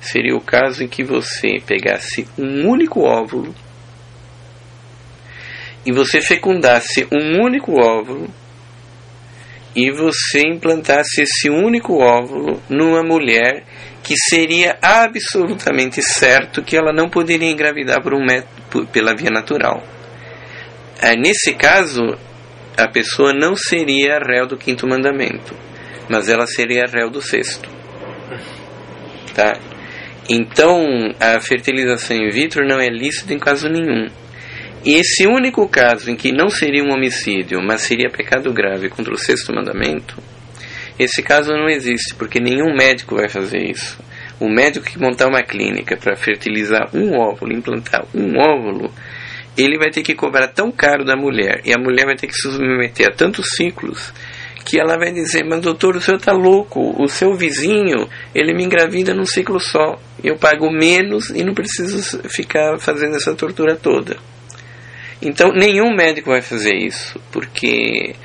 seria 0.00 0.36
o 0.36 0.40
caso 0.40 0.84
em 0.84 0.88
que 0.88 1.02
você 1.02 1.60
pegasse 1.66 2.26
um 2.38 2.68
único 2.68 3.00
óvulo 3.00 3.54
e 5.84 5.92
você 5.92 6.20
fecundasse 6.20 7.06
um 7.12 7.42
único 7.42 7.72
óvulo 7.72 8.32
e 9.74 9.90
você 9.90 10.40
implantasse 10.40 11.22
esse 11.22 11.48
único 11.48 11.98
óvulo 11.98 12.62
numa 12.68 13.02
mulher 13.02 13.64
que 14.02 14.14
seria 14.28 14.76
absolutamente 14.82 16.02
certo 16.02 16.62
que 16.62 16.76
ela 16.76 16.92
não 16.92 17.08
poderia 17.08 17.50
engravidar 17.50 18.02
por 18.02 18.14
um 18.14 18.24
método, 18.24 18.86
pela 18.88 19.14
via 19.14 19.30
natural. 19.30 19.82
É, 21.00 21.16
nesse 21.16 21.54
caso, 21.54 22.02
a 22.76 22.88
pessoa 22.88 23.32
não 23.32 23.54
seria 23.56 24.18
réu 24.18 24.46
do 24.46 24.56
quinto 24.56 24.86
mandamento, 24.86 25.54
mas 26.08 26.28
ela 26.28 26.46
seria 26.46 26.84
réu 26.86 27.10
do 27.10 27.22
sexto. 27.22 27.68
Tá? 29.34 29.54
Então, 30.28 30.84
a 31.18 31.40
fertilização 31.40 32.16
in 32.16 32.28
vitro 32.30 32.66
não 32.66 32.78
é 32.78 32.88
lícita 32.88 33.34
em 33.34 33.38
caso 33.38 33.68
nenhum. 33.68 34.08
Esse 34.84 35.26
único 35.28 35.68
caso 35.68 36.10
em 36.10 36.16
que 36.16 36.32
não 36.32 36.48
seria 36.48 36.82
um 36.82 36.92
homicídio, 36.92 37.62
mas 37.62 37.82
seria 37.82 38.10
pecado 38.10 38.52
grave 38.52 38.88
contra 38.88 39.14
o 39.14 39.18
sexto 39.18 39.54
mandamento, 39.54 40.16
esse 40.98 41.22
caso 41.22 41.52
não 41.52 41.68
existe, 41.68 42.14
porque 42.16 42.40
nenhum 42.40 42.74
médico 42.74 43.16
vai 43.16 43.28
fazer 43.28 43.62
isso. 43.62 43.98
O 44.40 44.48
médico 44.48 44.84
que 44.84 44.98
montar 44.98 45.28
uma 45.28 45.42
clínica 45.42 45.96
para 45.96 46.16
fertilizar 46.16 46.90
um 46.92 47.16
óvulo, 47.16 47.52
implantar 47.52 48.04
um 48.12 48.36
óvulo, 48.38 48.92
ele 49.56 49.78
vai 49.78 49.90
ter 49.90 50.02
que 50.02 50.14
cobrar 50.14 50.48
tão 50.48 50.72
caro 50.72 51.04
da 51.04 51.16
mulher, 51.16 51.60
e 51.64 51.72
a 51.72 51.78
mulher 51.78 52.04
vai 52.04 52.16
ter 52.16 52.26
que 52.26 52.34
se 52.34 52.50
submeter 52.50 53.06
a 53.06 53.12
tantos 53.12 53.50
ciclos, 53.54 54.12
que 54.64 54.80
ela 54.80 54.96
vai 54.96 55.12
dizer, 55.12 55.44
mas 55.44 55.60
doutor, 55.60 55.96
o 55.96 56.00
senhor 56.00 56.16
está 56.16 56.32
louco, 56.32 56.94
o 57.00 57.06
seu 57.06 57.34
vizinho, 57.34 58.08
ele 58.34 58.52
me 58.52 58.64
engravida 58.64 59.14
num 59.14 59.26
ciclo 59.26 59.60
só, 59.60 60.00
eu 60.22 60.36
pago 60.36 60.70
menos 60.72 61.30
e 61.30 61.44
não 61.44 61.54
preciso 61.54 62.20
ficar 62.28 62.78
fazendo 62.78 63.16
essa 63.16 63.34
tortura 63.34 63.76
toda. 63.76 64.16
Então, 65.22 65.52
nenhum 65.52 65.94
médico 65.94 66.30
vai 66.30 66.42
fazer 66.42 66.74
isso, 66.74 67.20
porque 67.30 68.16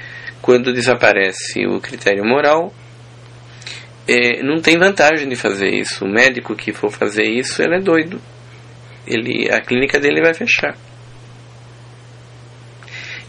quando 0.42 0.74
desaparece 0.74 1.68
o 1.68 1.80
critério 1.80 2.26
moral, 2.26 2.74
é, 4.08 4.42
não 4.42 4.60
tem 4.60 4.80
vantagem 4.80 5.30
de 5.30 5.36
fazer 5.36 5.70
isso. 5.70 6.06
O 6.06 6.10
médico 6.10 6.56
que 6.56 6.74
for 6.74 6.92
fazer 6.92 7.26
isso, 7.26 7.62
ele 7.62 7.76
é 7.76 7.80
doido. 7.80 8.20
Ele, 9.06 9.48
a 9.52 9.62
clínica 9.62 10.00
dele 10.00 10.22
vai 10.22 10.34
fechar. 10.34 10.76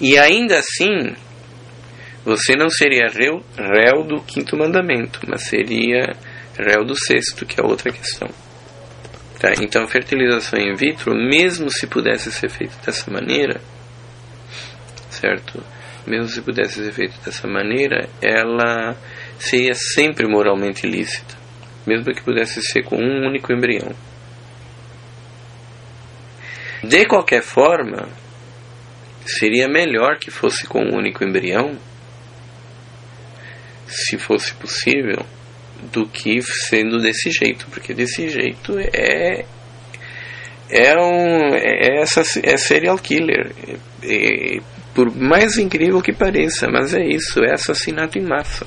E 0.00 0.16
ainda 0.16 0.58
assim, 0.58 1.14
você 2.24 2.54
não 2.56 2.70
seria 2.70 3.08
réu, 3.12 3.42
réu 3.56 4.02
do 4.02 4.22
quinto 4.22 4.56
mandamento, 4.56 5.20
mas 5.26 5.42
seria 5.42 6.16
réu 6.56 6.86
do 6.86 6.96
sexto, 6.96 7.44
que 7.44 7.60
é 7.60 7.64
outra 7.64 7.92
questão. 7.92 8.28
Tá? 9.38 9.52
Então, 9.62 9.86
fertilização 9.86 10.58
in 10.58 10.74
vitro, 10.74 11.14
mesmo 11.14 11.70
se 11.70 11.86
pudesse 11.86 12.32
ser 12.32 12.50
feita 12.50 12.74
dessa 12.84 13.08
maneira, 13.10 13.60
certo? 15.10 15.62
Mesmo 16.04 16.28
se 16.28 16.42
pudesse 16.42 16.84
ser 16.84 16.92
feita 16.92 17.14
dessa 17.24 17.46
maneira, 17.46 18.08
ela 18.20 18.96
seria 19.38 19.74
sempre 19.74 20.26
moralmente 20.26 20.86
ilícita, 20.86 21.36
mesmo 21.86 22.12
que 22.12 22.22
pudesse 22.22 22.60
ser 22.62 22.82
com 22.82 22.96
um 22.96 23.26
único 23.28 23.52
embrião. 23.52 23.94
De 26.82 27.04
qualquer 27.06 27.42
forma, 27.42 28.08
seria 29.24 29.68
melhor 29.68 30.18
que 30.18 30.30
fosse 30.30 30.66
com 30.66 30.80
um 30.80 30.96
único 30.96 31.22
embrião, 31.22 31.78
se 33.86 34.18
fosse 34.18 34.52
possível, 34.54 35.24
do 35.92 36.06
que 36.06 36.40
sendo 36.42 36.98
desse 36.98 37.30
jeito, 37.30 37.66
porque 37.70 37.94
desse 37.94 38.28
jeito 38.28 38.78
é 38.78 39.44
é 40.70 40.94
um 41.00 41.54
é, 41.54 42.00
essa 42.02 42.22
é 42.42 42.56
serial 42.56 42.98
killer, 42.98 43.52
por 44.94 45.14
mais 45.14 45.56
incrível 45.56 46.02
que 46.02 46.12
pareça, 46.12 46.68
mas 46.70 46.94
é 46.94 47.04
isso, 47.04 47.40
é 47.40 47.52
assassinato 47.52 48.18
em 48.18 48.22
massa. 48.22 48.66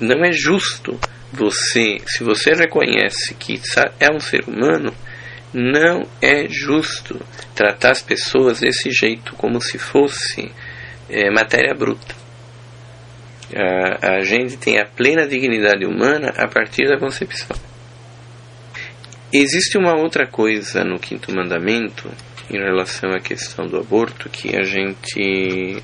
Não 0.00 0.24
é 0.24 0.32
justo 0.32 0.98
você, 1.32 1.98
se 2.06 2.24
você 2.24 2.52
reconhece 2.54 3.34
que 3.34 3.60
é 4.00 4.10
um 4.10 4.20
ser 4.20 4.44
humano, 4.48 4.92
não 5.52 6.06
é 6.20 6.48
justo 6.48 7.20
tratar 7.54 7.92
as 7.92 8.02
pessoas 8.02 8.60
desse 8.60 8.90
jeito, 8.90 9.34
como 9.34 9.60
se 9.60 9.78
fosse 9.78 10.50
é, 11.08 11.30
matéria 11.30 11.74
bruta 11.74 12.27
a, 13.54 14.20
gente 14.22 14.56
tem 14.56 14.78
a 14.78 14.84
plena 14.84 15.26
dignidade 15.26 15.86
humana 15.86 16.32
a 16.36 16.46
partir 16.46 16.86
da 16.86 16.98
concepção. 16.98 17.56
Existe 19.32 19.78
uma 19.78 19.94
outra 19.94 20.26
coisa 20.26 20.84
no 20.84 20.98
quinto 20.98 21.34
mandamento 21.34 22.10
em 22.50 22.58
relação 22.58 23.10
à 23.10 23.20
questão 23.20 23.66
do 23.66 23.78
aborto 23.78 24.28
que 24.28 24.56
a 24.56 24.62
gente 24.62 25.82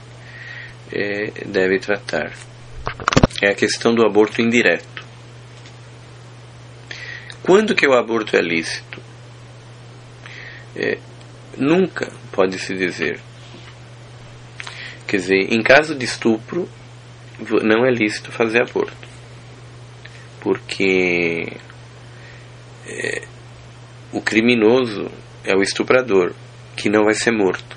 é, 0.93 1.45
deve 1.47 1.79
tratar. 1.79 2.33
É 3.43 3.51
a 3.51 3.55
questão 3.55 3.95
do 3.95 4.05
aborto 4.05 4.41
indireto. 4.41 5.05
Quando 7.43 7.75
que 7.75 7.87
o 7.87 7.93
aborto 7.93 8.37
é 8.37 8.41
lícito? 8.41 9.01
É, 10.77 10.99
nunca 11.57 12.11
pode 12.33 12.59
se 12.59 12.75
dizer. 12.75 13.21
Quer 15.07 15.19
dizer, 15.19 15.53
em 15.53 15.63
caso 15.63 15.95
de 15.95 16.05
estupro, 16.05 16.69
não 17.63 17.85
é 17.85 17.91
lícito 17.91 18.33
fazer 18.33 18.63
aborto. 18.63 19.09
Porque 20.41 21.57
é, 22.87 23.23
o 24.13 24.21
criminoso 24.21 25.11
é 25.45 25.57
o 25.57 25.63
estuprador, 25.63 26.33
que 26.77 26.89
não 26.89 27.05
vai 27.05 27.15
ser 27.15 27.33
morto. 27.33 27.77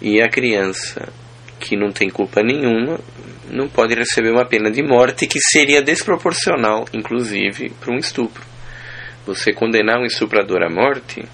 E 0.00 0.20
a 0.20 0.28
criança, 0.28 1.12
que 1.58 1.76
não 1.76 1.90
tem 1.90 2.08
culpa 2.08 2.42
nenhuma, 2.42 2.98
não 3.50 3.68
pode 3.68 3.94
receber 3.94 4.30
uma 4.30 4.46
pena 4.46 4.70
de 4.70 4.82
morte 4.82 5.26
que 5.26 5.40
seria 5.40 5.82
desproporcional, 5.82 6.86
inclusive, 6.94 7.70
para 7.80 7.92
um 7.92 7.98
estupro. 7.98 8.42
Você 9.26 9.52
condenar 9.52 9.98
um 10.00 10.06
estuprador 10.06 10.62
à 10.62 10.70
morte 10.70 11.24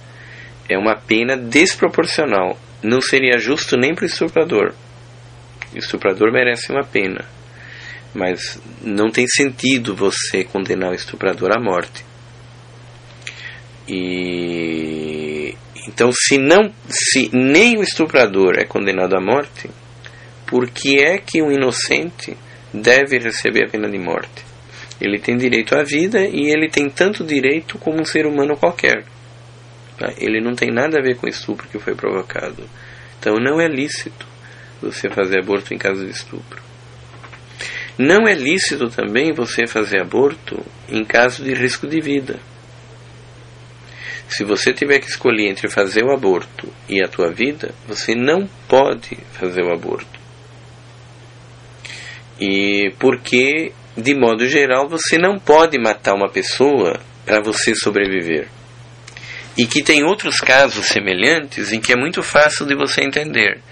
é 0.68 0.76
uma 0.76 0.96
pena 0.96 1.36
desproporcional. 1.36 2.58
Não 2.82 3.00
seria 3.00 3.38
justo 3.38 3.76
nem 3.76 3.94
para 3.94 4.04
o 4.04 4.06
estuprador, 4.06 4.74
o 5.76 5.78
estuprador 5.78 6.32
merece 6.32 6.72
uma 6.72 6.84
pena. 6.84 7.24
Mas 8.14 8.58
não 8.82 9.10
tem 9.10 9.26
sentido 9.28 9.94
você 9.94 10.42
condenar 10.42 10.90
o 10.90 10.94
estuprador 10.94 11.50
à 11.56 11.60
morte. 11.60 12.04
E 13.86 15.54
então 15.86 16.10
se 16.12 16.38
não 16.38 16.72
se 16.88 17.30
nem 17.32 17.78
o 17.78 17.82
estuprador 17.82 18.58
é 18.58 18.64
condenado 18.64 19.14
à 19.14 19.20
morte, 19.20 19.70
por 20.46 20.70
que 20.70 20.98
é 20.98 21.18
que 21.18 21.42
um 21.42 21.52
inocente 21.52 22.36
deve 22.72 23.18
receber 23.18 23.66
a 23.66 23.70
pena 23.70 23.88
de 23.88 23.98
morte? 23.98 24.44
Ele 25.00 25.18
tem 25.18 25.36
direito 25.36 25.74
à 25.74 25.82
vida 25.82 26.20
e 26.20 26.50
ele 26.50 26.70
tem 26.70 26.88
tanto 26.88 27.22
direito 27.22 27.78
como 27.78 28.00
um 28.00 28.04
ser 28.04 28.26
humano 28.26 28.56
qualquer. 28.56 29.04
Tá? 29.98 30.12
Ele 30.18 30.40
não 30.40 30.54
tem 30.54 30.70
nada 30.72 30.98
a 30.98 31.02
ver 31.02 31.16
com 31.16 31.26
o 31.26 31.28
estupro 31.28 31.68
que 31.68 31.78
foi 31.78 31.94
provocado. 31.94 32.64
Então 33.18 33.36
não 33.38 33.60
é 33.60 33.68
lícito 33.68 34.26
você 34.80 35.08
fazer 35.08 35.40
aborto 35.40 35.72
em 35.74 35.78
caso 35.78 36.04
de 36.04 36.10
estupro. 36.10 36.62
Não 37.98 38.28
é 38.28 38.34
lícito 38.34 38.90
também 38.90 39.32
você 39.32 39.66
fazer 39.66 40.00
aborto 40.00 40.62
em 40.88 41.02
caso 41.04 41.42
de 41.42 41.54
risco 41.54 41.86
de 41.86 42.00
vida. 42.00 42.38
Se 44.28 44.44
você 44.44 44.72
tiver 44.72 44.98
que 44.98 45.08
escolher 45.08 45.48
entre 45.48 45.70
fazer 45.70 46.04
o 46.04 46.12
aborto 46.12 46.70
e 46.88 47.02
a 47.02 47.08
tua 47.08 47.32
vida, 47.32 47.74
você 47.86 48.14
não 48.14 48.46
pode 48.68 49.16
fazer 49.32 49.62
o 49.62 49.72
aborto. 49.72 50.18
E 52.38 52.92
porque, 52.98 53.72
de 53.96 54.14
modo 54.14 54.46
geral, 54.46 54.88
você 54.88 55.16
não 55.16 55.38
pode 55.38 55.78
matar 55.78 56.14
uma 56.14 56.28
pessoa 56.28 57.00
para 57.24 57.40
você 57.40 57.74
sobreviver. 57.74 58.48
E 59.56 59.66
que 59.66 59.82
tem 59.82 60.04
outros 60.04 60.38
casos 60.38 60.86
semelhantes 60.86 61.72
em 61.72 61.80
que 61.80 61.92
é 61.92 61.96
muito 61.96 62.22
fácil 62.22 62.66
de 62.66 62.74
você 62.74 63.02
entender 63.02 63.62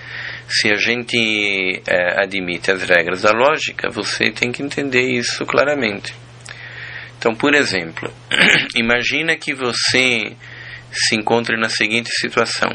se 0.48 0.70
a 0.70 0.76
gente 0.76 1.82
é, 1.86 2.22
admite 2.22 2.70
as 2.70 2.82
regras 2.82 3.22
da 3.22 3.32
lógica, 3.32 3.88
você 3.90 4.30
tem 4.30 4.52
que 4.52 4.62
entender 4.62 5.02
isso 5.02 5.44
claramente. 5.46 6.14
Então, 7.18 7.34
por 7.34 7.54
exemplo, 7.54 8.12
imagina 8.76 9.36
que 9.36 9.54
você 9.54 10.36
se 10.92 11.16
encontre 11.16 11.56
na 11.58 11.68
seguinte 11.68 12.10
situação. 12.10 12.70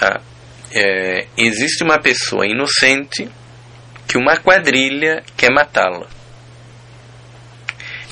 Ah, 0.00 0.20
é, 0.72 1.26
existe 1.36 1.82
uma 1.82 1.98
pessoa 1.98 2.46
inocente 2.46 3.28
que 4.06 4.18
uma 4.18 4.36
quadrilha 4.36 5.22
quer 5.36 5.50
matá-la. 5.52 6.06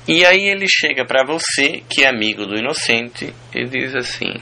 E 0.07 0.25
aí 0.25 0.49
ele 0.49 0.67
chega 0.67 1.05
para 1.05 1.23
você, 1.25 1.83
que 1.89 2.05
é 2.05 2.09
amigo 2.09 2.47
do 2.47 2.57
inocente, 2.57 3.35
e 3.55 3.65
diz 3.65 3.95
assim: 3.95 4.33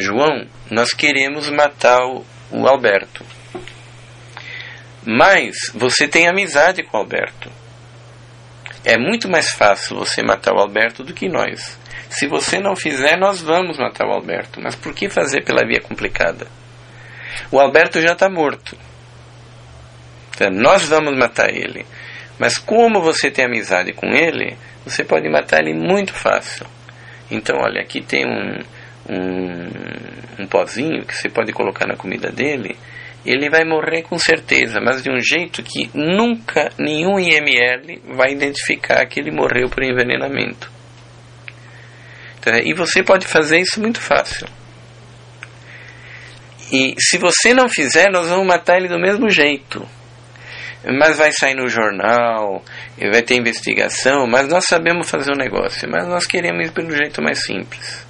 João, 0.00 0.46
nós 0.70 0.90
queremos 0.90 1.48
matar 1.50 1.98
o, 2.06 2.24
o 2.50 2.66
Alberto. 2.66 3.24
Mas 5.06 5.56
você 5.74 6.08
tem 6.08 6.28
amizade 6.28 6.82
com 6.82 6.96
o 6.96 7.00
Alberto. 7.00 7.50
É 8.84 8.98
muito 8.98 9.28
mais 9.28 9.50
fácil 9.50 9.96
você 9.96 10.22
matar 10.22 10.54
o 10.54 10.60
Alberto 10.60 11.02
do 11.02 11.14
que 11.14 11.28
nós. 11.28 11.78
Se 12.08 12.26
você 12.26 12.60
não 12.60 12.76
fizer, 12.76 13.16
nós 13.18 13.40
vamos 13.40 13.78
matar 13.78 14.06
o 14.06 14.12
Alberto. 14.12 14.60
Mas 14.60 14.74
por 14.74 14.94
que 14.94 15.08
fazer 15.08 15.42
pela 15.42 15.66
via 15.66 15.80
complicada? 15.80 16.46
O 17.50 17.58
Alberto 17.58 18.00
já 18.00 18.12
está 18.12 18.28
morto. 18.30 18.76
Então, 20.34 20.50
nós 20.50 20.88
vamos 20.88 21.16
matar 21.16 21.50
ele. 21.50 21.84
Mas 22.38 22.58
como 22.58 23.00
você 23.00 23.30
tem 23.30 23.44
amizade 23.44 23.92
com 23.92 24.08
ele, 24.08 24.56
você 24.84 25.04
pode 25.04 25.28
matar 25.28 25.60
ele 25.60 25.74
muito 25.74 26.12
fácil. 26.12 26.66
Então, 27.30 27.56
olha, 27.58 27.80
aqui 27.80 28.00
tem 28.00 28.26
um, 28.26 28.58
um, 29.08 30.42
um 30.42 30.46
pozinho 30.46 31.04
que 31.04 31.14
você 31.14 31.28
pode 31.28 31.52
colocar 31.52 31.86
na 31.86 31.96
comida 31.96 32.30
dele. 32.30 32.76
Ele 33.24 33.48
vai 33.48 33.64
morrer 33.64 34.02
com 34.02 34.18
certeza, 34.18 34.80
mas 34.80 35.02
de 35.02 35.10
um 35.10 35.18
jeito 35.18 35.62
que 35.62 35.90
nunca 35.94 36.70
nenhum 36.78 37.18
IML 37.18 38.00
vai 38.14 38.32
identificar 38.32 39.06
que 39.06 39.18
ele 39.18 39.30
morreu 39.30 39.68
por 39.68 39.82
envenenamento. 39.82 40.70
Então, 42.38 42.52
e 42.54 42.74
você 42.74 43.02
pode 43.02 43.26
fazer 43.26 43.58
isso 43.60 43.80
muito 43.80 44.00
fácil. 44.00 44.46
E 46.70 46.94
se 46.98 47.16
você 47.16 47.54
não 47.54 47.68
fizer, 47.68 48.10
nós 48.10 48.28
vamos 48.28 48.46
matar 48.46 48.76
ele 48.76 48.88
do 48.88 48.98
mesmo 48.98 49.30
jeito 49.30 49.86
mas 50.92 51.16
vai 51.16 51.32
sair 51.32 51.54
no 51.54 51.68
jornal, 51.68 52.62
vai 53.10 53.22
ter 53.22 53.36
investigação, 53.36 54.26
mas 54.26 54.48
nós 54.48 54.66
sabemos 54.66 55.08
fazer 55.08 55.30
o 55.30 55.34
um 55.34 55.38
negócio, 55.38 55.88
mas 55.90 56.06
nós 56.06 56.26
queremos 56.26 56.68
ir 56.68 56.72
pelo 56.72 56.90
jeito 56.90 57.22
mais 57.22 57.42
simples. 57.42 58.06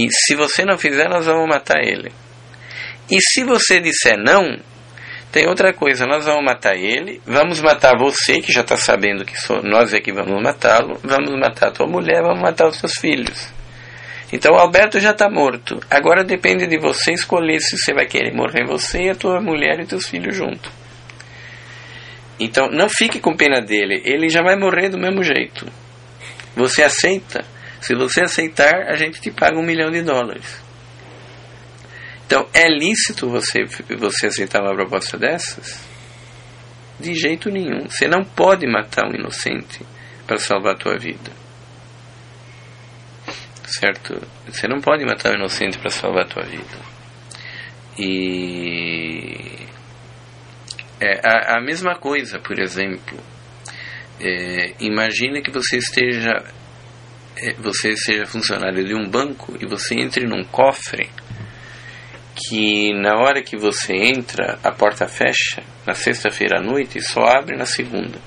E 0.00 0.08
se 0.10 0.34
você 0.34 0.64
não 0.64 0.78
fizer, 0.78 1.10
nós 1.10 1.26
vamos 1.26 1.46
matar 1.46 1.82
ele. 1.82 2.10
E 3.10 3.20
se 3.20 3.44
você 3.44 3.80
disser 3.80 4.16
não, 4.16 4.58
tem 5.30 5.46
outra 5.46 5.74
coisa, 5.74 6.06
nós 6.06 6.24
vamos 6.24 6.42
matar 6.42 6.74
ele, 6.74 7.20
vamos 7.26 7.60
matar 7.60 7.98
você, 7.98 8.40
que 8.40 8.50
já 8.50 8.62
está 8.62 8.76
sabendo 8.76 9.26
que 9.26 9.38
sou, 9.38 9.62
nós 9.62 9.92
é 9.92 10.00
que 10.00 10.10
vamos 10.10 10.42
matá-lo, 10.42 10.98
vamos 11.04 11.38
matar 11.38 11.68
a 11.68 11.72
tua 11.72 11.86
mulher, 11.86 12.22
vamos 12.22 12.40
matar 12.40 12.68
os 12.68 12.78
seus 12.78 12.94
filhos. 12.94 13.52
Então 14.32 14.54
Alberto 14.54 14.98
já 14.98 15.10
está 15.10 15.28
morto. 15.28 15.78
Agora 15.90 16.24
depende 16.24 16.66
de 16.66 16.78
você 16.78 17.12
escolher 17.12 17.60
se 17.60 17.76
você 17.76 17.92
vai 17.92 18.06
querer 18.06 18.32
morrer 18.32 18.64
você, 18.64 19.10
a 19.10 19.14
tua 19.14 19.38
mulher 19.38 19.80
e 19.80 19.86
teus 19.86 20.08
filhos 20.08 20.34
junto. 20.34 20.70
Então 22.38 22.70
não 22.70 22.88
fique 22.88 23.20
com 23.20 23.36
pena 23.36 23.60
dele, 23.60 24.00
ele 24.02 24.30
já 24.30 24.40
vai 24.40 24.56
morrer 24.56 24.88
do 24.88 24.98
mesmo 24.98 25.22
jeito. 25.22 25.66
Você 26.56 26.82
aceita? 26.82 27.44
Se 27.80 27.94
você 27.94 28.22
aceitar, 28.22 28.88
a 28.88 28.96
gente 28.96 29.20
te 29.20 29.30
paga 29.30 29.58
um 29.58 29.62
milhão 29.62 29.90
de 29.90 30.02
dólares. 30.02 30.62
Então 32.26 32.48
é 32.52 32.68
lícito 32.68 33.28
você, 33.28 33.64
você 33.96 34.26
aceitar 34.26 34.62
uma 34.62 34.74
proposta 34.74 35.18
dessas? 35.18 35.84
De 36.98 37.14
jeito 37.14 37.50
nenhum. 37.50 37.88
Você 37.88 38.06
não 38.06 38.22
pode 38.22 38.66
matar 38.66 39.06
um 39.08 39.14
inocente 39.14 39.84
para 40.26 40.36
salvar 40.36 40.74
a 40.74 40.78
tua 40.78 40.98
vida. 40.98 41.32
Certo? 43.64 44.20
Você 44.46 44.68
não 44.68 44.80
pode 44.80 45.04
matar 45.04 45.32
um 45.32 45.38
inocente 45.38 45.78
para 45.78 45.90
salvar 45.90 46.24
a 46.24 46.28
tua 46.28 46.44
vida. 46.44 46.78
E 47.98 49.66
é, 51.00 51.20
a, 51.24 51.58
a 51.58 51.60
mesma 51.60 51.96
coisa, 51.96 52.38
por 52.38 52.60
exemplo, 52.60 53.18
é, 54.20 54.74
imagine 54.80 55.42
que 55.42 55.50
você 55.50 55.78
esteja 55.78 56.44
você 57.58 57.96
seja 57.96 58.26
funcionário 58.26 58.84
de 58.84 58.94
um 58.94 59.08
banco 59.08 59.56
e 59.60 59.66
você 59.66 59.94
entre 59.94 60.26
num 60.26 60.44
cofre 60.44 61.10
que 62.34 62.92
na 62.94 63.16
hora 63.16 63.42
que 63.42 63.56
você 63.56 63.92
entra 63.92 64.58
a 64.62 64.70
porta 64.70 65.06
fecha 65.06 65.62
na 65.86 65.94
sexta-feira 65.94 66.58
à 66.58 66.62
noite 66.62 66.98
e 66.98 67.02
só 67.02 67.20
abre 67.22 67.56
na 67.56 67.66
segunda. 67.66 68.18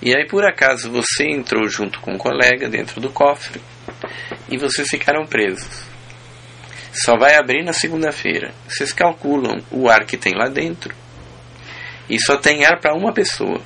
E 0.00 0.16
aí 0.16 0.26
por 0.26 0.44
acaso 0.44 0.90
você 0.90 1.24
entrou 1.24 1.68
junto 1.68 2.00
com 2.00 2.12
um 2.12 2.18
colega 2.18 2.68
dentro 2.68 3.00
do 3.00 3.10
cofre 3.10 3.60
e 4.48 4.56
vocês 4.56 4.88
ficaram 4.88 5.26
presos. 5.26 5.86
Só 6.92 7.16
vai 7.18 7.36
abrir 7.36 7.62
na 7.62 7.72
segunda-feira. 7.72 8.52
Vocês 8.66 8.92
calculam 8.92 9.62
o 9.70 9.88
ar 9.88 10.04
que 10.04 10.16
tem 10.16 10.34
lá 10.34 10.48
dentro 10.48 10.94
e 12.08 12.18
só 12.18 12.36
tem 12.36 12.64
ar 12.64 12.80
para 12.80 12.94
uma 12.94 13.12
pessoa. 13.12 13.60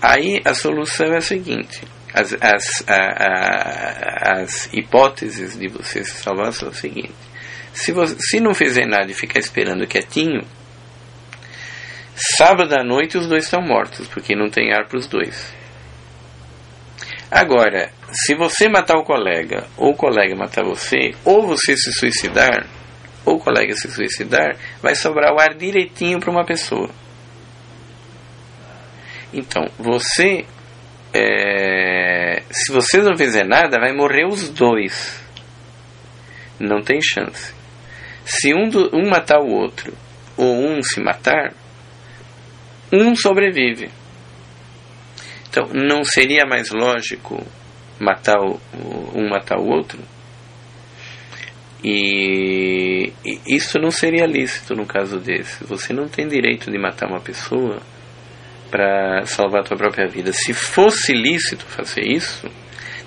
Aí 0.00 0.40
a 0.44 0.54
solução 0.54 1.12
é 1.12 1.18
a 1.18 1.20
seguinte: 1.22 1.82
as, 2.12 2.32
as, 2.40 2.84
a, 2.88 2.94
a, 2.94 4.40
as 4.42 4.72
hipóteses 4.72 5.58
de 5.58 5.68
você 5.68 6.04
se 6.04 6.22
salvar 6.22 6.52
são 6.52 6.68
as 6.68 6.76
seguintes. 6.76 7.30
Se, 7.72 7.92
você, 7.92 8.16
se 8.18 8.40
não 8.40 8.52
fizer 8.52 8.86
nada 8.86 9.10
e 9.10 9.14
ficar 9.14 9.38
esperando 9.38 9.86
quietinho, 9.86 10.42
sábado 12.14 12.74
à 12.74 12.84
noite 12.84 13.16
os 13.16 13.26
dois 13.26 13.44
estão 13.44 13.62
mortos, 13.62 14.08
porque 14.08 14.34
não 14.34 14.50
tem 14.50 14.72
ar 14.72 14.86
para 14.86 14.98
os 14.98 15.06
dois. 15.06 15.54
Agora, 17.30 17.92
se 18.10 18.34
você 18.34 18.68
matar 18.68 18.98
o 18.98 19.04
colega, 19.04 19.68
ou 19.76 19.92
o 19.92 19.96
colega 19.96 20.34
matar 20.34 20.64
você, 20.64 21.14
ou 21.24 21.46
você 21.46 21.76
se 21.76 21.92
suicidar, 21.92 22.66
ou 23.24 23.36
o 23.36 23.40
colega 23.40 23.72
se 23.74 23.88
suicidar, 23.88 24.56
vai 24.82 24.96
sobrar 24.96 25.32
o 25.32 25.40
ar 25.40 25.54
direitinho 25.54 26.18
para 26.18 26.30
uma 26.30 26.44
pessoa. 26.44 26.90
Então, 29.32 29.70
você, 29.78 30.44
é, 31.12 32.42
se 32.50 32.72
você 32.72 32.98
não 32.98 33.16
fizer 33.16 33.44
nada, 33.44 33.80
vai 33.80 33.92
morrer 33.92 34.26
os 34.26 34.48
dois. 34.48 35.22
Não 36.58 36.82
tem 36.82 37.00
chance. 37.00 37.52
Se 38.24 38.54
um, 38.54 38.68
do, 38.68 38.90
um 38.94 39.08
matar 39.08 39.40
o 39.40 39.50
outro, 39.50 39.92
ou 40.36 40.68
um 40.68 40.82
se 40.82 41.00
matar, 41.00 41.52
um 42.92 43.14
sobrevive. 43.14 43.90
Então, 45.48 45.68
não 45.72 46.04
seria 46.04 46.46
mais 46.46 46.70
lógico 46.70 47.44
matar 47.98 48.38
o, 48.40 48.60
um 49.14 49.28
matar 49.28 49.58
o 49.58 49.66
outro? 49.66 49.98
E, 51.82 53.12
e 53.24 53.40
isso 53.46 53.78
não 53.78 53.90
seria 53.90 54.26
lícito 54.26 54.74
no 54.74 54.86
caso 54.86 55.18
desse. 55.18 55.64
Você 55.64 55.92
não 55.92 56.08
tem 56.08 56.28
direito 56.28 56.70
de 56.70 56.78
matar 56.78 57.08
uma 57.08 57.20
pessoa 57.20 57.80
para 58.70 59.26
salvar 59.26 59.60
a 59.60 59.64
tua 59.64 59.76
própria 59.76 60.08
vida. 60.08 60.32
Se 60.32 60.52
fosse 60.52 61.12
lícito 61.12 61.64
fazer 61.66 62.02
isso, 62.02 62.48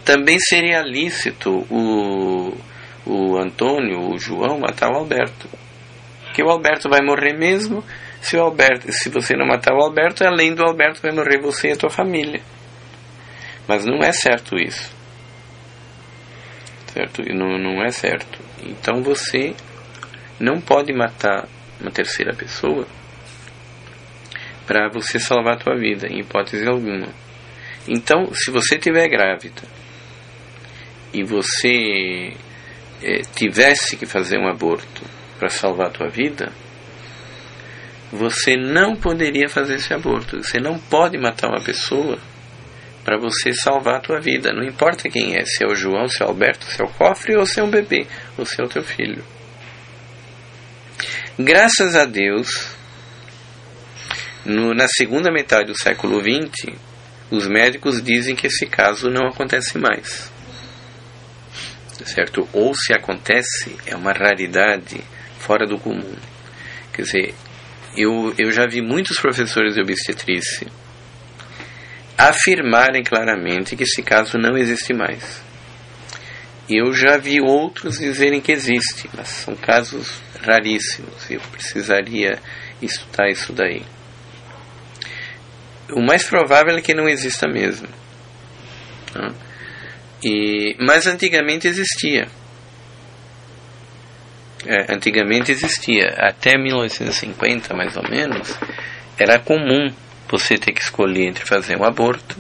também 0.04 0.38
seria 0.40 0.82
lícito 0.82 1.66
o, 1.70 2.58
o 3.06 3.38
Antônio, 3.38 4.12
o 4.12 4.20
João, 4.20 4.60
matar 4.60 4.92
o 4.92 4.98
Alberto. 4.98 5.48
Porque 6.26 6.44
o 6.44 6.50
Alberto 6.50 6.90
vai 6.90 7.02
morrer 7.02 7.34
mesmo. 7.38 7.84
Se, 8.22 8.36
o 8.38 8.42
Alberto, 8.42 8.92
se 8.92 9.10
você 9.10 9.36
não 9.36 9.46
matar 9.46 9.74
o 9.74 9.84
Alberto, 9.84 10.26
além 10.26 10.54
do 10.54 10.64
Alberto 10.64 11.02
vai 11.02 11.12
morrer 11.12 11.42
você 11.42 11.70
e 11.70 11.72
a 11.72 11.78
tua 11.78 11.90
família. 11.90 12.42
Mas 13.68 13.86
não 13.86 14.00
é 14.00 14.12
certo 14.12 14.58
isso. 14.58 14.94
Certo? 16.88 17.22
Não, 17.34 17.58
não 17.58 17.84
é 17.84 17.90
certo. 17.90 18.40
Então 18.62 19.02
você 19.02 19.56
não 20.40 20.60
pode 20.60 20.94
matar 20.94 21.48
uma 21.80 21.92
terceira 21.92 22.34
pessoa 22.34 22.86
para 24.66 24.90
você 24.90 25.20
salvar 25.20 25.56
a 25.56 25.60
tua 25.60 25.76
vida, 25.76 26.08
em 26.08 26.20
hipótese 26.20 26.68
alguma. 26.68 27.08
Então, 27.88 28.34
se 28.34 28.50
você 28.52 28.76
estiver 28.76 29.08
grávida 29.10 29.62
e 31.14 31.24
você 31.24 32.34
é, 33.02 33.22
tivesse 33.36 33.98
que 33.98 34.06
fazer 34.06 34.38
um 34.38 34.48
aborto 34.48 35.04
para 35.38 35.50
salvar 35.50 35.88
a 35.88 35.92
tua 35.92 36.10
vida, 36.10 36.52
você 38.12 38.56
não 38.56 38.96
poderia 38.96 39.50
fazer 39.50 39.76
esse 39.76 39.94
aborto. 39.94 40.42
Você 40.42 40.60
não 40.60 40.78
pode 40.78 41.18
matar 41.18 41.50
uma 41.50 41.62
pessoa 41.62 42.18
para 43.04 43.18
você 43.18 43.52
salvar 43.52 43.96
a 43.96 44.00
tua 44.00 44.22
vida. 44.22 44.54
Não 44.54 44.64
importa 44.64 45.10
quem 45.10 45.36
é, 45.36 45.44
se 45.44 45.64
é 45.64 45.68
o 45.68 45.76
João, 45.76 46.08
se 46.08 46.22
é 46.22 46.26
o 46.26 46.30
Alberto, 46.30 46.66
se 46.66 46.82
é 46.82 46.86
o 46.86 46.90
Cofre 46.90 47.36
ou 47.36 47.46
se 47.46 47.60
é 47.60 47.64
um 47.64 47.70
bebê, 47.70 48.08
ou 48.38 48.46
se 48.46 48.62
é 48.62 48.64
o 48.64 48.70
teu 48.70 48.84
filho. 48.84 49.24
Graças 51.38 51.96
a 51.96 52.06
Deus, 52.06 52.78
no, 54.46 54.74
na 54.74 54.88
segunda 54.88 55.32
metade 55.32 55.68
do 55.68 55.78
século 55.78 56.20
XX, 56.20 56.76
os 57.32 57.48
médicos 57.48 58.02
dizem 58.02 58.36
que 58.36 58.48
esse 58.48 58.66
caso 58.66 59.10
não 59.10 59.28
acontece 59.28 59.78
mais. 59.78 60.32
Certo? 62.06 62.48
Ou 62.52 62.76
se 62.76 62.94
acontece, 62.94 63.76
é 63.86 63.96
uma 63.96 64.12
raridade 64.12 65.02
fora 65.40 65.66
do 65.66 65.80
comum. 65.80 66.16
Quer 66.92 67.04
dizer, 67.04 67.36
eu, 67.96 68.34
eu 68.38 68.52
já 68.52 68.66
vi 68.68 68.82
muitos 68.82 69.18
professores 69.20 69.76
de 69.76 69.82
obstetrícia 69.82 70.68
afirmarem 72.18 73.04
claramente 73.04 73.76
que 73.76 73.84
esse 73.84 74.02
caso 74.04 74.38
não 74.38 74.58
existe 74.58 74.94
mais. 74.94 75.42
Eu 76.70 76.94
já 76.94 77.18
vi 77.18 77.42
outros 77.42 77.98
dizerem 77.98 78.40
que 78.40 78.52
existe, 78.52 79.10
mas 79.16 79.28
são 79.28 79.56
casos 79.56 80.22
raríssimos. 80.42 81.30
Eu 81.30 81.42
precisaria 81.52 82.40
estudar 82.82 83.30
isso 83.30 83.52
daí. 83.52 83.84
O 85.92 86.02
mais 86.02 86.24
provável 86.24 86.76
é 86.76 86.82
que 86.82 86.94
não 86.94 87.08
exista 87.08 87.48
mesmo. 87.48 87.88
Tá? 89.12 89.34
E, 90.24 90.76
mas 90.80 91.06
antigamente 91.06 91.68
existia. 91.68 92.28
É, 94.66 94.94
antigamente 94.94 95.52
existia. 95.52 96.16
Até 96.18 96.58
1950, 96.58 97.74
mais 97.76 97.98
ou 97.98 98.04
menos, 98.10 98.58
era 99.18 99.40
comum 99.40 99.92
você 100.30 100.56
ter 100.56 100.72
que 100.72 100.82
escolher 100.82 101.28
entre 101.28 101.46
fazer 101.46 101.78
um 101.78 101.84
aborto 101.84 102.38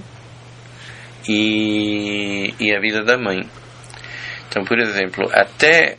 e, 1.27 2.53
e 2.59 2.75
a 2.75 2.79
vida 2.79 3.03
da 3.03 3.17
mãe. 3.17 3.41
Então, 4.47 4.63
por 4.63 4.79
exemplo, 4.79 5.29
até 5.31 5.97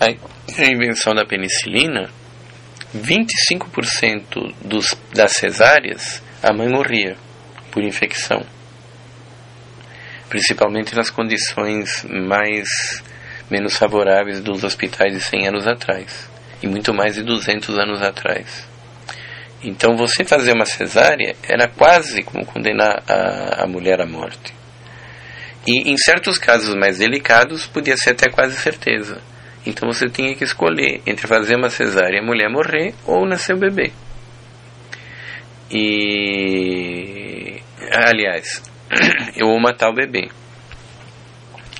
a 0.00 0.64
invenção 0.66 1.14
da 1.14 1.24
penicilina, 1.24 2.10
25% 2.94 4.54
dos, 4.64 4.96
das 5.14 5.32
cesáreas 5.32 6.22
a 6.42 6.52
mãe 6.52 6.68
morria 6.68 7.16
por 7.70 7.82
infecção. 7.82 8.44
Principalmente 10.28 10.94
nas 10.94 11.10
condições 11.10 12.04
mais 12.04 12.68
menos 13.50 13.76
favoráveis 13.76 14.40
dos 14.40 14.64
hospitais 14.64 15.12
de 15.12 15.20
100 15.20 15.48
anos 15.48 15.66
atrás 15.66 16.28
e 16.62 16.66
muito 16.66 16.92
mais 16.94 17.14
de 17.14 17.22
200 17.22 17.78
anos 17.78 18.02
atrás. 18.02 18.66
Então 19.62 19.96
você 19.96 20.24
fazer 20.24 20.52
uma 20.52 20.64
cesárea 20.64 21.36
era 21.48 21.68
quase 21.68 22.22
como 22.22 22.44
condenar 22.44 23.02
a, 23.08 23.62
a 23.62 23.66
mulher 23.66 24.00
à 24.00 24.06
morte. 24.06 24.54
E 25.66 25.90
em 25.90 25.96
certos 25.96 26.38
casos 26.38 26.74
mais 26.74 26.98
delicados 26.98 27.66
podia 27.66 27.96
ser 27.96 28.10
até 28.10 28.28
quase 28.28 28.56
certeza. 28.56 29.20
Então 29.64 29.92
você 29.92 30.08
tinha 30.08 30.34
que 30.34 30.44
escolher 30.44 31.00
entre 31.06 31.26
fazer 31.26 31.56
uma 31.56 31.70
cesárea 31.70 32.16
e 32.16 32.20
a 32.20 32.24
mulher 32.24 32.48
morrer 32.50 32.94
ou 33.06 33.26
nascer 33.26 33.54
o 33.54 33.58
bebê. 33.58 33.92
E 35.70 37.60
aliás, 37.90 38.62
vou 39.40 39.60
matar 39.60 39.90
o 39.90 39.94
bebê. 39.94 40.28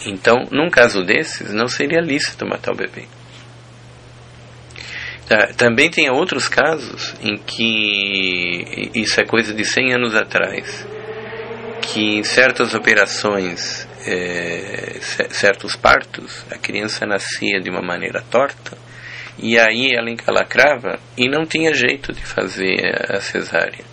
Então, 0.06 0.46
num 0.50 0.68
caso 0.68 1.04
desses, 1.04 1.52
não 1.52 1.68
seria 1.68 2.00
lícito 2.00 2.46
matar 2.46 2.72
o 2.72 2.76
bebê. 2.76 3.06
Tá, 5.28 5.48
também 5.56 5.90
tem 5.90 6.10
outros 6.10 6.48
casos 6.48 7.14
em 7.22 7.36
que 7.38 8.90
isso 8.94 9.20
é 9.20 9.24
coisa 9.24 9.54
de 9.54 9.64
100 9.64 9.94
anos 9.94 10.14
atrás, 10.16 10.86
que 11.80 12.18
em 12.18 12.24
certas 12.24 12.74
operações, 12.74 13.88
é, 14.06 14.98
certos 15.00 15.76
partos, 15.76 16.44
a 16.50 16.58
criança 16.58 17.06
nascia 17.06 17.60
de 17.60 17.70
uma 17.70 17.82
maneira 17.82 18.22
torta 18.30 18.76
e 19.38 19.58
aí 19.58 19.94
ela 19.94 20.10
encalacrava 20.10 20.98
e 21.16 21.28
não 21.28 21.44
tinha 21.44 21.72
jeito 21.72 22.12
de 22.12 22.20
fazer 22.20 22.76
a 23.08 23.20
cesárea. 23.20 23.84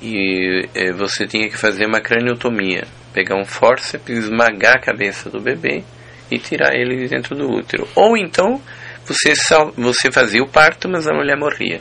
E 0.00 0.68
é, 0.74 0.92
você 0.92 1.26
tinha 1.26 1.48
que 1.48 1.56
fazer 1.56 1.86
uma 1.86 2.00
craniotomia, 2.00 2.84
pegar 3.14 3.36
um 3.36 3.44
fórceps, 3.44 4.24
esmagar 4.24 4.76
a 4.76 4.80
cabeça 4.80 5.30
do 5.30 5.40
bebê 5.40 5.82
e 6.30 6.38
tirar 6.38 6.74
ele 6.74 6.96
de 6.96 7.08
dentro 7.08 7.34
do 7.34 7.50
útero. 7.50 7.88
Ou 7.94 8.16
então 8.16 8.60
você, 9.06 9.34
só, 9.34 9.70
você 9.76 10.10
fazia 10.10 10.42
o 10.42 10.48
parto, 10.48 10.88
mas 10.88 11.06
a 11.06 11.14
mulher 11.14 11.36
morria. 11.36 11.80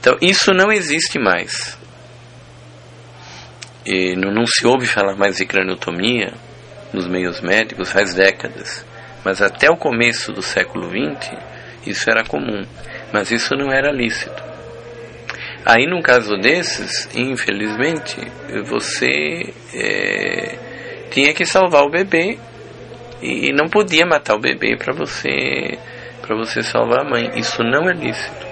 Então, 0.00 0.18
isso 0.20 0.52
não 0.52 0.70
existe 0.70 1.18
mais. 1.18 1.78
E 3.86 4.16
não, 4.16 4.32
não 4.32 4.46
se 4.46 4.66
ouve 4.66 4.86
falar 4.86 5.16
mais 5.16 5.36
de 5.36 5.44
craniotomia 5.44 6.32
nos 6.92 7.06
meios 7.06 7.40
médicos 7.40 7.90
faz 7.92 8.14
décadas. 8.14 8.84
Mas 9.24 9.42
até 9.42 9.70
o 9.70 9.76
começo 9.76 10.32
do 10.32 10.42
século 10.42 10.88
XX, 10.88 11.32
isso 11.86 12.08
era 12.10 12.24
comum. 12.24 12.64
Mas 13.12 13.30
isso 13.30 13.54
não 13.54 13.72
era 13.72 13.92
lícito. 13.92 14.42
Aí, 15.66 15.86
num 15.86 16.02
caso 16.02 16.36
desses, 16.36 17.08
infelizmente, 17.14 18.16
você 18.66 19.54
é, 19.72 20.58
tinha 21.10 21.32
que 21.32 21.46
salvar 21.46 21.82
o 21.84 21.90
bebê 21.90 22.38
e 23.22 23.50
não 23.52 23.68
podia 23.68 24.04
matar 24.04 24.34
o 24.34 24.40
bebê 24.40 24.76
para 24.76 24.92
você 24.92 25.78
para 26.20 26.36
você 26.36 26.62
salvar 26.62 27.00
a 27.00 27.08
mãe. 27.08 27.38
Isso 27.38 27.62
não 27.62 27.88
é 27.88 27.92
lícito. 27.92 28.46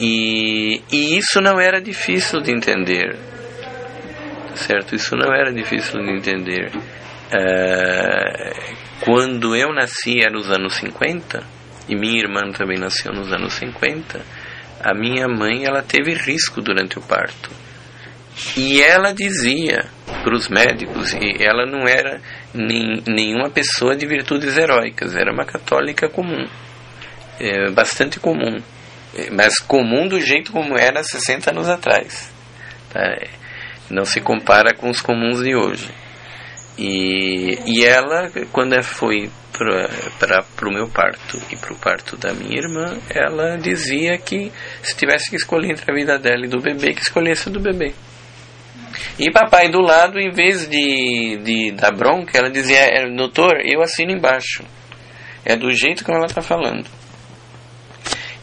E, 0.00 0.82
e 0.90 1.18
isso 1.18 1.40
não 1.40 1.60
era 1.60 1.80
difícil 1.80 2.40
de 2.40 2.50
entender, 2.50 3.16
certo? 4.54 4.94
Isso 4.94 5.14
não 5.14 5.32
era 5.34 5.52
difícil 5.52 6.00
de 6.00 6.10
entender. 6.10 6.72
É, 7.32 8.50
quando 9.00 9.54
eu 9.54 9.72
nasci 9.74 10.20
era 10.20 10.32
nos 10.32 10.50
anos 10.50 10.74
50 10.76 11.42
e 11.88 11.94
minha 11.94 12.18
irmã 12.18 12.50
também 12.52 12.78
nasceu 12.78 13.12
nos 13.12 13.30
anos 13.30 13.52
50. 13.54 14.20
A 14.82 14.94
minha 14.94 15.28
mãe 15.28 15.66
ela 15.66 15.82
teve 15.82 16.14
risco 16.14 16.62
durante 16.62 16.98
o 16.98 17.02
parto 17.02 17.50
e 18.56 18.80
ela 18.80 19.12
dizia 19.12 19.84
para 20.22 20.34
os 20.34 20.48
médicos, 20.48 21.12
e 21.14 21.42
ela 21.42 21.66
não 21.66 21.86
era 21.86 22.20
nem, 22.54 23.02
nenhuma 23.06 23.50
pessoa 23.50 23.96
de 23.96 24.06
virtudes 24.06 24.56
heróicas, 24.56 25.14
era 25.14 25.32
uma 25.32 25.44
católica 25.44 26.08
comum, 26.08 26.46
é, 27.38 27.70
bastante 27.70 28.20
comum, 28.20 28.60
mas 29.32 29.58
comum 29.58 30.06
do 30.06 30.20
jeito 30.20 30.52
como 30.52 30.78
era 30.78 31.02
60 31.02 31.50
anos 31.50 31.68
atrás. 31.68 32.30
Tá? 32.92 33.00
Não 33.90 34.04
se 34.04 34.20
compara 34.20 34.74
com 34.74 34.88
os 34.88 35.00
comuns 35.00 35.42
de 35.42 35.54
hoje. 35.54 35.90
E, 36.78 37.58
e 37.66 37.84
ela, 37.84 38.30
quando 38.52 38.80
foi 38.82 39.30
para 39.52 40.68
o 40.68 40.72
meu 40.72 40.88
parto 40.88 41.38
e 41.50 41.56
para 41.56 41.72
o 41.72 41.76
parto 41.76 42.16
da 42.16 42.32
minha 42.32 42.58
irmã, 42.58 42.98
ela 43.10 43.58
dizia 43.58 44.16
que 44.16 44.50
se 44.82 44.96
tivesse 44.96 45.28
que 45.28 45.36
escolher 45.36 45.72
entre 45.72 45.90
a 45.90 45.94
vida 45.94 46.18
dela 46.18 46.46
e 46.46 46.48
do 46.48 46.60
bebê, 46.60 46.94
que 46.94 47.02
escolhesse 47.02 47.50
do 47.50 47.60
bebê. 47.60 47.92
E 49.18 49.30
papai 49.30 49.68
do 49.68 49.80
lado, 49.80 50.18
em 50.18 50.30
vez 50.30 50.66
de, 50.68 51.38
de 51.44 51.72
dar 51.72 51.92
bronca, 51.92 52.38
ela 52.38 52.50
dizia: 52.50 52.80
é, 52.80 53.06
Doutor, 53.14 53.60
eu 53.64 53.82
assino 53.82 54.12
embaixo. 54.12 54.64
É 55.44 55.56
do 55.56 55.70
jeito 55.72 56.04
como 56.04 56.16
ela 56.16 56.26
está 56.26 56.42
falando. 56.42 56.86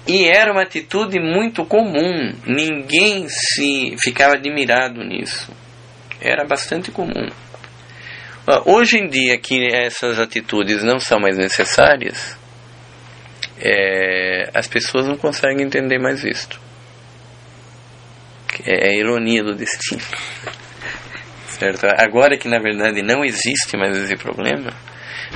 E 0.08 0.26
era 0.26 0.52
uma 0.54 0.62
atitude 0.62 1.20
muito 1.20 1.66
comum. 1.66 2.34
Ninguém 2.46 3.28
se 3.28 3.96
ficava 4.02 4.36
admirado 4.36 5.04
nisso. 5.04 5.52
Era 6.22 6.46
bastante 6.46 6.92
comum. 6.92 7.28
Hoje 8.66 8.98
em 8.98 9.10
dia 9.10 9.38
que 9.38 9.68
essas 9.76 10.18
atitudes 10.18 10.82
não 10.82 11.00
são 11.00 11.20
mais 11.20 11.38
necessárias, 11.38 12.38
é, 13.60 14.50
as 14.54 14.68
pessoas 14.68 15.06
não 15.06 15.18
conseguem 15.18 15.66
entender 15.66 16.00
mais 16.00 16.24
isto. 16.24 16.58
É 18.66 18.90
a 18.90 18.94
ironia 18.94 19.44
do 19.44 19.54
destino. 19.54 20.02
Certo? 21.48 21.88
Agora 21.98 22.38
que 22.38 22.48
na 22.48 22.60
verdade 22.60 23.02
não 23.02 23.26
existe 23.26 23.76
mais 23.76 23.98
esse 23.98 24.16
problema, 24.16 24.72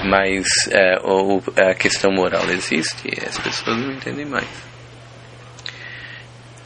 mas 0.06 0.48
é, 0.70 0.98
o, 1.04 1.42
a 1.58 1.74
questão 1.76 2.12
moral 2.12 2.50
existe, 2.50 3.10
as 3.26 3.38
pessoas 3.38 3.78
não 3.78 3.92
entendem 3.92 4.26
mais. 4.26 4.48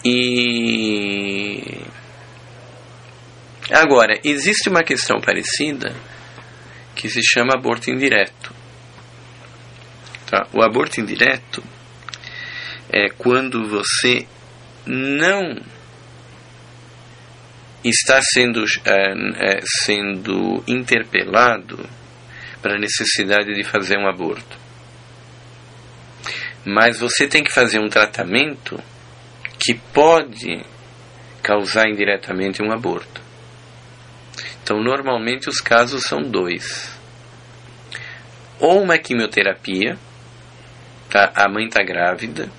E 0.03 1.82
agora 3.71 4.19
existe 4.23 4.69
uma 4.69 4.84
questão 4.84 5.19
parecida 5.19 5.95
que 6.95 7.09
se 7.09 7.21
chama 7.23 7.55
aborto 7.55 7.89
indireto. 7.89 8.53
Tá? 10.28 10.47
O 10.53 10.61
aborto 10.61 11.01
indireto 11.01 11.63
é 12.89 13.09
quando 13.09 13.67
você 13.67 14.28
não 14.86 15.59
está 17.84 18.19
sendo, 18.21 18.63
é, 18.86 19.57
é, 19.57 19.59
sendo 19.63 20.63
interpelado 20.67 21.88
para 22.66 22.78
a 22.78 22.80
necessidade 22.80 23.53
de 23.53 23.63
fazer 23.63 23.95
um 23.95 24.09
aborto. 24.09 24.57
Mas 26.66 26.99
você 26.99 27.28
tem 27.28 27.43
que 27.43 27.53
fazer 27.53 27.78
um 27.78 27.88
tratamento 27.88 28.82
que 29.59 29.76
pode 29.93 30.66
causar 31.43 31.88
indiretamente 31.88 32.63
um 32.63 32.72
aborto. 32.72 33.22
Então, 34.63 34.82
normalmente 34.82 35.47
os 35.47 35.61
casos 35.61 36.01
são 36.05 36.24
dois: 36.24 36.91
ou 38.59 38.82
uma 38.82 38.97
quimioterapia, 38.97 39.95
tá? 41.07 41.32
a 41.36 41.47
mãe 41.47 41.68
está 41.68 41.84
grávida 41.84 42.49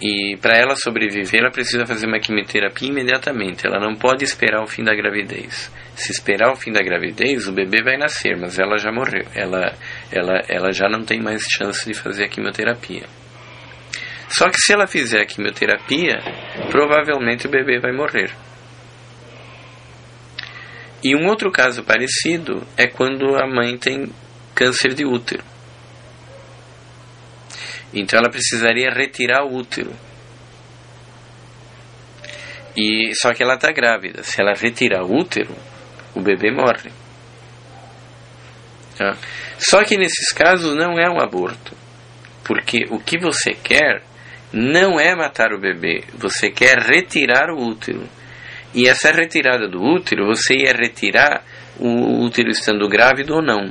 e 0.00 0.36
para 0.40 0.56
ela 0.56 0.76
sobreviver, 0.76 1.40
ela 1.40 1.50
precisa 1.50 1.84
fazer 1.84 2.06
uma 2.06 2.20
quimioterapia 2.20 2.88
imediatamente. 2.88 3.66
Ela 3.66 3.80
não 3.80 3.96
pode 3.96 4.22
esperar 4.22 4.62
o 4.62 4.68
fim 4.68 4.84
da 4.84 4.94
gravidez. 4.94 5.72
Se 5.96 6.12
esperar 6.12 6.52
o 6.52 6.56
fim 6.56 6.70
da 6.70 6.82
gravidez, 6.82 7.48
o 7.48 7.52
bebê 7.52 7.82
vai 7.82 7.96
nascer, 7.96 8.36
mas 8.36 8.58
ela 8.58 8.76
já 8.76 8.92
morreu. 8.92 9.24
Ela, 9.34 9.74
ela, 10.12 10.42
ela 10.46 10.70
já 10.70 10.88
não 10.90 11.02
tem 11.02 11.22
mais 11.22 11.42
chance 11.42 11.86
de 11.86 11.94
fazer 11.94 12.26
a 12.26 12.28
quimioterapia. 12.28 13.06
Só 14.28 14.50
que 14.50 14.60
se 14.60 14.74
ela 14.74 14.86
fizer 14.86 15.22
a 15.22 15.26
quimioterapia, 15.26 16.18
provavelmente 16.70 17.46
o 17.46 17.50
bebê 17.50 17.80
vai 17.80 17.92
morrer. 17.92 18.30
E 21.02 21.16
um 21.16 21.28
outro 21.28 21.50
caso 21.50 21.82
parecido 21.82 22.66
é 22.76 22.86
quando 22.86 23.34
a 23.36 23.46
mãe 23.46 23.78
tem 23.78 24.12
câncer 24.54 24.92
de 24.92 25.06
útero. 25.06 25.44
Então 27.94 28.18
ela 28.18 28.28
precisaria 28.28 28.90
retirar 28.90 29.44
o 29.44 29.56
útero. 29.56 29.94
E 32.76 33.14
só 33.14 33.32
que 33.32 33.42
ela 33.42 33.54
está 33.54 33.72
grávida. 33.72 34.22
Se 34.22 34.42
ela 34.42 34.52
retirar 34.52 35.02
o 35.02 35.16
útero, 35.16 35.54
o 36.16 36.20
bebê 36.20 36.50
morre. 36.50 36.90
Tá? 38.96 39.16
Só 39.58 39.84
que 39.84 39.96
nesses 39.96 40.32
casos 40.32 40.74
não 40.74 40.98
é 40.98 41.08
um 41.08 41.20
aborto, 41.20 41.76
porque 42.42 42.86
o 42.90 42.98
que 42.98 43.18
você 43.18 43.52
quer 43.52 44.02
não 44.52 44.98
é 44.98 45.14
matar 45.14 45.52
o 45.52 45.60
bebê, 45.60 46.04
você 46.14 46.50
quer 46.50 46.78
retirar 46.78 47.50
o 47.50 47.62
útero. 47.62 48.08
E 48.74 48.88
essa 48.88 49.10
retirada 49.10 49.68
do 49.68 49.82
útero, 49.82 50.26
você 50.26 50.54
ia 50.54 50.72
retirar 50.72 51.44
o 51.78 52.24
útero 52.24 52.48
estando 52.50 52.88
grávido 52.88 53.34
ou 53.34 53.42
não. 53.42 53.70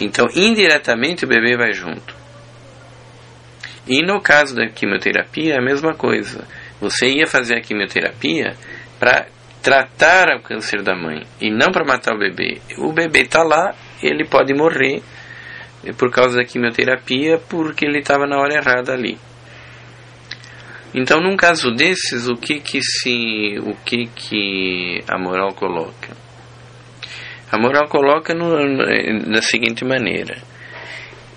Então, 0.00 0.26
indiretamente, 0.34 1.24
o 1.24 1.28
bebê 1.28 1.56
vai 1.56 1.72
junto. 1.72 2.16
E 3.86 4.02
no 4.02 4.20
caso 4.20 4.54
da 4.54 4.68
quimioterapia, 4.68 5.54
é 5.54 5.58
a 5.58 5.64
mesma 5.64 5.94
coisa. 5.94 6.46
Você 6.80 7.08
ia 7.08 7.26
fazer 7.26 7.56
a 7.56 7.60
quimioterapia 7.60 8.54
para 8.98 9.26
tratar 9.62 10.36
o 10.36 10.42
câncer 10.42 10.82
da 10.82 10.94
mãe 10.94 11.24
e 11.40 11.50
não 11.50 11.70
para 11.72 11.84
matar 11.84 12.14
o 12.14 12.18
bebê. 12.18 12.60
O 12.78 12.92
bebê 12.92 13.20
está 13.22 13.42
lá, 13.42 13.74
ele 14.02 14.24
pode 14.24 14.54
morrer 14.54 15.02
por 15.96 16.10
causa 16.10 16.36
da 16.36 16.44
quimioterapia 16.44 17.38
porque 17.48 17.84
ele 17.84 17.98
estava 17.98 18.26
na 18.26 18.38
hora 18.38 18.54
errada 18.54 18.92
ali. 18.92 19.18
Então, 20.94 21.20
num 21.20 21.36
caso 21.36 21.70
desses, 21.70 22.28
o 22.28 22.34
que 22.34 22.60
que 22.60 22.80
se, 22.82 23.58
o 23.60 23.74
que 23.84 24.06
que 24.06 25.04
a 25.06 25.18
moral 25.18 25.54
coloca? 25.54 26.16
A 27.50 27.58
moral 27.58 27.88
coloca 27.88 28.34
no, 28.34 28.76
da 29.30 29.42
seguinte 29.42 29.84
maneira: 29.84 30.38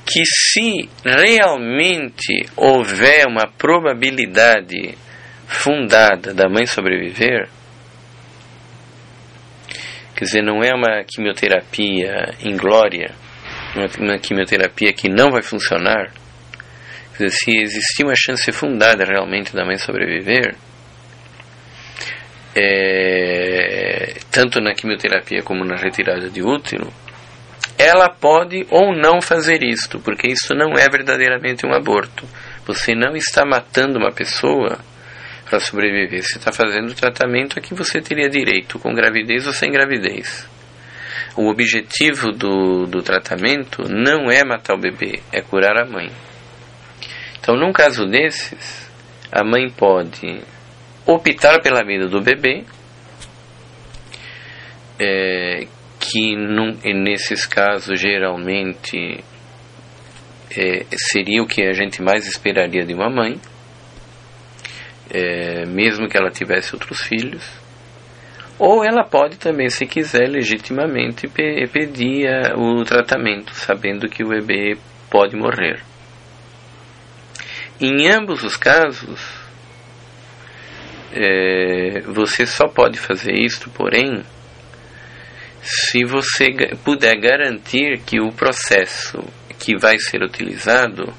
que 0.05 0.23
se 0.25 0.89
realmente 1.05 2.45
houver 2.55 3.27
uma 3.27 3.47
probabilidade 3.57 4.97
fundada 5.47 6.33
da 6.33 6.47
mãe 6.49 6.65
sobreviver, 6.65 7.49
quer 10.21 10.25
dizer, 10.25 10.43
não 10.43 10.61
é 10.61 10.71
uma 10.71 11.03
quimioterapia 11.03 12.35
inglória, 12.43 13.15
uma 13.97 14.19
quimioterapia 14.19 14.93
que 14.93 15.09
não 15.09 15.31
vai 15.31 15.41
funcionar, 15.41 16.11
quer 17.17 17.23
dizer, 17.23 17.29
se 17.31 17.57
existir 17.57 18.03
uma 18.03 18.13
chance 18.15 18.51
fundada 18.51 19.03
realmente 19.03 19.51
da 19.51 19.65
mãe 19.65 19.79
sobreviver, 19.79 20.55
é, 22.55 24.13
tanto 24.31 24.61
na 24.61 24.75
quimioterapia 24.75 25.41
como 25.41 25.65
na 25.65 25.75
retirada 25.75 26.29
de 26.29 26.43
útero, 26.43 26.93
ela 27.75 28.07
pode 28.07 28.67
ou 28.69 28.95
não 28.95 29.23
fazer 29.23 29.63
isto, 29.63 29.99
porque 30.01 30.27
isso 30.27 30.53
não 30.53 30.73
é 30.73 30.87
verdadeiramente 30.87 31.65
um 31.65 31.73
aborto. 31.73 32.27
Você 32.67 32.93
não 32.93 33.15
está 33.15 33.43
matando 33.43 33.97
uma 33.97 34.11
pessoa 34.11 34.77
para 35.51 35.59
sobreviver, 35.59 36.23
você 36.23 36.37
está 36.37 36.49
fazendo 36.49 36.91
o 36.91 36.95
tratamento 36.95 37.59
a 37.59 37.61
que 37.61 37.73
você 37.73 37.99
teria 37.99 38.29
direito, 38.29 38.79
com 38.79 38.93
gravidez 38.93 39.45
ou 39.45 39.51
sem 39.51 39.69
gravidez. 39.69 40.49
O 41.35 41.49
objetivo 41.49 42.31
do, 42.31 42.85
do 42.85 43.01
tratamento 43.01 43.83
não 43.83 44.31
é 44.31 44.45
matar 44.45 44.75
o 44.75 44.79
bebê, 44.79 45.21
é 45.29 45.41
curar 45.41 45.77
a 45.81 45.85
mãe. 45.85 46.09
Então, 47.37 47.57
num 47.57 47.73
caso 47.73 48.05
desses, 48.05 48.89
a 49.29 49.43
mãe 49.43 49.69
pode 49.69 50.41
optar 51.05 51.61
pela 51.61 51.83
vida 51.83 52.07
do 52.07 52.21
bebê, 52.21 52.63
é, 54.97 55.67
que 55.99 56.33
num, 56.33 56.77
nesses 57.03 57.45
casos 57.45 57.99
geralmente 57.99 59.21
é, 60.55 60.85
seria 60.95 61.43
o 61.43 61.47
que 61.47 61.61
a 61.61 61.73
gente 61.73 62.01
mais 62.01 62.25
esperaria 62.25 62.85
de 62.85 62.93
uma 62.93 63.09
mãe, 63.09 63.37
é, 65.13 65.65
mesmo 65.65 66.07
que 66.07 66.17
ela 66.17 66.31
tivesse 66.31 66.73
outros 66.73 67.01
filhos. 67.01 67.43
Ou 68.57 68.85
ela 68.85 69.03
pode 69.03 69.37
também, 69.37 69.69
se 69.69 69.85
quiser, 69.85 70.29
legitimamente 70.29 71.27
pe 71.27 71.67
pedir 71.67 72.27
o 72.55 72.83
tratamento, 72.83 73.53
sabendo 73.53 74.07
que 74.07 74.23
o 74.23 74.29
bebê 74.29 74.77
pode 75.09 75.35
morrer. 75.35 75.81
Em 77.79 78.07
ambos 78.07 78.43
os 78.43 78.55
casos, 78.55 79.19
é, 81.11 82.01
você 82.01 82.45
só 82.45 82.67
pode 82.67 82.99
fazer 82.99 83.33
isto, 83.33 83.69
porém, 83.71 84.23
se 85.61 86.05
você 86.05 86.45
puder 86.83 87.19
garantir 87.19 87.99
que 88.05 88.21
o 88.21 88.31
processo 88.31 89.23
que 89.59 89.77
vai 89.77 89.97
ser 89.97 90.23
utilizado 90.23 91.13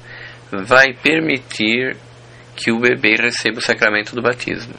vai 0.51 0.93
permitir 0.93 1.97
que 2.55 2.71
o 2.71 2.79
bebê 2.79 3.15
receba 3.15 3.59
o 3.59 3.61
sacramento 3.61 4.15
do 4.15 4.21
batismo. 4.21 4.75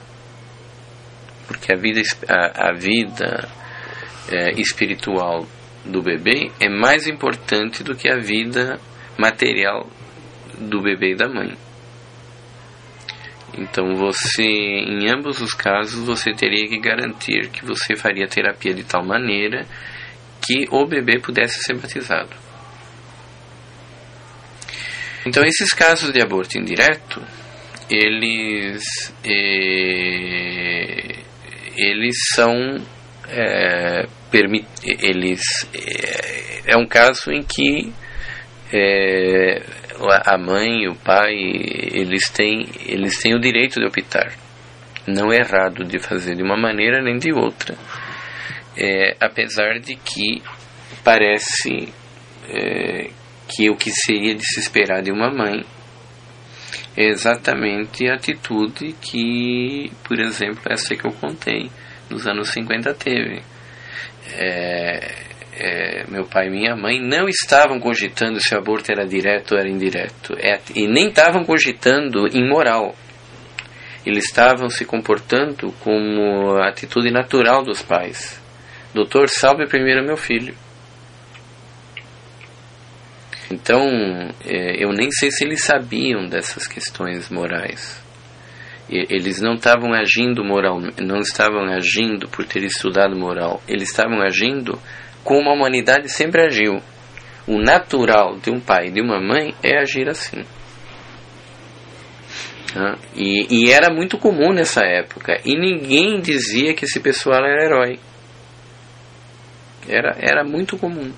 Porque 1.46 1.72
a 1.72 1.76
vida, 1.76 2.00
a, 2.28 2.70
a 2.70 2.72
vida 2.72 3.48
é, 4.28 4.52
espiritual 4.60 5.46
do 5.84 6.02
bebê 6.02 6.50
é 6.60 6.68
mais 6.68 7.06
importante 7.06 7.82
do 7.82 7.94
que 7.94 8.08
a 8.08 8.18
vida 8.18 8.80
material 9.18 9.88
do 10.58 10.80
bebê 10.80 11.12
e 11.12 11.16
da 11.16 11.28
mãe. 11.28 11.56
Então 13.56 13.94
você, 13.94 14.42
em 14.42 15.08
ambos 15.10 15.40
os 15.40 15.52
casos, 15.52 16.04
você 16.06 16.32
teria 16.32 16.68
que 16.68 16.78
garantir 16.78 17.50
que 17.50 17.64
você 17.64 17.94
faria 17.94 18.26
terapia 18.26 18.74
de 18.74 18.82
tal 18.82 19.04
maneira 19.04 19.66
que 20.44 20.66
o 20.70 20.86
bebê 20.86 21.20
pudesse 21.20 21.62
ser 21.62 21.74
batizado. 21.74 22.30
Então 25.24 25.42
esses 25.44 25.72
casos 25.72 26.12
de 26.12 26.20
aborto 26.20 26.58
indireto, 26.58 27.22
eles 27.90 28.84
eh, 29.24 31.16
eles 31.76 32.14
são 32.34 32.80
é, 33.28 34.06
permit, 34.30 34.66
eles 34.84 35.40
é, 35.74 36.72
é 36.72 36.76
um 36.76 36.86
caso 36.86 37.32
em 37.32 37.42
que 37.42 37.92
é, 38.72 39.62
a 40.24 40.38
mãe 40.38 40.88
o 40.88 40.94
pai 40.94 41.34
eles 41.34 42.28
têm 42.30 42.66
eles 42.86 43.18
têm 43.18 43.34
o 43.34 43.40
direito 43.40 43.80
de 43.80 43.86
optar. 43.86 44.32
Não 45.06 45.30
é 45.30 45.36
errado 45.36 45.84
de 45.84 45.98
fazer 45.98 46.34
de 46.34 46.42
uma 46.42 46.56
maneira 46.56 47.02
nem 47.02 47.18
de 47.18 47.32
outra. 47.32 47.76
É, 48.76 49.16
apesar 49.20 49.78
de 49.78 49.94
que 49.96 50.42
parece 51.04 51.92
é, 52.48 53.10
que 53.46 53.70
o 53.70 53.76
que 53.76 53.90
seria 53.90 54.34
de 54.34 54.44
se 54.44 54.60
esperar 54.60 55.02
de 55.02 55.12
uma 55.12 55.30
mãe 55.30 55.64
é 56.96 57.08
exatamente 57.08 58.08
a 58.08 58.14
atitude 58.14 58.94
que 59.00 59.90
por 60.04 60.18
exemplo 60.20 60.62
essa 60.68 60.94
que 60.94 61.06
eu 61.06 61.12
contei 61.12 61.70
nos 62.08 62.26
anos 62.26 62.50
50 62.50 62.94
teve 62.94 63.42
é, 64.32 65.24
é, 65.56 66.04
meu 66.08 66.24
pai 66.24 66.48
e 66.48 66.50
minha 66.50 66.76
mãe 66.76 67.00
não 67.00 67.28
estavam 67.28 67.78
cogitando 67.78 68.40
se 68.40 68.54
o 68.54 68.58
aborto 68.58 68.90
era 68.90 69.06
direto 69.06 69.52
ou 69.52 69.58
era 69.58 69.68
indireto, 69.68 70.34
é, 70.38 70.58
e 70.74 70.86
nem 70.86 71.08
estavam 71.08 71.44
cogitando 71.44 72.26
imoral. 72.36 72.94
Eles 74.04 74.24
estavam 74.24 74.68
se 74.68 74.84
comportando 74.84 75.72
como 75.80 76.56
a 76.58 76.68
atitude 76.68 77.10
natural 77.10 77.62
dos 77.62 77.82
pais. 77.82 78.40
Doutor, 78.92 79.28
salve 79.30 79.66
primeiro 79.66 80.04
meu 80.04 80.16
filho. 80.16 80.54
Então, 83.54 83.86
é, 84.44 84.82
eu 84.84 84.90
nem 84.90 85.10
sei 85.12 85.30
se 85.30 85.44
eles 85.44 85.64
sabiam 85.64 86.26
dessas 86.26 86.66
questões 86.66 87.30
morais. 87.30 88.02
Eles 88.90 89.40
não 89.40 89.54
estavam 89.54 89.94
agindo 89.94 90.44
moral, 90.44 90.78
não 90.98 91.18
estavam 91.18 91.64
agindo 91.72 92.28
por 92.28 92.44
ter 92.44 92.64
estudado 92.64 93.16
moral. 93.16 93.62
Eles 93.66 93.88
estavam 93.88 94.20
agindo 94.20 94.78
como 95.22 95.48
a 95.48 95.54
humanidade 95.54 96.10
sempre 96.10 96.42
agiu. 96.42 96.82
O 97.46 97.58
natural 97.58 98.36
de 98.38 98.50
um 98.50 98.60
pai 98.60 98.88
e 98.88 98.90
de 98.90 99.00
uma 99.00 99.20
mãe 99.20 99.54
é 99.62 99.78
agir 99.78 100.08
assim. 100.08 100.44
E, 103.14 103.46
e, 103.50 103.70
era 103.70 103.94
muito 103.94 104.18
comum 104.18 104.52
nessa 104.52 104.84
época. 104.84 105.40
E 105.44 105.56
ninguém 105.56 106.20
dizia 106.20 106.74
que 106.74 106.84
esse 106.84 106.98
pessoal 107.00 107.44
era 107.44 107.64
herói. 107.64 107.98
Era, 109.88 110.16
era 110.20 110.44
muito 110.44 110.76
comum. 110.76 111.12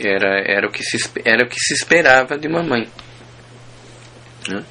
Era, 0.00 0.42
era, 0.46 0.66
o 0.66 0.70
que 0.70 0.82
se, 0.82 0.98
era 1.24 1.44
o 1.44 1.48
que 1.48 1.58
se 1.58 1.74
esperava 1.74 2.38
de 2.38 2.48
uma 2.48 2.62
mãe. 2.62 2.88
Ah. 4.50 4.62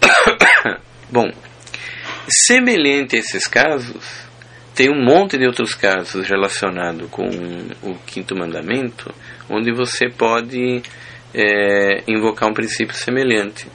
Bom, 1.10 1.30
semelhante 2.46 3.16
a 3.16 3.18
esses 3.18 3.46
casos, 3.46 4.28
tem 4.74 4.90
um 4.90 5.04
monte 5.04 5.36
de 5.36 5.46
outros 5.46 5.74
casos 5.74 6.28
relacionados 6.28 7.10
com 7.10 7.26
o 7.82 7.94
quinto 8.06 8.36
mandamento, 8.36 9.12
onde 9.50 9.72
você 9.72 10.08
pode 10.08 10.82
é, 11.34 12.02
invocar 12.06 12.48
um 12.48 12.54
princípio 12.54 12.94
semelhante. 12.94 13.66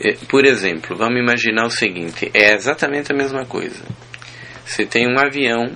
É, 0.00 0.12
por 0.28 0.44
exemplo, 0.44 0.96
vamos 0.96 1.18
imaginar 1.18 1.66
o 1.66 1.70
seguinte: 1.70 2.30
é 2.34 2.52
exatamente 2.52 3.12
a 3.12 3.16
mesma 3.16 3.44
coisa. 3.44 3.82
Você 4.64 4.86
tem 4.86 5.06
um 5.06 5.18
avião 5.18 5.72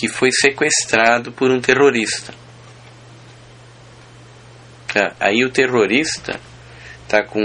que 0.00 0.08
foi 0.08 0.30
sequestrado 0.32 1.30
por 1.30 1.50
um 1.50 1.60
terrorista. 1.60 2.32
Aí 5.20 5.44
o 5.44 5.50
terrorista 5.50 6.40
está 7.02 7.22
com 7.22 7.42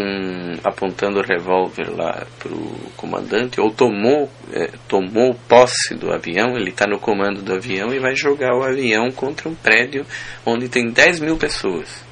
apontando 0.64 1.20
o 1.20 1.22
revólver 1.22 1.90
lá 1.90 2.26
para 2.40 2.54
o 2.54 2.92
comandante 2.96 3.60
ou 3.60 3.72
tomou 3.72 4.32
é, 4.54 4.70
tomou 4.88 5.34
posse 5.50 5.96
do 5.96 6.14
avião 6.14 6.56
ele 6.56 6.70
está 6.70 6.86
no 6.86 7.00
comando 7.00 7.42
do 7.42 7.54
avião 7.54 7.92
e 7.92 8.00
vai 8.00 8.16
jogar 8.16 8.56
o 8.56 8.64
avião 8.64 9.12
contra 9.12 9.50
um 9.50 9.56
prédio 9.56 10.06
onde 10.46 10.70
tem 10.70 10.92
10 10.92 11.20
mil 11.20 11.36
pessoas 11.36 12.04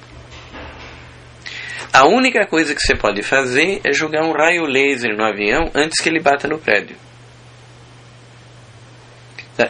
a 1.93 2.07
única 2.07 2.47
coisa 2.47 2.73
que 2.73 2.81
você 2.81 2.95
pode 2.95 3.21
fazer 3.21 3.81
é 3.83 3.93
jogar 3.93 4.25
um 4.25 4.31
raio 4.31 4.65
laser 4.65 5.15
no 5.15 5.23
avião 5.23 5.69
antes 5.75 6.01
que 6.01 6.09
ele 6.09 6.19
bata 6.19 6.47
no 6.47 6.57
prédio? 6.57 6.95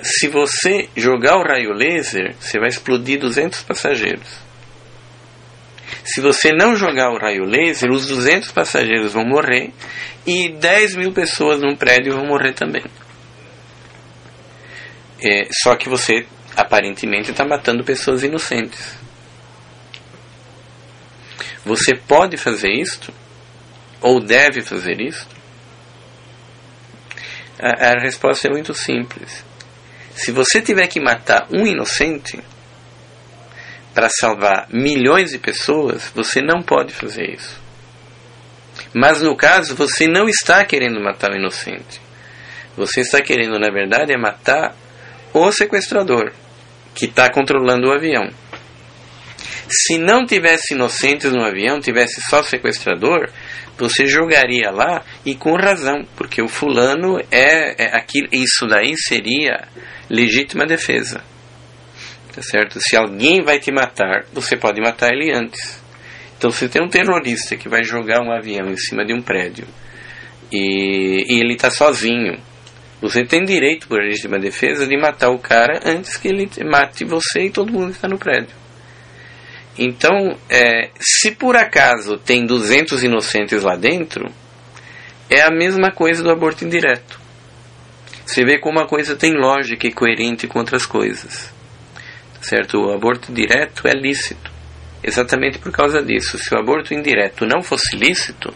Se 0.02 0.30
você 0.30 0.90
jogar 0.96 1.38
o 1.38 1.44
raio 1.44 1.74
laser, 1.74 2.36
você 2.40 2.58
vai 2.58 2.70
explodir 2.70 3.20
200 3.20 3.64
passageiros. 3.64 4.28
Se 6.06 6.22
você 6.22 6.52
não 6.52 6.76
jogar 6.76 7.12
o 7.12 7.18
raio 7.18 7.44
laser, 7.44 7.92
os 7.92 8.08
200 8.08 8.52
passageiros 8.52 9.14
vão 9.14 9.26
morrer 9.26 9.72
e 10.26 10.50
10 10.50 10.96
mil 10.96 11.12
pessoas 11.12 11.62
num 11.62 11.76
prédio 11.76 12.14
vão 12.14 12.26
morrer 12.26 12.54
também. 12.54 12.84
É, 15.22 15.48
só 15.64 15.76
que 15.76 15.90
você 15.90 16.26
aparentemente 16.56 17.32
está 17.32 17.46
matando 17.46 17.84
pessoas 17.84 18.24
inocentes. 18.24 18.98
Você 21.66 21.96
pode 21.96 22.38
fazer 22.38 22.72
isto? 22.72 23.14
Ou 24.02 24.20
deve 24.20 24.62
fazer 24.62 25.00
isto? 25.00 25.34
A, 27.60 27.92
a 27.92 28.02
resposta 28.02 28.48
é 28.48 28.52
muito 28.52 28.74
simples. 28.74 29.46
Se 30.16 30.32
você 30.32 30.62
tiver 30.62 30.88
que 30.88 31.00
matar 31.00 31.48
um 31.52 31.66
inocente, 31.66 32.40
para 33.94 34.10
salvar 34.10 34.68
milhões 34.72 35.32
de 35.32 35.38
pessoas, 35.38 36.12
você 36.16 36.42
não 36.42 36.62
pode 36.62 36.94
fazer 36.94 37.30
isso. 37.30 37.62
Mas 38.94 39.22
no 39.22 39.36
caso, 39.36 39.76
você 39.76 40.08
não 40.08 40.28
está 40.28 40.66
querendo 40.66 41.00
matar 41.00 41.32
o 41.32 41.36
inocente. 41.36 42.02
Você 42.76 43.02
está 43.02 43.22
querendo, 43.22 43.60
na 43.60 43.70
verdade, 43.72 44.12
é 44.12 44.18
matar 44.18 44.76
o 45.32 45.52
sequestrador 45.52 46.32
que 46.96 47.06
está 47.06 47.30
controlando 47.32 47.88
o 47.88 47.94
avião. 47.94 48.30
Se 49.70 49.98
não 49.98 50.26
tivesse 50.26 50.74
inocentes 50.74 51.32
no 51.32 51.44
avião, 51.44 51.80
tivesse 51.80 52.22
só 52.22 52.42
sequestrador, 52.44 53.30
você 53.78 54.06
jogaria 54.06 54.70
lá 54.72 55.04
e 55.26 55.36
com 55.36 55.56
razão, 55.56 56.06
porque 56.16 56.42
o 56.42 56.48
fulano 56.48 57.20
é, 57.32 57.84
é 57.86 57.98
aquilo, 57.98 58.28
isso 58.32 58.68
daí 58.68 58.96
seria 58.98 59.68
legítima 60.10 60.66
defesa. 60.66 61.24
Tá 62.34 62.42
certo? 62.42 62.80
Se 62.80 62.96
alguém 62.96 63.44
vai 63.44 63.60
te 63.60 63.72
matar, 63.72 64.26
você 64.34 64.58
pode 64.58 64.82
matar 64.82 65.12
ele 65.14 65.32
antes. 65.32 65.82
Então, 66.38 66.52
se 66.52 66.68
tem 66.68 66.84
um 66.84 66.90
terrorista 66.90 67.56
que 67.56 67.70
vai 67.70 67.84
jogar 67.84 68.22
um 68.22 68.32
avião 68.32 68.68
em 68.68 68.78
cima 68.78 69.06
de 69.06 69.14
um 69.14 69.22
prédio 69.22 69.66
e, 70.52 71.26
e 71.30 71.40
ele 71.40 71.54
está 71.54 71.70
sozinho, 71.70 72.38
você 73.02 73.24
tem 73.24 73.44
direito, 73.44 73.88
por 73.88 74.02
legítima 74.02 74.40
defesa, 74.40 74.88
de 74.88 74.98
matar 74.98 75.30
o 75.30 75.38
cara 75.38 75.80
antes 75.86 76.18
que 76.18 76.28
ele 76.28 76.50
mate 76.70 77.06
você 77.06 77.46
e 77.46 77.50
todo 77.50 77.72
mundo 77.72 77.90
que 77.90 77.96
está 77.96 78.08
no 78.08 78.18
prédio. 78.18 78.63
Então, 79.78 80.38
é, 80.50 80.90
se 81.00 81.32
por 81.32 81.56
acaso 81.56 82.18
tem 82.18 82.46
200 82.46 83.04
inocentes 83.04 83.64
lá 83.64 83.76
dentro, 83.76 84.32
é 85.30 85.42
a 85.42 85.52
mesma 85.52 85.92
coisa 85.92 86.22
do 86.22 86.30
aborto 86.30 86.64
indireto. 86.64 87.20
Você 88.26 88.46
vê 88.46 88.60
como 88.60 88.80
a 88.80 88.88
coisa 88.88 89.16
tem 89.16 89.34
lógica 89.34 89.88
e 89.88 89.92
coerente 89.92 90.48
com 90.48 90.60
outras 90.60 90.86
coisas 90.86 91.54
certo? 92.44 92.78
O 92.78 92.94
aborto 92.94 93.32
direto 93.32 93.88
é 93.88 93.94
lícito. 93.94 94.52
Exatamente 95.04 95.60
por 95.60 95.72
causa 95.72 96.02
disso. 96.02 96.38
Se 96.38 96.54
o 96.54 96.60
aborto 96.60 96.94
indireto 96.94 97.46
não 97.46 97.62
fosse 97.62 97.96
lícito, 97.96 98.54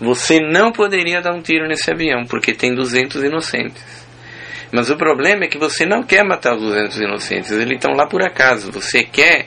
você 0.00 0.38
não 0.38 0.72
poderia 0.72 1.20
dar 1.20 1.34
um 1.34 1.42
tiro 1.42 1.66
nesse 1.66 1.90
avião, 1.90 2.24
porque 2.24 2.54
tem 2.54 2.74
200 2.74 3.22
inocentes. 3.22 4.08
Mas 4.72 4.88
o 4.88 4.96
problema 4.96 5.44
é 5.44 5.48
que 5.48 5.58
você 5.58 5.84
não 5.84 6.02
quer 6.02 6.24
matar 6.24 6.54
os 6.54 6.62
200 6.62 7.00
inocentes, 7.00 7.50
eles 7.50 7.74
estão 7.74 7.92
lá 7.92 8.06
por 8.06 8.22
acaso. 8.22 8.70
Você 8.72 9.02
quer 9.02 9.46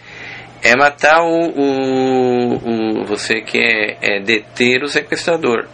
é 0.63 0.75
matar 0.77 1.21
o, 1.21 1.49
o, 1.49 3.01
o 3.01 3.05
você 3.05 3.41
quer 3.41 3.97
é 4.01 4.21
deter 4.21 4.81
o 4.81 4.87
sequestrador. 4.87 5.67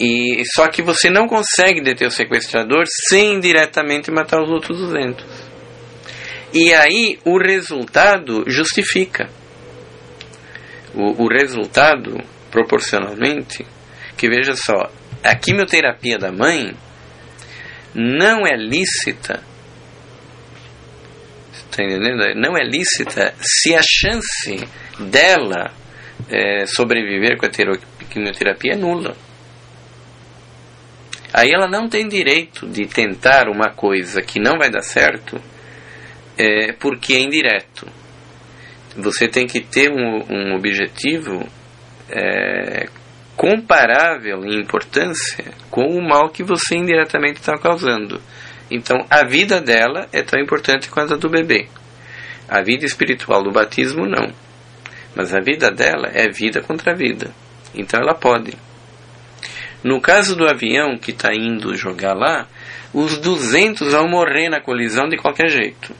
E 0.00 0.42
só 0.54 0.66
que 0.68 0.82
você 0.82 1.10
não 1.10 1.28
consegue 1.28 1.80
deter 1.80 2.08
o 2.08 2.10
sequestrador 2.10 2.84
sem 3.08 3.38
diretamente 3.38 4.10
matar 4.10 4.42
os 4.42 4.50
outros 4.50 4.78
200. 4.78 5.24
E 6.54 6.72
aí 6.72 7.18
o 7.24 7.38
resultado 7.38 8.44
justifica. 8.46 9.28
O, 10.94 11.24
o 11.24 11.28
resultado, 11.28 12.16
proporcionalmente, 12.50 13.66
que 14.16 14.28
veja 14.28 14.56
só, 14.56 14.90
a 15.22 15.34
quimioterapia 15.34 16.18
da 16.18 16.32
mãe 16.32 16.74
não 17.94 18.46
é 18.46 18.56
lícita. 18.56 19.42
Está 21.74 21.82
entendendo? 21.82 22.22
Não 22.36 22.56
é 22.56 22.62
lícita 22.62 23.34
se 23.40 23.74
a 23.74 23.80
chance 23.82 24.64
dela 25.10 25.72
é, 26.30 26.66
sobreviver 26.66 27.36
com 27.36 27.46
a 27.46 28.06
quimioterapia 28.06 28.74
é 28.74 28.76
nula. 28.76 29.16
Aí 31.32 31.50
ela 31.50 31.66
não 31.66 31.88
tem 31.88 32.06
direito 32.06 32.68
de 32.68 32.86
tentar 32.86 33.48
uma 33.48 33.70
coisa 33.70 34.22
que 34.22 34.38
não 34.38 34.56
vai 34.56 34.70
dar 34.70 34.82
certo 34.82 35.42
é 36.38 36.72
porque 36.74 37.14
é 37.14 37.20
indireto. 37.20 37.88
Você 38.96 39.26
tem 39.26 39.44
que 39.44 39.60
ter 39.60 39.90
um, 39.90 40.22
um 40.30 40.54
objetivo 40.54 41.44
é, 42.08 42.86
comparável 43.36 44.44
em 44.44 44.60
importância 44.60 45.44
com 45.72 45.86
o 45.86 46.00
mal 46.00 46.30
que 46.30 46.44
você 46.44 46.76
indiretamente 46.76 47.40
está 47.40 47.58
causando. 47.58 48.22
Então, 48.74 49.06
a 49.08 49.24
vida 49.24 49.60
dela 49.60 50.08
é 50.12 50.20
tão 50.20 50.40
importante 50.40 50.90
quanto 50.90 51.14
a 51.14 51.16
do 51.16 51.30
bebê. 51.30 51.68
A 52.48 52.60
vida 52.60 52.84
espiritual 52.84 53.40
do 53.40 53.52
batismo, 53.52 54.04
não. 54.04 54.32
Mas 55.14 55.32
a 55.32 55.38
vida 55.38 55.70
dela 55.70 56.10
é 56.12 56.28
vida 56.28 56.60
contra 56.60 56.92
vida. 56.92 57.30
Então, 57.72 58.00
ela 58.00 58.14
pode. 58.14 58.52
No 59.84 60.00
caso 60.00 60.34
do 60.34 60.48
avião 60.48 60.98
que 60.98 61.12
está 61.12 61.32
indo 61.32 61.76
jogar 61.76 62.14
lá, 62.14 62.48
os 62.92 63.16
200 63.18 63.92
vão 63.92 64.08
morrer 64.08 64.48
na 64.48 64.60
colisão 64.60 65.08
de 65.08 65.16
qualquer 65.18 65.48
jeito. 65.48 65.94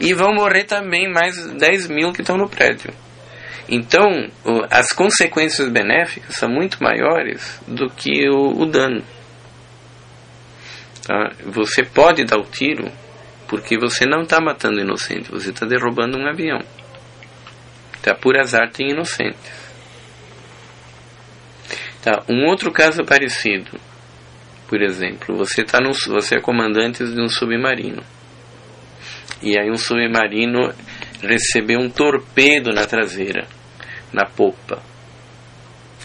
E 0.00 0.12
vão 0.12 0.34
morrer 0.34 0.64
também 0.64 1.08
mais 1.08 1.36
10 1.52 1.86
mil 1.86 2.12
que 2.12 2.22
estão 2.22 2.36
no 2.36 2.48
prédio. 2.48 2.92
Então, 3.68 4.08
as 4.68 4.92
consequências 4.92 5.68
benéficas 5.68 6.34
são 6.34 6.48
muito 6.48 6.82
maiores 6.82 7.60
do 7.68 7.88
que 7.88 8.28
o, 8.28 8.62
o 8.62 8.66
dano. 8.66 9.04
Tá? 11.06 11.30
Você 11.44 11.84
pode 11.84 12.24
dar 12.24 12.36
o 12.36 12.44
tiro 12.44 12.90
porque 13.46 13.78
você 13.78 14.04
não 14.04 14.22
está 14.22 14.40
matando 14.40 14.80
inocente, 14.80 15.30
você 15.30 15.50
está 15.50 15.64
derrubando 15.64 16.18
um 16.18 16.26
avião. 16.26 16.58
Tá? 18.02 18.12
Por 18.12 18.36
azar 18.36 18.72
tem 18.72 18.90
inocentes. 18.90 19.52
Tá? 22.02 22.24
Um 22.28 22.48
outro 22.48 22.72
caso 22.72 23.04
parecido, 23.04 23.78
por 24.66 24.82
exemplo, 24.82 25.36
você, 25.36 25.62
tá 25.62 25.78
no, 25.80 25.92
você 25.92 26.38
é 26.38 26.40
comandante 26.40 27.04
de 27.04 27.20
um 27.20 27.28
submarino. 27.28 28.02
E 29.40 29.56
aí 29.56 29.70
um 29.70 29.78
submarino 29.78 30.74
recebeu 31.22 31.78
um 31.78 31.88
torpedo 31.88 32.72
na 32.72 32.84
traseira, 32.84 33.46
na 34.12 34.26
popa. 34.26 34.82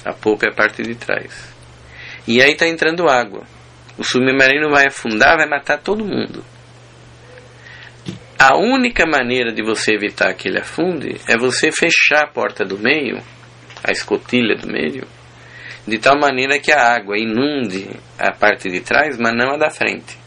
A 0.06 0.14
popa 0.14 0.46
é 0.46 0.50
a 0.50 0.54
parte 0.54 0.84
de 0.84 0.94
trás. 0.94 1.52
E 2.28 2.40
aí 2.40 2.52
está 2.52 2.68
entrando 2.68 3.10
água. 3.10 3.44
O 3.98 4.04
submarino 4.04 4.70
vai 4.70 4.88
afundar, 4.88 5.38
vai 5.38 5.48
matar 5.48 5.78
todo 5.78 6.06
mundo. 6.06 6.44
A 8.40 8.58
única 8.58 9.06
maneira 9.06 9.54
de 9.54 9.64
você 9.64 9.94
evitar 9.94 10.34
que 10.34 10.48
ele 10.48 10.60
afunde 10.60 11.16
é 11.28 11.38
você 11.38 11.72
fechar 11.72 12.24
a 12.24 12.28
porta 12.28 12.66
do 12.66 12.80
meio, 12.80 13.22
a 13.84 13.92
escotilha 13.92 14.56
do 14.56 14.68
meio, 14.68 15.08
de 15.88 16.00
tal 16.00 16.20
maneira 16.20 16.58
que 16.58 16.72
a 16.72 16.96
água 16.96 17.18
inunde 17.18 17.90
a 18.18 18.32
parte 18.32 18.70
de 18.70 18.80
trás, 18.80 19.18
mas 19.20 19.36
não 19.36 19.54
a 19.54 19.58
da 19.58 19.70
frente. 19.70 20.18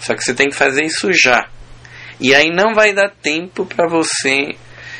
Só 0.00 0.14
que 0.14 0.24
você 0.24 0.34
tem 0.34 0.48
que 0.48 0.56
fazer 0.56 0.82
isso 0.82 1.12
já. 1.12 1.48
E 2.20 2.34
aí 2.34 2.50
não 2.50 2.74
vai 2.74 2.92
dar 2.92 3.10
tempo 3.10 3.64
para 3.64 3.88
você 3.88 4.48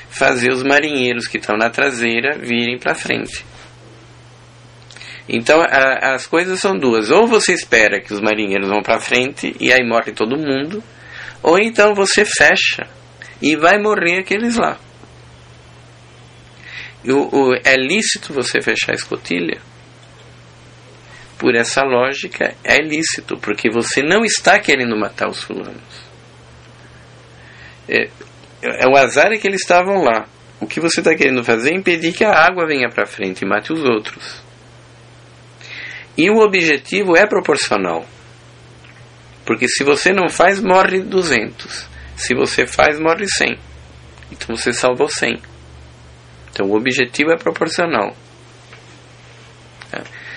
fazer 0.09 0.53
os 0.53 0.63
marinheiros 0.63 1.27
que 1.27 1.39
estão 1.39 1.57
na 1.57 1.71
traseira 1.71 2.39
virem 2.39 2.79
para 2.79 2.95
frente. 2.95 3.45
Então 5.32 5.61
a, 5.61 6.15
as 6.15 6.27
coisas 6.27 6.59
são 6.59 6.77
duas: 6.77 7.11
ou 7.11 7.27
você 7.27 7.52
espera 7.52 8.01
que 8.01 8.12
os 8.12 8.20
marinheiros 8.20 8.69
vão 8.69 8.82
para 8.82 8.98
frente 8.98 9.55
e 9.61 9.73
aí 9.73 9.86
morre 9.86 10.12
todo 10.12 10.36
mundo, 10.36 10.82
ou 11.40 11.57
então 11.59 11.94
você 11.94 12.24
fecha 12.24 12.89
e 13.40 13.57
vai 13.57 13.78
morrer 13.78 14.19
aqueles 14.19 14.57
lá. 14.57 14.77
O, 17.05 17.51
o, 17.52 17.55
é 17.65 17.77
lícito 17.77 18.35
você 18.35 18.61
fechar 18.61 18.93
a 18.93 18.94
escotilha? 18.94 19.61
Por 21.39 21.55
essa 21.55 21.82
lógica, 21.82 22.55
é 22.62 22.77
lícito, 22.78 23.39
porque 23.39 23.70
você 23.70 24.02
não 24.02 24.24
está 24.24 24.59
querendo 24.59 24.94
matar 24.98 25.28
os 25.28 25.43
fulanos. 25.43 26.11
É, 27.89 28.11
é 28.62 28.86
o 28.86 28.97
azar 28.97 29.32
é 29.32 29.39
que 29.39 29.47
eles 29.47 29.62
estavam 29.62 30.02
lá. 30.02 30.27
O 30.61 30.66
que 30.66 30.81
você 30.81 31.01
está 31.01 31.15
querendo 31.15 31.43
fazer 31.43 31.70
é 31.70 31.77
impedir 31.77 32.12
que 32.12 32.24
a 32.24 32.32
água 32.32 32.66
venha 32.66 32.90
para 32.90 33.07
frente 33.07 33.43
e 33.43 33.48
mate 33.48 33.73
os 33.73 33.82
outros. 33.82 34.50
E 36.21 36.29
o 36.29 36.41
objetivo 36.41 37.17
é 37.17 37.27
proporcional. 37.27 38.05
Porque 39.47 39.67
se 39.67 39.83
você 39.83 40.13
não 40.13 40.29
faz, 40.29 40.61
morre 40.61 41.01
200. 41.01 41.89
Se 42.15 42.35
você 42.35 42.67
faz, 42.67 43.01
morre 43.01 43.27
100. 43.27 43.59
Então 44.31 44.55
você 44.55 44.71
salvou 44.71 45.09
100. 45.09 45.41
Então 46.51 46.67
o 46.67 46.77
objetivo 46.77 47.31
é 47.31 47.39
proporcional. 47.39 48.15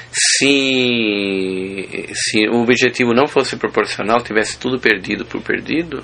Se, 0.10 2.10
se 2.14 2.47
o 2.47 2.61
objetivo 2.61 3.14
não 3.14 3.27
fosse 3.27 3.57
proporcional, 3.57 4.23
tivesse 4.23 4.57
tudo 4.57 4.80
perdido 4.80 5.26
por 5.26 5.41
perdido, 5.41 6.01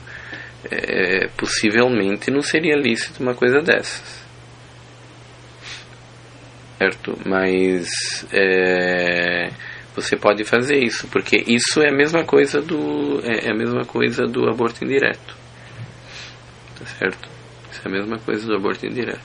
é, 0.69 1.29
possivelmente 1.37 2.29
não 2.29 2.41
seria 2.41 2.75
lícito 2.75 3.23
uma 3.23 3.33
coisa 3.33 3.61
dessas. 3.61 4.27
Certo? 6.77 7.17
Mas 7.25 7.87
é, 8.33 9.51
você 10.01 10.15
pode 10.15 10.43
fazer 10.43 10.77
isso, 10.77 11.07
porque 11.07 11.43
isso 11.47 11.81
é 11.81 11.89
a 11.89 11.95
mesma 11.95 12.23
coisa 12.23 12.61
do 12.61 13.21
é, 13.23 13.47
é 13.47 13.51
a 13.51 13.55
mesma 13.55 13.85
coisa 13.85 14.25
do 14.25 14.49
aborto 14.49 14.83
indireto. 14.83 15.35
Tá 16.77 16.85
certo? 16.85 17.29
Isso 17.71 17.81
é 17.83 17.87
a 17.87 17.91
mesma 17.91 18.17
coisa 18.19 18.45
do 18.45 18.55
aborto 18.55 18.85
indireto. 18.85 19.19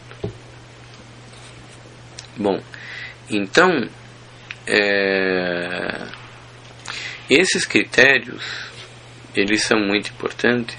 Bom, 2.36 2.60
então 3.30 3.88
é, 4.66 6.06
esses 7.30 7.64
critérios 7.64 8.72
eles 9.34 9.62
são 9.62 9.78
muito 9.78 10.10
importantes. 10.10 10.76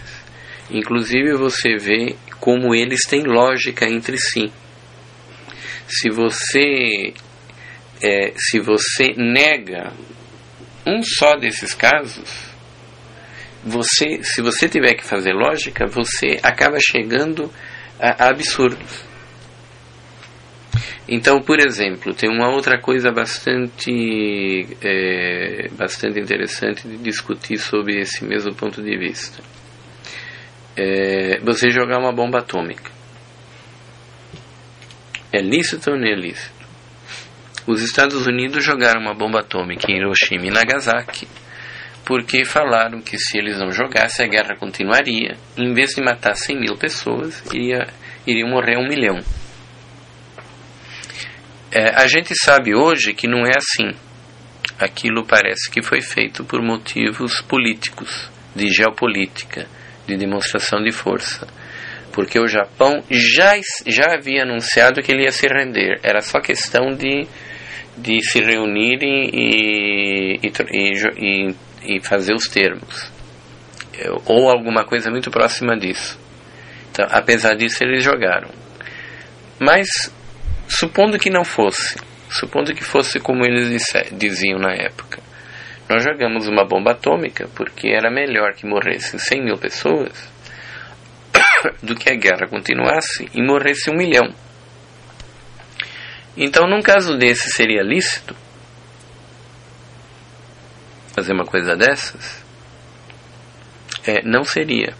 Inclusive 0.69 1.33
você 1.33 1.75
vê 1.77 2.15
como 2.39 2.73
eles 2.73 3.01
têm 3.07 3.23
lógica 3.23 3.85
entre 3.85 4.17
si. 4.17 4.51
Se 5.87 6.09
você 6.09 7.13
é, 8.01 8.33
se 8.35 8.59
você 8.59 9.13
nega 9.17 9.93
um 10.85 11.01
só 11.01 11.35
desses 11.35 11.73
casos, 11.73 12.53
você, 13.63 14.21
se 14.23 14.41
você 14.41 14.69
tiver 14.69 14.93
que 14.93 15.03
fazer 15.03 15.33
lógica, 15.33 15.87
você 15.87 16.39
acaba 16.43 16.77
chegando 16.79 17.51
a, 17.99 18.25
a 18.25 18.29
absurdos. 18.29 19.03
Então, 21.07 21.39
por 21.39 21.59
exemplo, 21.59 22.13
tem 22.13 22.29
uma 22.29 22.49
outra 22.49 22.79
coisa 22.79 23.11
bastante, 23.11 24.67
é, 24.81 25.67
bastante 25.71 26.19
interessante 26.19 26.87
de 26.87 26.97
discutir 26.97 27.57
sobre 27.57 27.99
esse 27.99 28.25
mesmo 28.25 28.53
ponto 28.55 28.81
de 28.81 28.97
vista. 28.97 29.41
É, 30.75 31.39
você 31.41 31.69
jogar 31.69 31.99
uma 31.99 32.11
bomba 32.11 32.39
atômica. 32.39 32.91
É 35.31 35.41
lícito 35.41 35.91
ou 35.91 35.97
não 35.97 36.07
é 36.07 36.15
lícito? 36.15 36.54
Os 37.67 37.81
Estados 37.81 38.27
Unidos 38.27 38.63
jogaram 38.63 39.01
uma 39.01 39.13
bomba 39.13 39.39
atômica 39.39 39.91
em 39.91 39.97
Hiroshima 39.97 40.47
e 40.47 40.51
Nagasaki 40.51 41.27
porque 42.05 42.45
falaram 42.45 43.01
que 43.01 43.17
se 43.17 43.37
eles 43.37 43.57
não 43.57 43.71
jogassem 43.71 44.27
a 44.27 44.29
guerra 44.29 44.55
continuaria. 44.55 45.35
Em 45.57 45.73
vez 45.73 45.89
de 45.95 46.03
matar 46.03 46.35
100 46.35 46.59
mil 46.59 46.77
pessoas, 46.77 47.43
iria, 47.51 47.87
iriam 48.27 48.49
morrer 48.49 48.77
um 48.77 48.87
milhão. 48.87 49.19
É, 51.71 51.89
a 51.95 52.07
gente 52.07 52.33
sabe 52.35 52.75
hoje 52.75 53.13
que 53.13 53.27
não 53.27 53.43
é 53.43 53.53
assim. 53.57 53.97
Aquilo 54.79 55.25
parece 55.25 55.69
que 55.71 55.81
foi 55.81 56.01
feito 56.01 56.45
por 56.45 56.61
motivos 56.61 57.41
políticos, 57.41 58.29
de 58.55 58.67
geopolítica, 58.69 59.67
de 60.05 60.15
demonstração 60.15 60.83
de 60.83 60.91
força. 60.91 61.47
Porque 62.13 62.39
o 62.39 62.47
Japão 62.47 63.03
já, 63.09 63.53
já 63.87 64.13
havia 64.13 64.43
anunciado 64.43 65.01
que 65.01 65.11
ele 65.11 65.23
ia 65.23 65.31
se 65.31 65.47
render. 65.47 65.99
Era 66.03 66.21
só 66.21 66.39
questão 66.39 66.93
de, 66.93 67.27
de 67.97 68.21
se 68.21 68.41
reunirem 68.41 69.29
e, 69.33 70.39
e, 70.43 70.51
e, 71.17 71.55
e 71.95 71.99
fazer 72.01 72.33
os 72.33 72.47
termos. 72.47 73.11
Ou 74.25 74.49
alguma 74.49 74.83
coisa 74.83 75.09
muito 75.09 75.31
próxima 75.31 75.77
disso. 75.77 76.19
Então, 76.91 77.07
apesar 77.09 77.55
disso, 77.55 77.83
eles 77.83 78.03
jogaram. 78.03 78.49
Mas, 79.59 79.87
supondo 80.67 81.17
que 81.17 81.29
não 81.29 81.45
fosse, 81.45 81.97
supondo 82.29 82.73
que 82.73 82.83
fosse 82.83 83.19
como 83.19 83.45
eles 83.45 83.83
diziam 84.11 84.59
na 84.59 84.73
época, 84.73 85.21
nós 85.89 86.03
jogamos 86.03 86.47
uma 86.47 86.65
bomba 86.65 86.91
atômica 86.91 87.47
porque 87.55 87.89
era 87.89 88.11
melhor 88.11 88.53
que 88.53 88.65
morressem 88.65 89.19
100 89.19 89.43
mil 89.43 89.57
pessoas 89.57 90.29
do 91.81 91.95
que 91.95 92.09
a 92.09 92.15
guerra 92.15 92.47
continuasse 92.49 93.29
e 93.33 93.41
morresse 93.41 93.89
um 93.89 93.95
milhão. 93.95 94.33
Então, 96.37 96.67
num 96.67 96.81
caso 96.81 97.17
desse, 97.17 97.49
seria 97.49 97.81
lícito 97.81 98.35
fazer 101.15 101.31
uma 101.31 101.45
coisa 101.45 101.75
dessas? 101.75 102.43
É, 104.05 104.21
não 104.23 104.43
seria. 104.43 104.93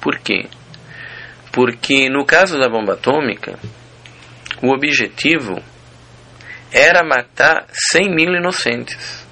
Por 0.00 0.18
quê? 0.18 0.46
Porque 1.50 2.10
no 2.10 2.26
caso 2.26 2.58
da 2.58 2.68
bomba 2.68 2.92
atômica, 2.92 3.58
o 4.62 4.68
objetivo 4.74 5.62
era 6.70 7.02
matar 7.02 7.66
100 7.72 8.14
mil 8.14 8.34
inocentes. 8.34 9.24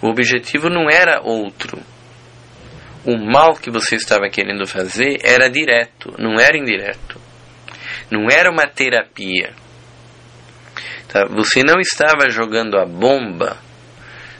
O 0.00 0.08
objetivo 0.08 0.68
não 0.68 0.88
era 0.88 1.20
outro. 1.20 1.82
O 3.04 3.16
mal 3.16 3.54
que 3.54 3.70
você 3.70 3.96
estava 3.96 4.28
querendo 4.28 4.66
fazer 4.66 5.18
era 5.24 5.48
direto, 5.48 6.14
não 6.18 6.38
era 6.38 6.56
indireto. 6.56 7.27
Não 8.10 8.26
era 8.30 8.50
uma 8.50 8.66
terapia 8.66 9.54
Tá? 11.08 11.24
Você 11.30 11.62
não 11.64 11.80
estava 11.80 12.28
jogando 12.28 12.78
a 12.78 12.84
bomba 12.84 13.56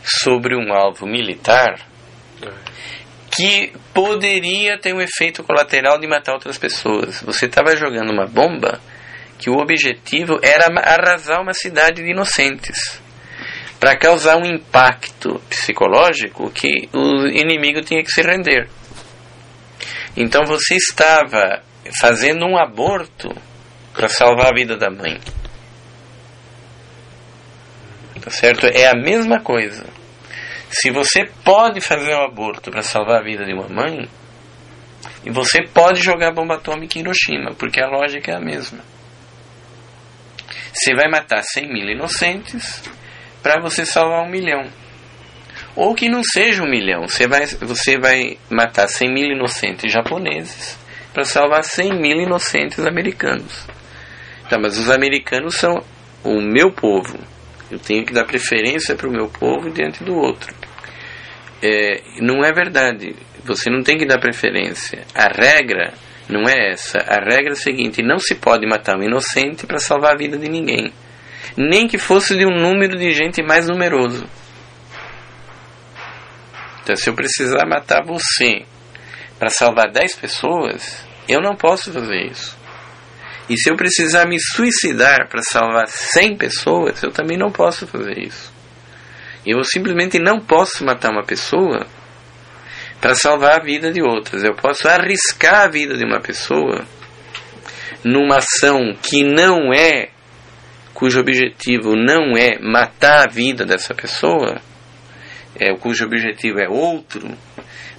sobre 0.03 0.55
um 0.55 0.73
alvo 0.73 1.07
militar 1.07 1.81
que 3.31 3.73
poderia 3.95 4.78
ter 4.78 4.95
um 4.95 5.01
efeito 5.01 5.43
colateral 5.43 5.99
de 5.99 6.07
matar 6.07 6.35
outras 6.35 6.59
pessoas. 6.59 7.23
Você 7.23 7.47
estava 7.47 7.74
jogando 7.74 8.12
uma 8.12 8.27
bomba 8.27 8.81
que 9.39 9.49
o 9.49 9.57
objetivo 9.57 10.39
era 10.43 10.66
arrasar 10.81 11.40
uma 11.40 11.55
cidade 11.55 12.03
de 12.03 12.11
inocentes 12.11 13.01
para 13.81 13.97
causar 13.97 14.36
um 14.36 14.45
impacto 14.45 15.40
psicológico 15.49 16.51
que 16.51 16.89
o 16.93 17.27
inimigo 17.28 17.81
tinha 17.81 18.03
que 18.03 18.11
se 18.11 18.20
render. 18.23 18.69
Então 20.16 20.43
você 20.45 20.74
estava 20.74 21.62
fazendo 22.01 22.45
um 22.45 22.59
aborto 22.59 23.31
para 23.99 24.09
salvar 24.09 24.53
a 24.53 24.55
vida 24.55 24.77
da 24.77 24.89
mãe. 24.89 25.19
Tá 28.23 28.31
certo? 28.31 28.66
É 28.66 28.87
a 28.87 28.95
mesma 28.95 29.41
coisa. 29.41 29.85
Se 30.70 30.93
você 30.93 31.29
pode 31.45 31.81
fazer 31.81 32.15
um 32.15 32.25
aborto 32.25 32.70
para 32.70 32.83
salvar 32.83 33.20
a 33.20 33.25
vida 33.25 33.45
de 33.45 33.53
uma 33.53 33.69
mãe, 33.69 34.09
e 35.25 35.31
você 35.33 35.65
pode 35.66 36.01
jogar 36.01 36.31
bomba 36.31 36.55
atômica 36.55 36.97
em 36.97 37.03
Hiroshima, 37.03 37.55
porque 37.59 37.83
a 37.83 37.89
lógica 37.89 38.31
é 38.31 38.37
a 38.37 38.41
mesma. 38.41 38.79
Você 40.73 40.95
vai 40.95 41.09
matar 41.09 41.43
100 41.43 41.69
mil 41.69 41.89
inocentes 41.89 42.85
para 43.43 43.61
você 43.61 43.85
salvar 43.85 44.23
um 44.23 44.31
milhão. 44.31 44.70
Ou 45.75 45.93
que 45.93 46.09
não 46.09 46.23
seja 46.23 46.62
um 46.62 46.70
milhão, 46.70 47.09
você 47.09 47.27
vai, 47.27 47.47
você 47.47 47.99
vai 47.99 48.39
matar 48.49 48.87
100 48.87 49.12
mil 49.12 49.33
inocentes 49.33 49.93
japoneses 49.93 50.79
para 51.12 51.25
salvar 51.25 51.65
100 51.65 52.01
mil 52.01 52.20
inocentes 52.20 52.79
americanos. 52.79 53.66
Então, 54.49 54.59
mas 54.62 54.79
os 54.79 54.91
americanos 54.91 55.57
são 55.57 55.75
o 56.25 56.41
meu 56.41 56.73
povo, 56.73 57.19
eu 57.70 57.79
tenho 57.79 58.03
que 58.03 58.15
dar 58.15 58.25
preferência 58.25 58.97
para 58.97 59.07
o 59.07 59.12
meu 59.12 59.29
povo 59.29 59.69
diante 59.69 60.03
do 60.03 60.15
outro. 60.15 60.55
É, 61.62 62.01
não 62.23 62.43
é 62.43 62.51
verdade. 62.51 63.15
Você 63.45 63.69
não 63.69 63.83
tem 63.83 63.99
que 63.99 64.07
dar 64.07 64.19
preferência. 64.19 65.05
A 65.15 65.29
regra 65.29 65.93
não 66.31 66.49
é 66.49 66.70
essa. 66.70 66.99
A 66.99 67.16
regra 67.16 67.51
é 67.51 67.53
a 67.53 67.57
seguinte: 67.57 68.03
não 68.03 68.19
se 68.19 68.37
pode 68.37 68.66
matar 68.66 68.97
um 68.97 69.03
inocente 69.03 69.66
para 69.66 69.79
salvar 69.79 70.15
a 70.15 70.16
vida 70.16 70.39
de 70.39 70.49
ninguém, 70.49 70.91
nem 71.55 71.87
que 71.87 71.99
fosse 71.99 72.35
de 72.35 72.47
um 72.47 72.57
número 72.59 72.97
de 72.97 73.12
gente 73.12 73.43
mais 73.43 73.69
numeroso. 73.69 74.27
Então, 76.83 76.97
se 76.97 77.11
eu 77.11 77.15
precisar 77.15 77.66
matar 77.66 78.03
você 78.03 78.65
para 79.39 79.51
salvar 79.51 79.91
10 79.93 80.16
pessoas, 80.16 81.07
eu 81.29 81.39
não 81.39 81.55
posso 81.55 81.93
fazer 81.93 82.31
isso. 82.31 82.58
E 83.49 83.57
se 83.57 83.70
eu 83.70 83.77
precisar 83.77 84.27
me 84.27 84.39
suicidar 84.39 85.29
para 85.29 85.43
salvar 85.43 85.89
100 85.89 86.37
pessoas, 86.37 87.03
eu 87.03 87.11
também 87.11 87.39
não 87.39 87.51
posso 87.51 87.87
fazer 87.87 88.19
isso. 88.19 88.53
Eu 89.47 89.62
simplesmente 89.65 90.19
não 90.19 90.39
posso 90.39 90.85
matar 90.85 91.11
uma 91.11 91.25
pessoa 91.25 91.87
para 93.01 93.15
salvar 93.15 93.61
a 93.61 93.65
vida 93.65 93.91
de 93.91 94.03
outras. 94.03 94.45
Eu 94.45 94.55
posso 94.55 94.87
arriscar 94.87 95.62
a 95.62 95.69
vida 95.69 95.97
de 95.97 96.05
uma 96.05 96.20
pessoa 96.20 96.85
numa 98.05 98.37
ação 98.37 98.95
que 99.03 99.25
não 99.25 99.73
é, 99.73 100.11
cujo 100.93 101.20
objetivo 101.20 101.95
não 101.97 102.37
é 102.37 102.59
matar 102.61 103.27
a 103.27 103.31
vida 103.31 103.65
dessa 103.65 103.95
pessoa, 103.95 104.61
é, 105.59 105.75
cujo 105.75 106.05
objetivo 106.05 106.61
é 106.61 106.69
outro, 106.69 107.37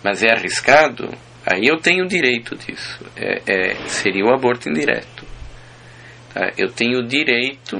mas 0.03 0.23
é 0.23 0.31
arriscado, 0.31 1.09
aí 1.45 1.65
eu 1.65 1.77
tenho 1.77 2.07
direito 2.07 2.55
disso. 2.55 3.03
É, 3.15 3.41
é, 3.45 3.76
seria 3.88 4.26
o 4.26 4.34
aborto 4.34 4.69
indireto. 4.69 5.28
Tá? 6.34 6.51
Eu 6.57 6.69
tenho 6.72 6.99
o 6.99 7.07
direito, 7.07 7.77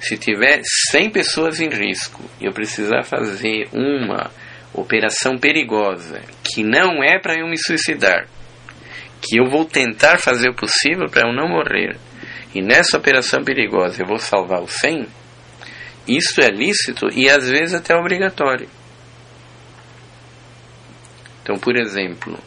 se 0.00 0.16
tiver 0.16 0.60
100 0.90 1.10
pessoas 1.10 1.60
em 1.60 1.68
risco 1.68 2.22
e 2.40 2.46
eu 2.46 2.52
precisar 2.52 3.02
fazer 3.04 3.68
uma 3.72 4.30
operação 4.72 5.38
perigosa, 5.38 6.20
que 6.42 6.62
não 6.62 7.02
é 7.02 7.18
para 7.18 7.38
eu 7.38 7.46
me 7.46 7.56
suicidar, 7.56 8.26
que 9.22 9.38
eu 9.38 9.48
vou 9.48 9.64
tentar 9.64 10.18
fazer 10.18 10.50
o 10.50 10.56
possível 10.56 11.08
para 11.08 11.28
eu 11.28 11.34
não 11.34 11.48
morrer, 11.48 11.96
e 12.54 12.60
nessa 12.60 12.98
operação 12.98 13.42
perigosa 13.42 14.02
eu 14.02 14.06
vou 14.06 14.18
salvar 14.18 14.60
os 14.60 14.72
100, 14.72 15.06
isso 16.06 16.40
é 16.40 16.48
lícito 16.48 17.06
e 17.14 17.30
às 17.30 17.48
vezes 17.48 17.74
até 17.74 17.94
obrigatório. 17.96 18.68
Então, 21.42 21.56
por 21.56 21.76
exemplo, 21.76 22.38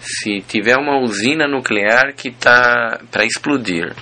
se 0.00 0.40
tiver 0.42 0.76
uma 0.76 1.00
usina 1.00 1.46
nuclear 1.46 2.14
que 2.14 2.28
está 2.28 3.00
para 3.10 3.24
explodir 3.24 3.94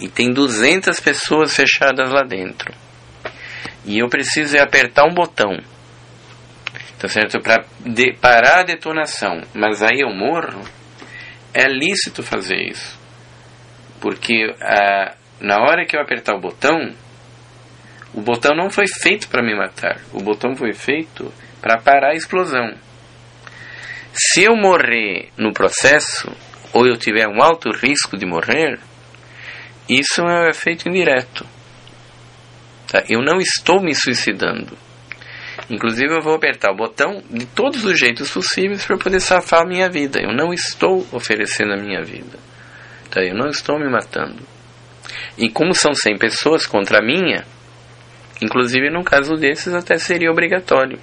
e 0.00 0.08
tem 0.08 0.32
200 0.32 0.98
pessoas 1.00 1.54
fechadas 1.54 2.10
lá 2.10 2.22
dentro. 2.22 2.72
E 3.84 3.98
eu 3.98 4.08
preciso 4.08 4.58
apertar 4.58 5.04
um 5.04 5.14
botão, 5.14 5.58
tá 6.98 7.08
certo? 7.08 7.40
Para 7.40 7.64
parar 8.20 8.60
a 8.60 8.64
detonação, 8.64 9.42
mas 9.54 9.82
aí 9.82 10.00
eu 10.00 10.10
morro, 10.10 10.62
é 11.52 11.66
lícito 11.66 12.22
fazer 12.22 12.56
isso, 12.70 12.98
porque 14.00 14.54
a, 14.60 15.14
na 15.40 15.56
hora 15.62 15.84
que 15.84 15.96
eu 15.96 16.00
apertar 16.00 16.34
o 16.36 16.40
botão, 16.40 16.94
o 18.14 18.20
botão 18.20 18.54
não 18.54 18.70
foi 18.70 18.86
feito 18.86 19.28
para 19.28 19.42
me 19.42 19.54
matar, 19.54 20.00
o 20.12 20.22
botão 20.22 20.54
foi 20.54 20.72
feito 20.72 21.32
para 21.60 21.78
parar 21.78 22.12
a 22.12 22.16
explosão. 22.16 22.74
Se 24.12 24.44
eu 24.44 24.54
morrer 24.54 25.30
no 25.36 25.52
processo, 25.52 26.30
ou 26.72 26.86
eu 26.86 26.96
tiver 26.96 27.26
um 27.26 27.42
alto 27.42 27.70
risco 27.70 28.16
de 28.16 28.26
morrer, 28.26 28.78
isso 29.88 30.20
é 30.20 30.24
um 30.24 30.48
efeito 30.48 30.88
indireto. 30.88 31.46
Tá? 32.88 33.02
Eu 33.08 33.20
não 33.20 33.38
estou 33.38 33.82
me 33.82 33.94
suicidando. 33.94 34.76
Inclusive, 35.70 36.14
eu 36.14 36.20
vou 36.20 36.34
apertar 36.34 36.72
o 36.72 36.76
botão 36.76 37.22
de 37.30 37.46
todos 37.46 37.84
os 37.84 37.98
jeitos 37.98 38.30
possíveis 38.30 38.84
para 38.84 38.98
poder 38.98 39.20
safar 39.20 39.62
a 39.62 39.66
minha 39.66 39.88
vida. 39.88 40.20
Eu 40.20 40.34
não 40.34 40.52
estou 40.52 41.06
oferecendo 41.12 41.72
a 41.72 41.76
minha 41.76 42.02
vida. 42.02 42.38
Tá? 43.10 43.22
Eu 43.22 43.34
não 43.34 43.48
estou 43.48 43.78
me 43.78 43.90
matando. 43.90 44.42
E 45.36 45.48
como 45.48 45.74
são 45.74 45.94
100 45.94 46.18
pessoas 46.18 46.66
contra 46.66 46.98
a 46.98 47.04
minha, 47.04 47.44
inclusive 48.40 48.90
num 48.90 49.02
caso 49.02 49.34
desses 49.34 49.72
até 49.74 49.98
seria 49.98 50.30
obrigatório 50.30 50.98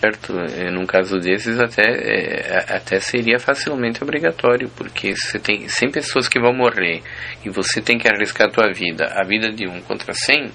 certo? 0.00 0.38
É, 0.38 0.70
num 0.70 0.86
caso 0.86 1.18
desses 1.18 1.58
até, 1.58 1.82
é, 1.82 2.64
até 2.68 3.00
seria 3.00 3.38
facilmente 3.38 4.02
obrigatório, 4.02 4.68
porque 4.76 5.14
você 5.14 5.38
tem 5.38 5.68
100 5.68 5.90
pessoas 5.90 6.28
que 6.28 6.40
vão 6.40 6.52
morrer 6.52 7.02
e 7.44 7.50
você 7.50 7.80
tem 7.80 7.98
que 7.98 8.08
arriscar 8.08 8.48
a 8.48 8.50
tua 8.50 8.72
vida, 8.72 9.12
a 9.14 9.24
vida 9.24 9.50
de 9.50 9.66
um 9.66 9.80
contra 9.80 10.12
100, 10.12 10.50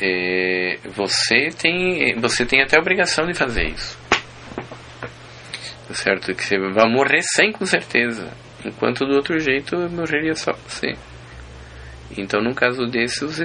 é, 0.00 0.78
você, 0.94 1.48
tem, 1.60 2.14
você 2.20 2.46
tem 2.46 2.62
até 2.62 2.76
a 2.76 2.80
obrigação 2.80 3.26
de 3.26 3.34
fazer 3.34 3.66
isso. 3.66 3.98
Certo? 5.92 6.34
Que 6.34 6.44
você 6.44 6.58
vai 6.58 6.88
morrer 6.88 7.22
100 7.22 7.52
com 7.52 7.64
certeza, 7.66 8.30
enquanto 8.64 9.06
do 9.06 9.14
outro 9.16 9.38
jeito 9.40 9.76
morreria 9.90 10.34
só 10.34 10.52
você. 10.52 10.94
Então, 12.16 12.40
no 12.40 12.54
caso 12.54 12.86
desse, 12.86 13.24
você 13.24 13.44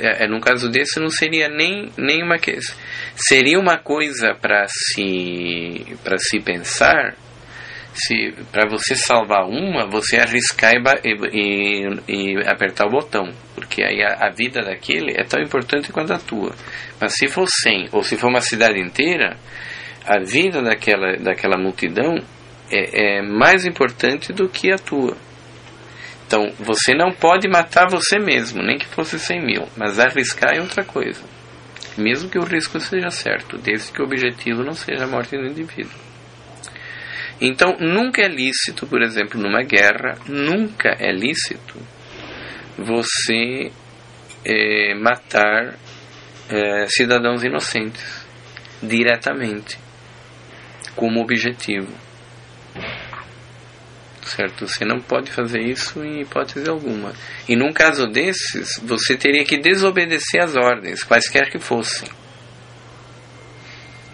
é, 0.00 0.24
é, 0.24 0.28
no 0.28 0.40
caso 0.40 0.68
desse 0.68 0.98
não 0.98 1.08
seria 1.08 1.48
nem, 1.48 1.90
nem 1.96 2.22
uma 2.22 2.38
questão. 2.38 2.76
Seria 3.14 3.58
uma 3.58 3.78
coisa 3.78 4.34
para 4.34 4.66
se, 4.68 5.96
para 6.02 6.18
se 6.18 6.40
pensar, 6.40 7.14
se 7.94 8.34
para 8.50 8.68
você 8.68 8.96
salvar 8.96 9.46
uma, 9.46 9.86
você 9.86 10.16
arriscar 10.16 10.72
e, 10.74 11.14
e, 11.32 11.88
e, 12.08 12.48
apertar 12.48 12.86
o 12.86 12.90
botão, 12.90 13.30
porque 13.54 13.82
aí 13.82 14.02
a, 14.02 14.26
a, 14.26 14.30
vida 14.30 14.60
daquele 14.62 15.12
é 15.16 15.24
tão 15.24 15.40
importante 15.40 15.92
quanto 15.92 16.12
a 16.12 16.18
tua. 16.18 16.52
Mas 17.00 17.14
se 17.14 17.28
for 17.28 17.46
100 17.46 17.90
ou 17.92 18.02
se 18.02 18.16
for 18.16 18.28
uma 18.28 18.40
cidade 18.40 18.80
inteira, 18.80 19.36
a 20.04 20.18
vida 20.18 20.62
daquela, 20.62 21.16
daquela 21.16 21.56
multidão 21.56 22.16
é, 22.72 23.18
é 23.18 23.22
mais 23.22 23.64
importante 23.66 24.32
do 24.32 24.48
que 24.48 24.72
a 24.72 24.76
tua. 24.76 25.16
Então, 26.30 26.48
você 26.60 26.94
não 26.94 27.10
pode 27.10 27.48
matar 27.48 27.88
você 27.90 28.16
mesmo, 28.20 28.62
nem 28.62 28.78
que 28.78 28.86
fosse 28.86 29.18
100 29.18 29.44
mil, 29.44 29.68
mas 29.76 29.98
arriscar 29.98 30.54
é 30.54 30.60
outra 30.60 30.84
coisa. 30.84 31.20
Mesmo 31.98 32.30
que 32.30 32.38
o 32.38 32.44
risco 32.44 32.78
seja 32.78 33.10
certo, 33.10 33.58
desde 33.58 33.90
que 33.90 34.00
o 34.00 34.04
objetivo 34.04 34.62
não 34.62 34.72
seja 34.72 35.06
a 35.06 35.08
morte 35.08 35.36
do 35.36 35.44
indivíduo. 35.44 35.98
Então, 37.40 37.76
nunca 37.80 38.22
é 38.22 38.28
lícito, 38.28 38.86
por 38.86 39.02
exemplo, 39.02 39.40
numa 39.40 39.64
guerra, 39.64 40.18
nunca 40.28 40.94
é 41.00 41.10
lícito 41.10 41.76
você 42.78 43.72
é, 44.44 44.94
matar 44.94 45.74
é, 46.48 46.86
cidadãos 46.86 47.42
inocentes 47.42 48.24
diretamente, 48.80 49.76
como 50.94 51.20
objetivo 51.20 51.92
certo? 54.30 54.66
Você 54.66 54.84
não 54.84 55.00
pode 55.00 55.30
fazer 55.30 55.60
isso 55.60 56.02
em 56.02 56.22
hipótese 56.22 56.68
alguma. 56.68 57.12
E 57.48 57.56
num 57.56 57.72
caso 57.72 58.06
desses, 58.06 58.80
você 58.82 59.16
teria 59.16 59.44
que 59.44 59.58
desobedecer 59.58 60.42
as 60.42 60.56
ordens, 60.56 61.02
quaisquer 61.02 61.50
que 61.50 61.58
fossem. 61.58 62.08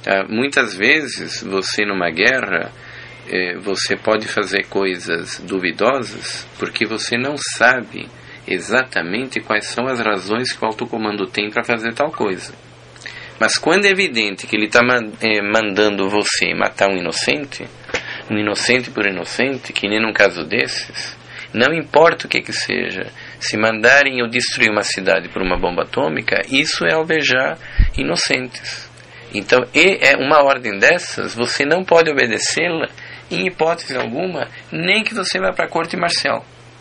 Tá? 0.03 0.25
Muitas 0.29 0.75
vezes, 0.75 1.43
você 1.43 1.85
numa 1.85 2.11
guerra, 2.11 2.73
eh, 3.29 3.57
você 3.59 3.97
pode 3.97 4.29
fazer 4.29 4.67
coisas 4.67 5.41
duvidosas 5.41 6.47
porque 6.59 6.87
você 6.87 7.17
não 7.19 7.37
sabe 7.37 8.09
exatamente 8.47 9.41
quais 9.41 9.67
são 9.67 9.87
as 9.87 9.99
razões 9.99 10.53
que 10.53 10.65
o 10.65 10.67
alto 10.67 10.87
comando 10.87 11.27
tem 11.27 11.51
para 11.51 11.65
fazer 11.65 11.93
tal 11.93 12.11
coisa. 12.11 12.55
Mas 13.39 13.59
quando 13.59 13.85
é 13.85 13.91
evidente 13.91 14.47
que 14.47 14.57
ele 14.57 14.67
está 14.67 14.81
eh, 15.21 15.43
mandando 15.43 16.09
você 16.09 16.55
matar 16.55 16.89
um 16.89 16.97
inocente, 16.97 17.67
um 18.31 18.37
inocente 18.37 18.91
por 18.91 19.07
inocente, 19.07 19.73
que 19.73 19.89
nem 19.89 20.01
num 20.01 20.13
caso 20.13 20.45
desses, 20.45 21.17
não 21.53 21.73
importa 21.73 22.27
o 22.27 22.29
que 22.29 22.41
que 22.41 22.53
seja, 22.53 23.07
se 23.39 23.57
mandarem 23.57 24.19
eu 24.19 24.29
destruir 24.29 24.71
uma 24.71 24.83
cidade 24.83 25.29
por 25.29 25.43
uma 25.43 25.57
bomba 25.57 25.83
atômica, 25.83 26.43
isso 26.49 26.85
é 26.85 26.95
alvejar 26.95 27.59
inocentes. 27.97 28.91
Então, 29.35 29.67
e 29.75 29.99
é 30.03 30.17
uma 30.17 30.43
ordem 30.43 30.79
dessas, 30.79 31.35
você 31.35 31.65
não 31.65 31.85
pode 31.85 32.11
obedecê-la 32.11 32.89
em 33.31 33.47
hipótese 33.47 33.97
alguma, 33.97 34.49
nem 34.71 35.03
que 35.03 35.15
você 35.15 35.39
vá 35.39 35.53
para 35.53 35.67
a 35.67 35.71
corte 35.71 35.97
marcial. 35.97 36.45